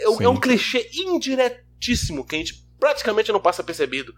[0.00, 4.12] é um- é clichê indiretíssimo que a gente praticamente não passa percebido.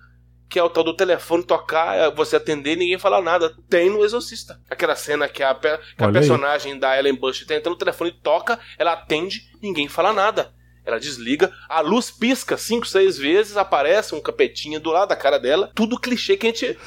[0.49, 3.57] Que é o tal do telefone tocar, é você atender e ninguém falar nada.
[3.69, 4.61] Tem no Exorcista.
[4.71, 6.13] Aquela cena que a, que a Olha aí.
[6.13, 10.55] personagem da Ellen Bush tá entrando no telefone toca, ela atende, ninguém fala nada.
[10.85, 15.39] Ela desliga, a luz pisca cinco, seis vezes, aparece um capetinha do lado da cara
[15.39, 15.71] dela.
[15.75, 16.79] Tudo clichê que a gente.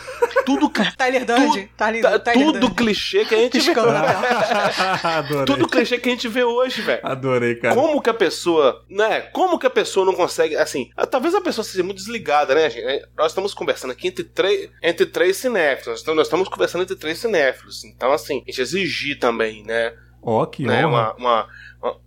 [0.45, 1.67] Tudo, Tyler Dungeon.
[1.75, 3.65] Tyler, tá- Tyler tudo clichê que a gente vê.
[3.73, 3.89] Piscando.
[5.03, 5.45] Adorei.
[5.45, 6.99] Tudo clichê que a gente vê hoje, velho.
[7.03, 7.75] Adorei, cara.
[7.75, 9.21] Como que a pessoa, né?
[9.21, 12.85] Como que a pessoa não consegue, assim, talvez a pessoa seja muito desligada, né, gente?
[12.85, 16.83] Eh, Nós estamos conversando aqui entre três, entre três cinéfilos, nós estamos, nós estamos conversando
[16.83, 17.83] entre três cinéfilos.
[17.83, 19.93] Então, assim, a gente exigir também, né?
[20.21, 21.47] Ó, que né uma, uma,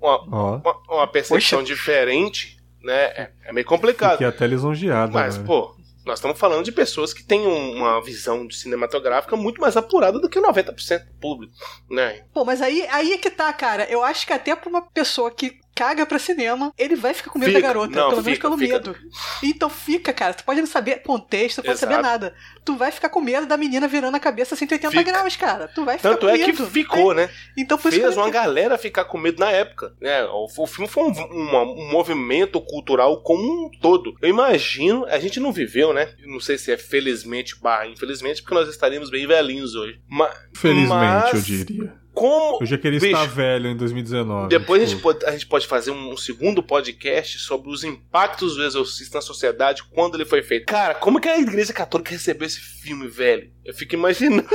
[0.01, 3.03] uma, uma, uma percepção diferente, né?
[3.05, 4.13] É, é meio complicado.
[4.13, 5.13] fiquei até lisonjeado.
[5.13, 5.47] Mas, velho.
[5.47, 9.77] pô, nós estamos falando de pessoas que têm um- uma visão de cinematográfica muito mais
[9.77, 11.53] apurada do que 90% do público,
[11.91, 12.23] né?
[12.33, 13.85] Pô, mas aí, aí é que tá, cara.
[13.85, 17.39] Eu acho que até pra uma pessoa que caga pra cinema, ele vai ficar com
[17.39, 17.63] medo Fica.
[17.63, 17.95] da garota.
[17.95, 18.73] Não, pelo menos fica, pelo fica.
[18.75, 18.97] medo.
[19.43, 20.35] Então fica, cara.
[20.35, 21.91] Tu pode não saber contexto, tu pode Exato.
[21.93, 22.35] saber nada.
[22.67, 25.03] Tu vai ficar com medo da menina virando a cabeça 180 Fica.
[25.11, 25.69] graus, cara.
[25.69, 26.67] Tu vai ficar Tanto com é que medo.
[26.67, 27.31] ficou, né?
[27.57, 29.95] Então por fez que uma galera ficar com medo na época.
[30.01, 30.23] Né?
[30.25, 34.15] O, o filme foi um, um- um movimento cultural como um todo.
[34.21, 36.13] Eu imagino, a gente não viveu, né?
[36.27, 39.99] Não sei se é felizmente barra infelizmente, porque nós estaríamos bem velhinhos hoje.
[40.09, 42.01] Ma- Felizmente, mas- eu diria.
[42.21, 42.59] Como.
[42.61, 44.49] Eu já queria Bicho, estar velho em 2019.
[44.49, 48.57] Depois a gente, tipo, pode, a gente pode fazer um, segundo podcast sobre os impactos
[48.57, 50.67] do Exorcista na sociedade quando ele foi feito.
[50.67, 53.51] Cara, como que a Igreja Católica recebeu esse filme, velho?
[53.65, 54.45] Eu fico imaginando.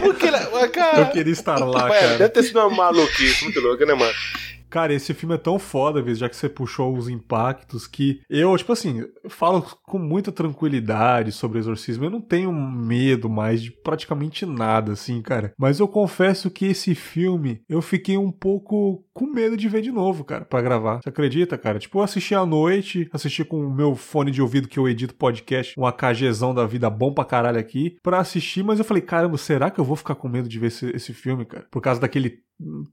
[0.00, 0.38] como que ele.
[0.72, 2.18] Cara, Eu queria estar lá, Ué, cara.
[2.18, 4.12] Deve ter sido uma maluquice muito louca, né, mano?
[4.70, 8.72] Cara, esse filme é tão foda, já que você puxou os impactos, que eu, tipo
[8.72, 12.04] assim, falo com muita tranquilidade sobre exorcismo.
[12.04, 15.52] Eu não tenho medo mais de praticamente nada, assim, cara.
[15.58, 19.92] Mas eu confesso que esse filme eu fiquei um pouco com medo de ver de
[19.92, 21.02] novo, cara, pra gravar.
[21.02, 21.78] Você acredita, cara?
[21.78, 25.14] Tipo, eu assisti à noite, assisti com o meu fone de ouvido que eu edito
[25.14, 29.36] podcast, um AKGzão da vida bom pra caralho aqui, pra assistir, mas eu falei, caramba,
[29.36, 31.66] será que eu vou ficar com medo de ver esse, esse filme, cara?
[31.70, 32.38] Por causa daquele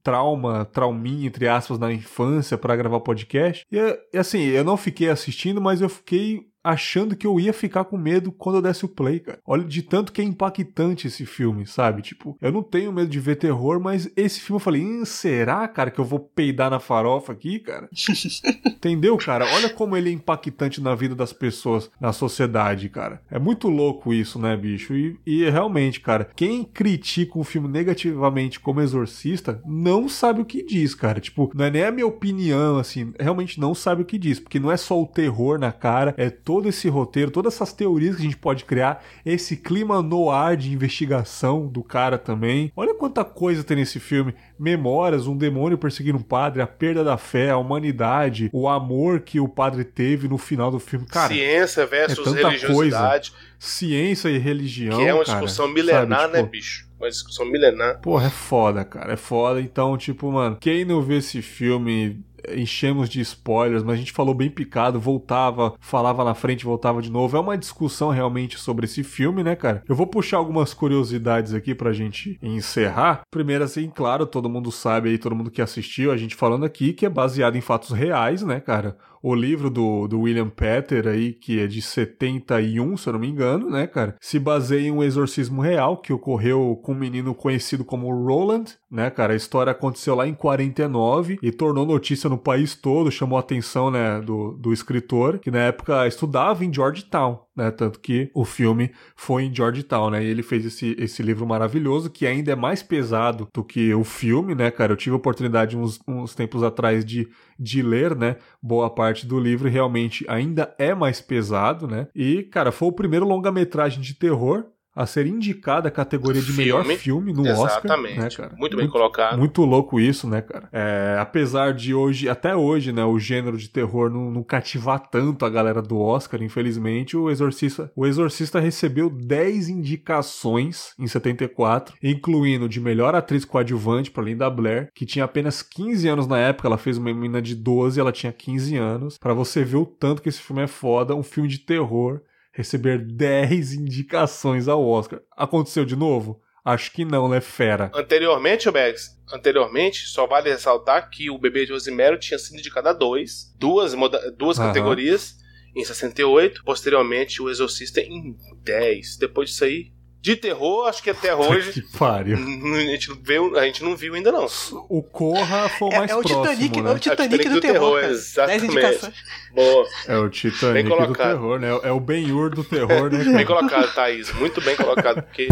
[0.04, 3.66] trauma, trauminha, entre aspas, na infância pra gravar podcast.
[3.72, 7.98] E, assim, eu não fiquei assistindo, mas eu fiquei achando que eu ia ficar com
[7.98, 9.40] medo quando eu desse o play, cara.
[9.46, 12.02] Olha, de tanto que é impactante esse filme, sabe?
[12.02, 15.66] Tipo, eu não tenho medo de ver terror, mas esse filme eu falei, hum, será,
[15.68, 17.88] cara, que eu vou peidar na farofa aqui, cara?
[18.68, 19.46] Entendeu, cara?
[19.56, 23.22] Olha como ele é impactante na vida das pessoas, na sociedade, cara.
[23.32, 24.94] É muito louco isso, né, bicho?
[24.94, 30.64] E, e realmente, cara, quem critica um filme negativamente como Exorcista não sabe o que
[30.64, 31.22] diz, cara.
[31.22, 34.60] Tipo, não é nem a minha opinião, assim, realmente não sabe o que diz, porque
[34.60, 38.22] não é só o terror na cara, é todo esse roteiro, todas essas teorias que
[38.22, 42.72] a gente pode criar, esse clima no ar de investigação do cara também.
[42.76, 44.34] Olha quanta coisa tem nesse filme.
[44.60, 49.40] Memórias, um demônio perseguindo um padre, a perda da fé, a humanidade, o amor que
[49.40, 51.06] o padre teve no final do filme.
[51.06, 54.98] Cara, Ciência versus é religiosidade, ciência e religião.
[54.98, 56.34] que é uma cara, discussão milenar, sabe?
[56.34, 56.88] né, Tipo, bicho?
[57.00, 58.00] Uma discussão milenar.
[58.02, 59.14] Porra, é foda, cara.
[59.14, 59.62] É foda.
[59.62, 62.20] Então, tipo, mano, quem não vê esse filme,
[62.56, 67.12] enchemos de spoilers, mas a gente falou bem picado, voltava, falava na frente, voltava de
[67.12, 67.36] novo.
[67.38, 69.84] É uma discussão realmente sobre esse filme, né, cara?
[69.88, 73.22] Eu vou puxar algumas curiosidades aqui pra gente encerrar.
[73.32, 76.94] Primeiro, assim, claro, todo mundo sabe aí, todo mundo que assistiu, a gente falando aqui
[76.94, 78.98] que é baseado em fatos reais, né, cara?
[79.22, 83.28] O livro do, do William Petter aí, que é de 71, se eu não me
[83.28, 84.16] engano, né, cara?
[84.22, 89.10] Se baseia em um exorcismo real que ocorreu com um menino conhecido como Roland, né,
[89.10, 89.34] cara?
[89.34, 93.90] A história aconteceu lá em 49 e tornou notícia no país todo, chamou a atenção,
[93.92, 97.72] né, do, do escritor, que na época estudava em Georgetown, né?
[97.72, 100.24] Tanto que o filme foi em Georgetown, né?
[100.24, 104.04] E ele fez esse, esse livro maravilhoso, que ainda é mais pesado do que o
[104.04, 104.94] filme, né, cara?
[104.94, 107.28] Eu tive a oportunidade uns, uns tempos atrás de,
[107.60, 108.38] de ler, né?
[108.62, 112.08] Boa parte do livro realmente ainda é mais pesado, né?
[112.14, 114.66] E, cara, foi o primeiro longa-metragem de terror
[114.98, 116.98] a ser indicada a categoria de melhor Filme.
[116.98, 118.20] filme no Exatamente.
[118.20, 118.56] Oscar, né, cara?
[118.58, 119.38] Muito bem colocado.
[119.38, 120.68] Muito louco isso, né, cara?
[120.74, 125.46] É, apesar de hoje, até hoje, né, o gênero de terror não, não cativar tanto
[125.46, 132.68] a galera do Oscar, infelizmente, o Exorcista, o Exorcista recebeu 10 indicações em 74, incluindo
[132.68, 136.78] de melhor atriz coadjuvante para Linda Blair, que tinha apenas 15 anos na época, ela
[136.78, 140.30] fez uma menina de 12, ela tinha 15 anos, para você ver o tanto que
[140.30, 142.20] esse filme é foda, um filme de terror
[142.58, 145.22] receber 10 indicações ao Oscar.
[145.38, 146.42] Aconteceu de novo?
[146.66, 147.92] Acho que não, né, fera?
[147.94, 152.90] Anteriormente, o Bags, anteriormente, só vale ressaltar que o bebê de Rosemary tinha sido indicado
[152.90, 153.94] a dois, duas,
[154.36, 154.68] duas Aham.
[154.68, 155.36] categorias
[155.76, 159.18] em 68, posteriormente o Exorcista em 10.
[159.18, 162.36] Depois disso aí, de terror, acho que até hoje Que pariu.
[162.38, 164.48] a gente, não viu, a gente não viu ainda não.
[164.90, 166.90] O Corra foi o É, mais é o próximo, Titanic, né?
[166.90, 169.14] é o Titanic, Titanic do, do terror, terror, exatamente.
[169.54, 171.80] Boa, É o Titanic do terror, né?
[171.84, 174.34] É o Ben-Hur do terror, né, bem colocado, Thaís.
[174.34, 175.48] Muito bem colocado, porque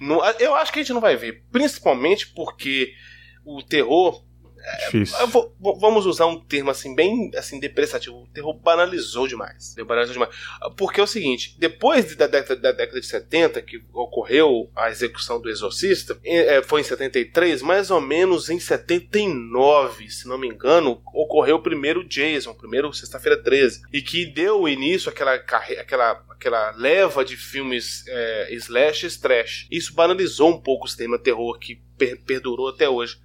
[0.00, 2.92] não- eu acho que a gente não vai ver, principalmente porque
[3.44, 4.22] o terror
[4.86, 5.18] Difícil.
[5.18, 8.22] Eu vou- vamos usar um termo assim bem assim depreciativo.
[8.22, 9.74] O terror banalizou demais.
[9.86, 10.34] Banalizou demais.
[10.76, 14.90] Porque é o seguinte, depois de- da, década, da década de 70 que ocorreu a
[14.90, 20.48] execução do Exorcista, eh, foi em 73, mais ou menos em 79, se não me
[20.48, 26.24] engano, ocorreu o primeiro Jason, o primeiro Sexta-feira 13, e que deu início àquela aquela
[26.30, 29.66] aquela leva de filmes eh, slash trash.
[29.70, 33.18] Isso banalizou um pouco o cinema terror que per- perdurou até hoje.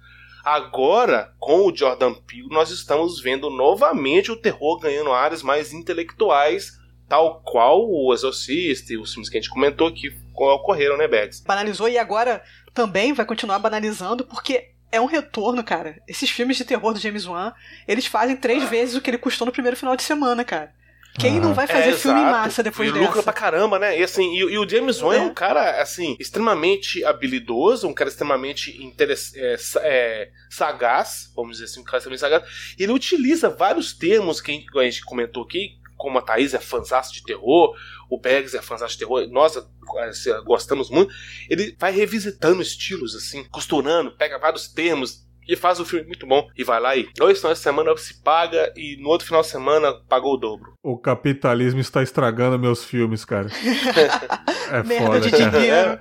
[0.44, 6.78] Agora, com o Jordan Peele, nós estamos vendo novamente o terror ganhando áreas mais intelectuais,
[7.08, 11.42] tal qual o Exorcista e os filmes que a gente comentou aqui ocorreram, né, Bags?
[11.42, 12.42] Banalizou e agora
[12.74, 16.02] também vai continuar banalizando, porque é um retorno, cara.
[16.06, 17.54] Esses filmes de terror do James Wan,
[17.88, 20.74] eles fazem três vezes o que ele custou no primeiro final de semana, cara.
[21.18, 22.36] Quem não vai fazer É, filme em exato.
[22.38, 23.22] massa depois e lucra dessa?
[23.22, 23.98] pra caramba, né?
[23.98, 25.18] E, assim, e, e o James Wan é.
[25.18, 25.20] É.
[25.22, 31.80] um cara, assim, extremamente habilidoso, um cara extremamente interess- é, é, sagaz, vamos dizer assim,
[31.80, 32.74] um cara extremamente sagaz.
[32.78, 37.22] Ele utiliza vários termos que a gente, comentou aqui, como a Thaís é fãzaço de
[37.22, 37.74] terror,
[38.10, 39.56] o Beggs é fãzaço de terror, nós
[40.08, 41.14] assim, gostamos muito.
[41.48, 46.46] Ele vai revisitando estilos, assim, costurando, pega vários termos, e faz o filme muito bom.
[46.56, 49.48] E vai lá e dois finais de semana se paga e no outro final de
[49.48, 50.74] semana pagou o dobro.
[50.82, 53.48] O capitalismo está estragando meus filmes, cara.
[54.70, 55.50] É Merda foda, de cara.
[55.50, 56.00] dinheiro.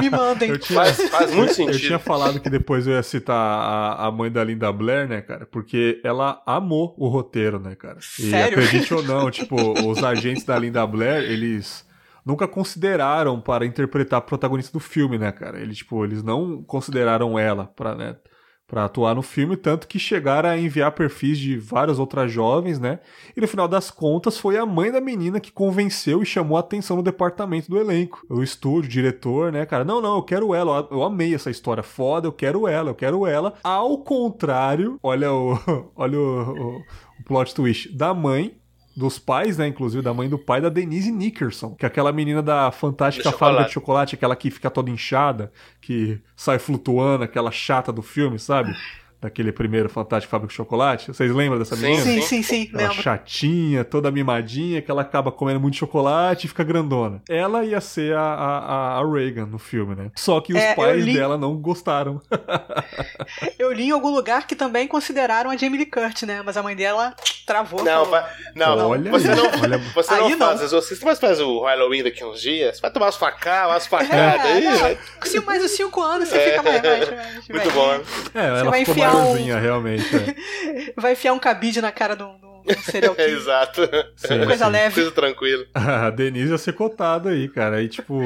[0.00, 0.50] Me mandem.
[0.50, 1.78] Eu tinha, Faz, faz muito eu sentido.
[1.80, 5.44] tinha falado que depois eu ia citar a, a mãe da Linda Blair, né, cara?
[5.44, 7.98] Porque ela amou o roteiro, né, cara?
[7.98, 8.58] E Sério?
[8.58, 9.56] acredite ou não, tipo,
[9.88, 11.84] os agentes da Linda Blair, eles
[12.24, 15.60] nunca consideraram para interpretar a protagonista do filme, né, cara?
[15.60, 18.16] Eles, tipo, eles não consideraram ela para, né,
[18.66, 22.98] para atuar no filme, tanto que chegaram a enviar perfis de várias outras jovens, né?
[23.36, 26.60] E no final das contas foi a mãe da menina que convenceu e chamou a
[26.60, 28.24] atenção no departamento do elenco.
[28.28, 29.84] O estúdio, o diretor, né, cara?
[29.84, 30.88] Não, não, eu quero ela.
[30.90, 33.54] Eu amei essa história foda, eu quero ela, eu quero ela.
[33.62, 35.58] Ao contrário, olha o
[35.94, 38.56] olha o, o, o plot twist da mãe
[38.96, 42.42] dos pais, né, inclusive da mãe do pai da Denise Nickerson, que é aquela menina
[42.42, 43.68] da fantástica Do fábrica chocolate.
[43.68, 48.72] de chocolate, aquela que fica toda inchada, que sai flutuando, aquela chata do filme, sabe?
[49.24, 51.06] Daquele primeiro Fantástico Fábrica de Chocolate.
[51.08, 52.02] Vocês lembram dessa Sim, menina?
[52.04, 53.02] Sim, sim, sim, Ela lembro.
[53.02, 57.22] chatinha, toda mimadinha, que ela acaba comendo muito chocolate e fica grandona.
[57.26, 60.10] Ela ia ser a, a, a Reagan no filme, né?
[60.14, 62.20] Só que os É, pais li- dela não gostaram.
[63.58, 66.42] Eu li em algum lugar que também consideraram a Jamie Lee Curtis, né?
[66.44, 67.14] Mas a mãe dela
[67.46, 67.82] travou.
[67.82, 68.24] Não, falou, vai,
[68.54, 70.46] não, Olha você aí, não, olha- você não Aí não.
[70.48, 72.78] faz exorcista, mas faz o Halloween daqui a uns dias.
[72.78, 74.64] Vai tomar umas facadas, umas facadas É, aí.
[74.64, 76.50] não, se mais uns 5 anos você É.
[76.50, 77.88] fica mais, mais, mais Muito bom.
[77.92, 78.00] né?
[78.34, 80.04] É, ela vai ficou enfiar um- realmente.
[80.16, 80.92] é.
[81.00, 83.38] Vai enfiar um cabide na cara do, do, do serial É, killer.
[83.38, 83.80] exato.
[84.16, 84.70] Sim, Coisa sim.
[84.70, 84.94] leve.
[84.94, 85.64] Coisa tranquila.
[85.74, 87.76] A Denise ia ser cotada aí, cara.
[87.76, 88.20] Aí, tipo,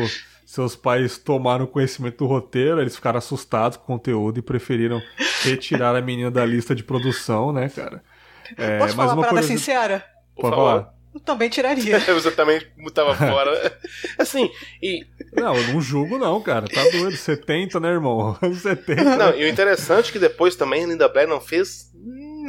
[0.46, 5.00] seus pais tomaram conhecimento do roteiro, eles ficaram assustados com o conteúdo e preferiram
[5.42, 8.02] retirar a menina da lista de produção, né, cara?
[8.56, 10.04] É, Posso falar uma parada curiosi- sincera?
[10.34, 10.70] Por Pode favor.
[10.82, 10.97] falar.
[11.14, 11.98] Eu também tiraria.
[12.12, 12.60] Você também
[12.92, 13.78] tava fora.
[14.18, 14.50] Assim,
[14.82, 16.68] e, Não, eu não julgo, não, cara.
[16.68, 17.16] Tá doido.
[17.16, 18.36] 70, né, irmão?
[18.40, 19.16] 70.
[19.16, 21.90] não, e o interessante é que depois também a Linda Blair não fez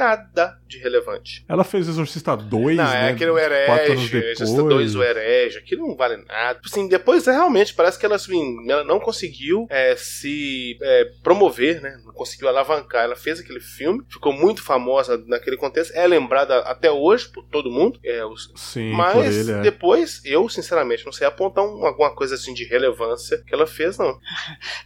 [0.00, 1.44] nada de relevante.
[1.48, 3.08] Ela fez Exorcista 2, não, né?
[3.08, 4.40] é aquele o quatro anos herege, depois.
[4.40, 6.60] Exorcista 2 o herege, aquilo não vale nada.
[6.64, 12.00] Assim, depois realmente parece que ela, assim, ela não conseguiu é, se é, promover, né?
[12.04, 13.04] Não conseguiu alavancar.
[13.04, 17.70] Ela fez aquele filme, ficou muito famosa naquele contexto, é lembrada até hoje por todo
[17.70, 17.98] mundo.
[18.04, 19.60] É, os, Sim, por mas ele, é.
[19.60, 23.98] depois, eu sinceramente não sei apontar um- alguma coisa assim de relevância que ela fez,
[23.98, 24.18] não.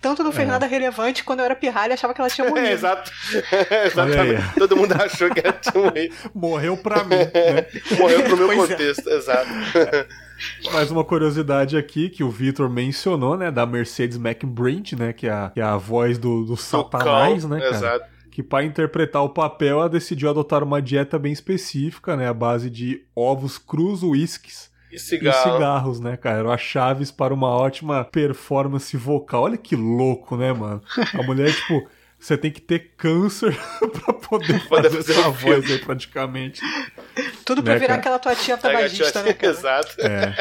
[0.00, 0.50] Tanto não fez É.
[0.50, 2.68] nada relevante quando eu era pirralha achava que ela tinha É, morrido.
[2.68, 3.10] exato.
[3.86, 4.54] Exatamente.
[4.58, 6.14] Todo mundo achou que ela tinha morrido.
[6.34, 7.66] Morreu pra mim, né?
[7.98, 8.72] Morreu pro meu Pois é.
[8.74, 9.48] contexto, exato.
[10.72, 13.50] Mais uma curiosidade aqui que o Vitor mencionou, né?
[13.50, 15.12] Da Mercedes McBride, né?
[15.12, 17.70] Que é a, que é a voz do, do Satanás, né, cara?
[17.70, 18.04] Exato.
[18.30, 22.68] que para interpretar o papel ela decidiu adotar uma dieta bem específica, né, à base
[22.68, 25.52] de ovos crus, uísques E e cigarro.
[25.54, 26.38] cigarros, né, cara?
[26.38, 29.44] Eram as chaves para uma ótima performance vocal.
[29.44, 30.82] Olha que louco, né, mano?
[31.14, 31.86] A mulher, tipo,
[32.24, 33.54] você tem que ter câncer
[33.92, 36.62] pra poder Poder fazer fazer essa um voz aí, praticamente.
[37.44, 38.00] Tudo pra Né, virar cara?
[38.00, 39.52] aquela tua tia tabagista, né, cara?
[39.52, 39.94] Exato.
[40.00, 40.34] É.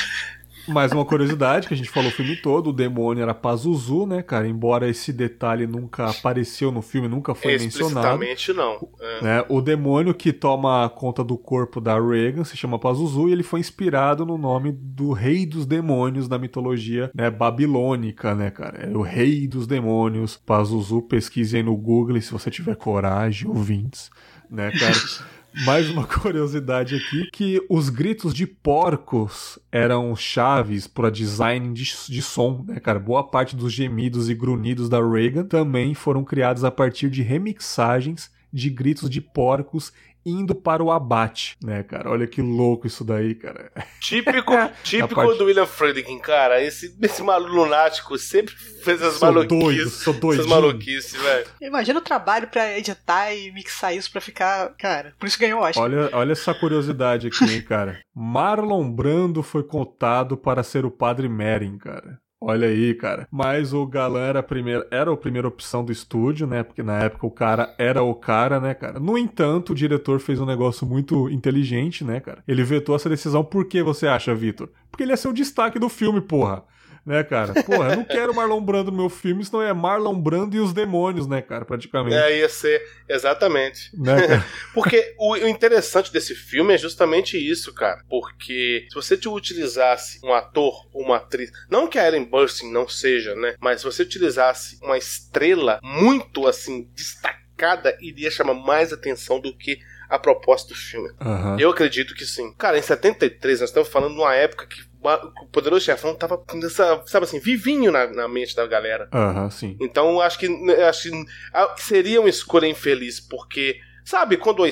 [0.68, 4.22] Mais uma curiosidade que a gente falou o filme todo, o demônio era Pazuzu, né,
[4.22, 4.48] cara?
[4.48, 8.18] Embora esse detalhe nunca apareceu no filme, nunca foi mencionado.
[8.54, 8.88] Não.
[9.00, 9.22] É.
[9.22, 9.44] Né?
[9.48, 13.60] O demônio que toma conta do corpo da Reagan se chama Pazuzu e ele foi
[13.60, 18.78] inspirado no nome do rei dos demônios da mitologia né, babilônica, né, cara?
[18.78, 20.36] É o rei dos demônios.
[20.36, 24.10] Pazuzu, pesquise aí no Google se você tiver coragem, ouvintes,
[24.50, 24.94] né, cara?
[25.64, 32.22] Mais uma curiosidade aqui, que os gritos de porcos eram chaves para design de, de
[32.22, 32.98] som, né, cara?
[32.98, 38.30] Boa parte dos gemidos e grunhidos da Reagan também foram criados a partir de remixagens
[38.52, 39.92] de gritos de porcos
[40.24, 42.10] indo para o abate, né, cara?
[42.10, 43.72] Olha que louco isso daí, cara.
[44.00, 44.52] Típico,
[44.84, 46.62] típico parte- do William Friedkin, cara.
[46.62, 49.58] Esse, esse maluco lunático sempre fez as Sou maluquices.
[49.64, 50.48] doido, sou essas doidinho.
[50.48, 51.46] maluquices, velho.
[51.62, 54.74] Imagina o trabalho pra editar e mixar isso pra ficar.
[54.76, 55.82] Cara, por isso ganhou o Oscar.
[55.84, 57.98] Olha, olha essa curiosidade aqui, hein, cara.
[58.14, 62.18] Marlon Brando foi contado para ser o Padre Merrin, cara.
[62.42, 63.28] Olha aí, cara.
[63.30, 66.62] Mas o galã era a primeira, era a primeira opção do estúdio, né?
[66.62, 68.98] Porque na época o cara era o cara, né, cara?
[68.98, 72.42] No entanto, o diretor fez um negócio muito inteligente, né, cara?
[72.48, 74.70] Ele vetou essa decisão por que você acha, Vitor?
[74.90, 76.64] Porque ele ia ser o destaque do filme, porra.
[77.04, 77.54] Né, cara?
[77.64, 80.72] Porra, eu não quero Marlon Brando no meu filme, senão é Marlon Brando e os
[80.72, 81.64] demônios, né, cara?
[81.64, 82.14] Praticamente.
[82.14, 83.90] É, ia ser, exatamente.
[83.96, 84.44] Né?
[84.74, 88.02] Porque o, interessante desse filme é justamente isso, cara.
[88.08, 92.70] Porque se você te utilizasse um ator ou uma atriz, não que a Ellen Burstyn
[92.70, 93.54] não seja, né?
[93.60, 99.78] Mas se você utilizasse uma estrela muito assim destacada, iria chamar mais atenção do que
[100.08, 101.08] a proposta do filme.
[101.20, 101.56] Aham.
[101.58, 102.52] Eu acredito que sim.
[102.58, 107.02] Cara, em 73, nós estamos falando de uma época que o Poderoso Chefão tava nessa,
[107.06, 109.08] sabe assim, vivinho na, na mente da galera.
[109.12, 109.76] Aham, sim.
[109.80, 110.46] Então acho que,
[110.86, 114.66] acho que ah, seria uma escolha infeliz, porque, sabe, quando.
[114.66, 114.70] é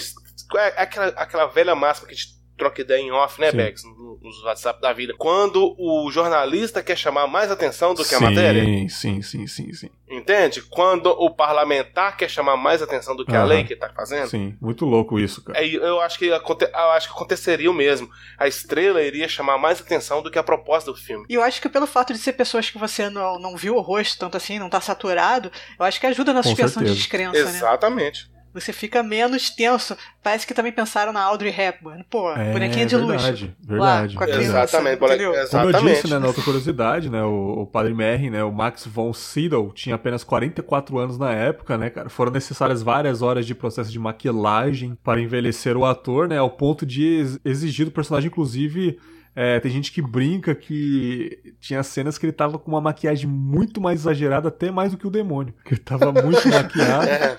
[0.77, 3.57] Aquela, aquela velha máxima que a gente troca ideia em off, né, Sim.
[3.57, 3.85] Bex?
[3.85, 5.15] no- Nos WhatsApp da vida.
[5.17, 8.65] Quando o jornalista quer chamar mais atenção do que a sim, matéria.
[8.89, 9.91] Sim, sim, sim, sim.
[10.11, 10.61] Entende?
[10.63, 13.47] Quando o parlamentar quer chamar mais atenção do que a Aham.
[13.49, 14.29] lei que tá fazendo.
[14.29, 15.59] Sim, muito louco isso, cara.
[15.63, 18.11] É, eu acho que eu acho que aconteceria o mesmo.
[18.37, 21.25] A estrela iria chamar mais atenção do que a proposta do filme.
[21.29, 23.81] E eu acho que pelo fato de ser pessoas que você não, não viu o
[23.81, 27.45] rosto tanto assim, não tá saturado, eu acho que ajuda na Com suspensão de descrença,
[27.45, 27.51] né?
[27.59, 28.29] Exatamente.
[28.55, 29.97] Você fica menos tenso.
[30.23, 32.05] Parece que também pensaram na Audrey Hepburn.
[32.11, 33.09] Pô, É, bonequinha de luxo.
[33.25, 34.39] verdade, verdade, a verdade.
[34.39, 35.31] criança, Exatamente, entendeu?
[35.31, 35.95] Como eu exatamente.
[35.95, 39.73] disse, né, na outra curiosidade, né, o, o Padre Merrin, né, o Max von Sydow
[39.73, 42.09] tinha apenas 44 anos na época, né, cara.
[42.09, 46.85] Foram necessárias várias horas de processo de maquilagem para envelhecer o ator, né, ao ponto
[46.87, 48.99] de ex- exigir do personagem, inclusive,
[49.41, 53.81] é, tem gente que brinca que tinha cenas que ele tava com uma maquiagem muito
[53.81, 55.55] mais exagerada, até mais do que o demônio.
[55.65, 57.07] Que ele tava muito maquiado.
[57.09, 57.37] É,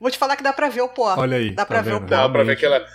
[0.00, 1.14] Vou te falar que dá pra ver o pó.
[1.18, 1.50] Olha aí.
[1.50, 2.08] Dá tá pra ver o vendo?
[2.08, 2.64] dá pra ver Realmente.
[2.64, 2.86] aquela.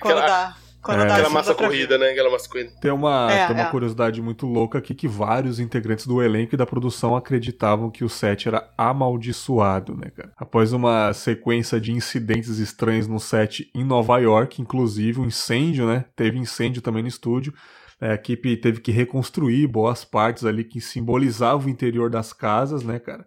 [0.00, 0.56] Quando aquela dá.
[0.82, 1.10] Quando É.
[1.12, 2.10] aquela massa corrida, né?
[2.10, 2.72] Aquela massa corrida.
[2.80, 3.70] Tem uma, É, tem uma é.
[3.70, 8.08] curiosidade muito louca aqui que vários integrantes do elenco e da produção acreditavam que o
[8.08, 10.32] set era amaldiçoado, né, cara?
[10.36, 16.04] Após uma sequência de incidentes estranhos no set em Nova York, inclusive um incêndio, né?
[16.16, 17.52] Teve incêndio também no estúdio.
[18.00, 22.98] A equipe teve que reconstruir boas partes ali que simbolizavam o interior das casas, né,
[22.98, 23.24] cara?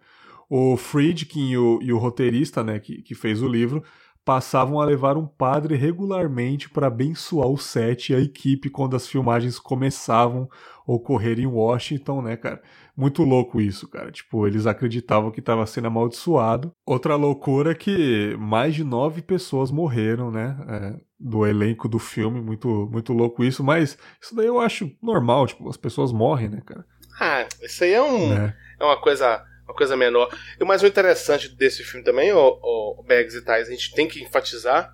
[0.49, 3.81] O Friedkin e o, e o roteirista, né, que, que fez o livro,
[4.25, 9.07] passavam a levar um padre regularmente para abençoar o set e a equipe quando as
[9.07, 10.49] filmagens começavam
[10.87, 12.61] a ocorrer em Washington, né, cara?
[12.97, 14.11] Muito louco isso, cara.
[14.11, 16.71] Tipo, eles acreditavam que estava sendo amaldiçoado.
[16.85, 20.57] Outra loucura é que mais de nove pessoas morreram, né?
[20.67, 22.41] é, do elenco do filme.
[22.41, 23.63] Muito, muito louco isso.
[23.63, 25.45] Mas isso daí eu acho normal.
[25.47, 26.85] Tipo, as pessoas morrem, né, cara?
[27.19, 28.29] Ah, isso aí é um.
[28.29, 28.55] Né?
[28.79, 29.43] É uma coisa.
[29.67, 30.29] Uma coisa menor.
[30.59, 32.59] E o mais interessante desse filme também, o,
[32.99, 34.93] o Bags e Tais, a gente tem que enfatizar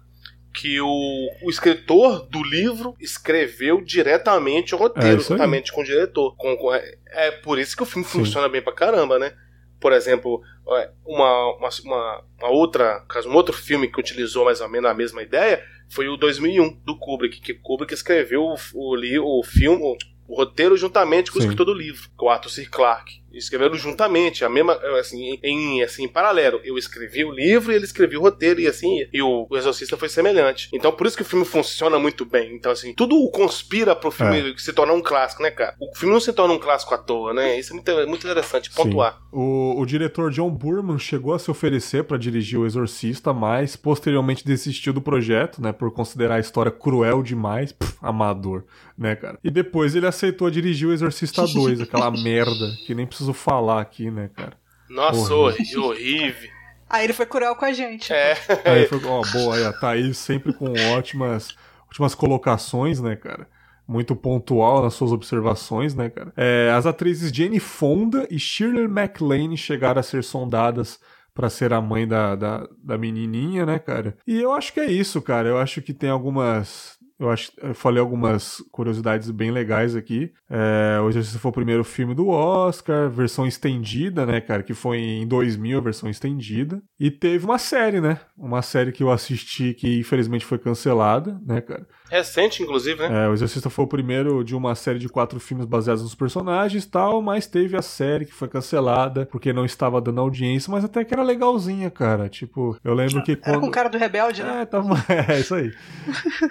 [0.54, 5.24] que o, o escritor do livro escreveu diretamente o É roteiro, aí.
[5.24, 6.36] juntamente com o diretor.
[6.36, 8.20] Com- com- é, é por isso que o filme Sim.
[8.20, 9.34] funciona bem pra caramba, né?
[9.80, 10.42] Por exemplo,
[10.78, 14.90] é, uma, uma, uma, uma outra, caso, um outro filme que utilizou mais ou menos
[14.90, 19.82] a mesma ideia foi o 2001 do Kubrick, que Kubrick escreveu o, o, o filme,
[19.82, 21.48] o, o roteiro juntamente com o Sim.
[21.48, 22.66] escritor do livro, com o Arthur C.
[22.66, 23.21] Clarke.
[23.34, 26.60] Escreveram juntamente, a mesma, assim, em, assim, em paralelo.
[26.64, 29.98] Eu escrevi o livro e ele escreveu o roteiro e assim, e o, o Exorcista
[29.98, 30.70] foi semelhante.
[30.74, 32.56] Então por isso que o filme funciona muito bem.
[32.56, 35.76] Então assim, tudo conspira pro filme se tornar um clássico, né, cara?
[35.80, 37.60] O filme não se torna um clássico à toa, né?
[37.60, 39.22] Isso é muito, muito interessante pontuar.
[39.32, 44.46] O, o diretor John Burman chegou a se oferecer para dirigir O Exorcista, mas posteriormente
[44.46, 48.64] desistiu do projeto, né, por considerar a história cruel demais, Pff, amador,
[48.98, 49.40] né, cara.
[49.44, 54.10] E depois ele aceitou dirigir O Exorcista 2, aquela merda que nem preciso falar aqui,
[54.10, 54.54] né, cara.
[54.90, 55.84] Nossa, Horrível.
[55.84, 55.84] horrível.
[55.86, 56.50] horrível.
[56.90, 58.12] Aí ele foi cruel com a gente.
[58.12, 58.34] É.
[58.66, 61.56] Aí foi, ó, boa, aí, ó, tá aí sempre com ótimas,
[61.90, 63.48] ótimas colocações, né, cara.
[63.88, 66.34] muito pontual nas suas observações, né, cara?
[66.36, 71.00] É, as atrizes Jane Fonda e Shirley MacLaine chegaram a ser sondadas
[71.34, 74.18] para ser a mãe da, da, da menininha, né, cara?
[74.28, 75.48] E eu acho que é isso, cara.
[75.48, 80.34] Eu acho que tem algumas eu acho eu falei algumas curiosidades bem legais aqui.
[80.50, 84.64] É, o Exorcista foi o primeiro filme do Oscar, versão estendida, né, cara?
[84.64, 86.82] Que foi em 2000, a versão estendida.
[87.00, 88.20] E teve uma série, né?
[88.36, 91.88] Uma série que eu assisti que infelizmente foi cancelada, né, cara?
[92.12, 93.24] Recente, inclusive, né?
[93.24, 96.84] É, o Exorcista foi o primeiro de uma série de quatro filmes baseados nos personagens
[96.84, 100.84] e tal, mas teve a série que foi cancelada porque não estava dando audiência, mas
[100.84, 102.28] até que era legalzinha, cara.
[102.28, 103.54] Tipo, eu lembro que quando.
[103.54, 104.64] Era com o cara do Rebelde, né?
[104.64, 104.94] É, tava...
[105.08, 105.72] é isso aí.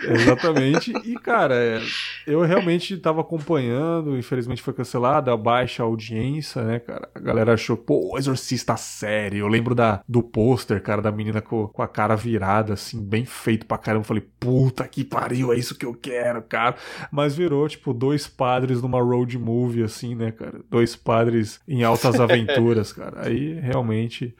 [0.09, 0.95] Exatamente.
[1.05, 1.82] E, cara, é,
[2.27, 7.07] eu realmente tava acompanhando, infelizmente foi cancelada, a baixa audiência, né, cara?
[7.15, 9.41] A galera achou, pô, Exorcista série.
[9.41, 13.27] Eu lembro da, do pôster, cara, da menina com, com a cara virada, assim, bem
[13.27, 14.01] feito pra caramba.
[14.01, 16.77] Eu falei, puta que pariu, é isso que eu quero, cara.
[17.10, 20.60] Mas virou, tipo, dois padres numa road movie, assim, né, cara?
[20.70, 23.27] Dois padres em altas aventuras, cara.
[23.27, 24.35] Aí realmente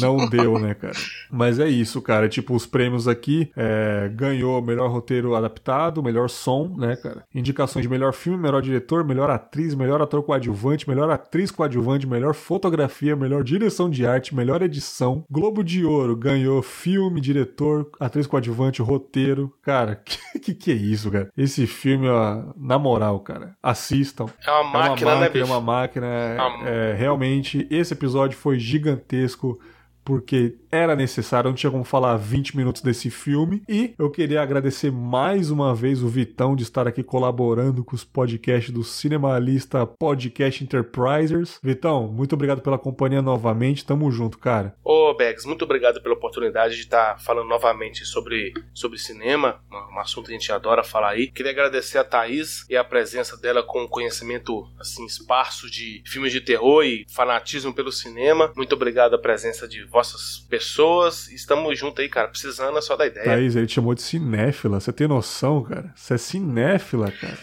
[0.00, 0.96] não deu, né, cara?
[1.30, 2.28] Mas é isso, cara.
[2.28, 7.24] Tipo, os prêmios aqui é, ganhou melhor roteiro adaptado, melhor som, né, cara?
[7.34, 12.34] Indicações de melhor filme, melhor diretor, melhor atriz, melhor ator coadjuvante, melhor atriz coadjuvante, melhor
[12.34, 15.24] fotografia, melhor direção de arte, melhor edição.
[15.30, 19.52] Globo de Ouro ganhou filme, diretor, atriz coadjuvante, roteiro.
[19.62, 21.30] Cara, que, que que é isso, cara?
[21.36, 24.26] Esse filme, ó, na moral, cara, assistam.
[24.46, 25.52] É uma máquina, é uma né, máquina, bicho?
[25.52, 26.06] É uma máquina.
[26.06, 29.58] É, é, realmente, esse episódio foi gigantesco.
[30.04, 33.62] Porque era necessário, não tinha como falar 20 minutos desse filme.
[33.68, 38.04] E eu queria agradecer mais uma vez o Vitão de estar aqui colaborando com os
[38.04, 41.58] podcasts do Cinemalista Podcast Enterprisers.
[41.62, 43.84] Vitão, muito obrigado pela companhia novamente.
[43.84, 44.74] Tamo junto, cara.
[44.84, 50.00] Ô, Begs, muito obrigado pela oportunidade de estar falando novamente sobre, sobre cinema, um, um
[50.00, 51.28] assunto que a gente adora falar aí.
[51.28, 56.40] Queria agradecer a Thaís e a presença dela com conhecimento assim esparso de filmes de
[56.40, 58.52] terror e fanatismo pelo cinema.
[58.54, 60.57] Muito obrigado a presença de vossas pessoas.
[60.58, 62.28] Estamos juntos aí, cara.
[62.28, 63.24] Precisando é só da ideia.
[63.24, 64.80] Thaís, ele te chamou de cinéfila.
[64.80, 65.92] Você tem noção, cara?
[65.94, 67.38] Você é cinéfila, cara.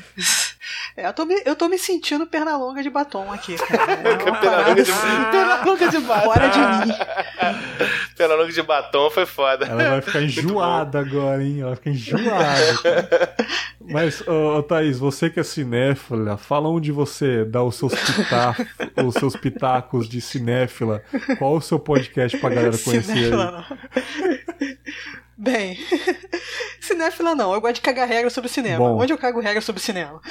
[0.95, 3.93] É, eu, tô me, eu tô me sentindo perna longa de batom aqui, cara.
[4.05, 4.91] É longa de,
[5.31, 6.25] pela longa de batom.
[6.25, 6.93] fora de mim.
[8.15, 9.65] Pela longa de batom foi foda.
[9.65, 11.59] Ela vai ficar enjoada agora, hein?
[11.59, 13.35] Ela vai ficar enjoada.
[13.81, 18.65] Mas, ô, ô, Thaís, você que é cinéfila, fala onde você dá os seus, pitacos,
[19.05, 21.03] os seus pitacos de cinéfila.
[21.37, 23.23] Qual o seu podcast pra galera conhecer aí?
[23.25, 24.75] Cinéfila não.
[25.37, 25.77] Bem,
[26.79, 28.77] cinéfila não, eu gosto de cagar regra sobre cinema.
[28.77, 29.01] Bom.
[29.01, 30.21] Onde eu cago regra sobre cinema?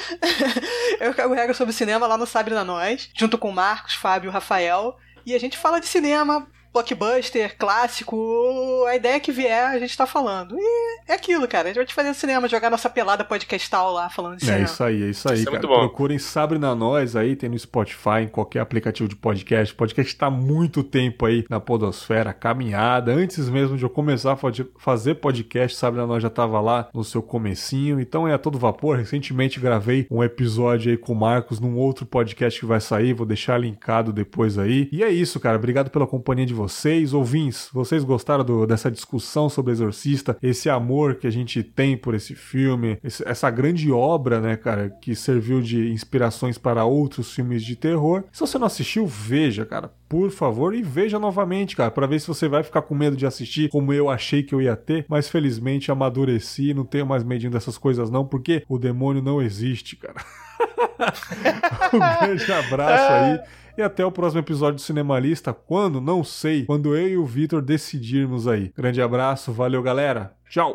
[0.99, 4.27] eu cago regra sobre cinema lá no Sabre na Nós, junto com o Marcos, Fábio
[4.27, 4.97] e o Rafael.
[5.23, 10.05] E a gente fala de cinema, blockbuster, clássico, a ideia que vier a gente tá
[10.05, 10.57] falando.
[10.59, 11.65] E é aquilo, cara.
[11.65, 14.65] A gente vai te fazer cinema, jogar nossa pelada podcastal lá falando de É cinema.
[14.65, 15.51] isso aí, é isso aí, Isso é cara.
[15.51, 15.79] muito bom.
[15.87, 19.73] Procurem Sabre na Nós aí, tem no Spotify, em qualquer aplicativo de podcast.
[19.73, 23.13] O podcast tá há muito tempo aí na podosfera, caminhada.
[23.13, 24.37] Antes mesmo de eu começar a
[24.77, 28.01] fazer podcast, Sabre na Nós já tava lá no seu comecinho.
[28.01, 28.97] Então é a todo vapor.
[28.97, 33.13] Recentemente gravei um episódio aí com o Marcos num outro podcast que vai sair.
[33.13, 34.89] Vou deixar linkado depois aí.
[34.91, 35.55] E é isso, cara.
[35.57, 37.13] Obrigado pela companhia de vocês.
[37.13, 40.37] Ouvintes, vocês gostaram do- dessa discussão sobre Exorcista?
[40.41, 44.89] Esse amor que a gente tem por esse filme, esse- essa grande obra, né, cara,
[44.89, 48.23] que serviu de inspirações para outros filmes de terror.
[48.31, 52.27] Se você não assistiu, veja, cara, por favor, e veja novamente, cara, para ver se
[52.27, 55.29] você vai ficar com medo de assistir como eu achei que eu ia ter, mas
[55.29, 60.15] felizmente amadureci, não tenho mais medinho dessas coisas não, porque o demônio não existe, cara.
[61.93, 63.39] um grande abraço aí.
[63.77, 65.99] E até o próximo episódio do Cinemalista, quando?
[65.99, 66.65] Não sei.
[66.65, 68.71] Quando eu e o Vitor decidirmos aí.
[68.75, 70.33] Grande abraço, valeu galera.
[70.49, 70.73] Tchau.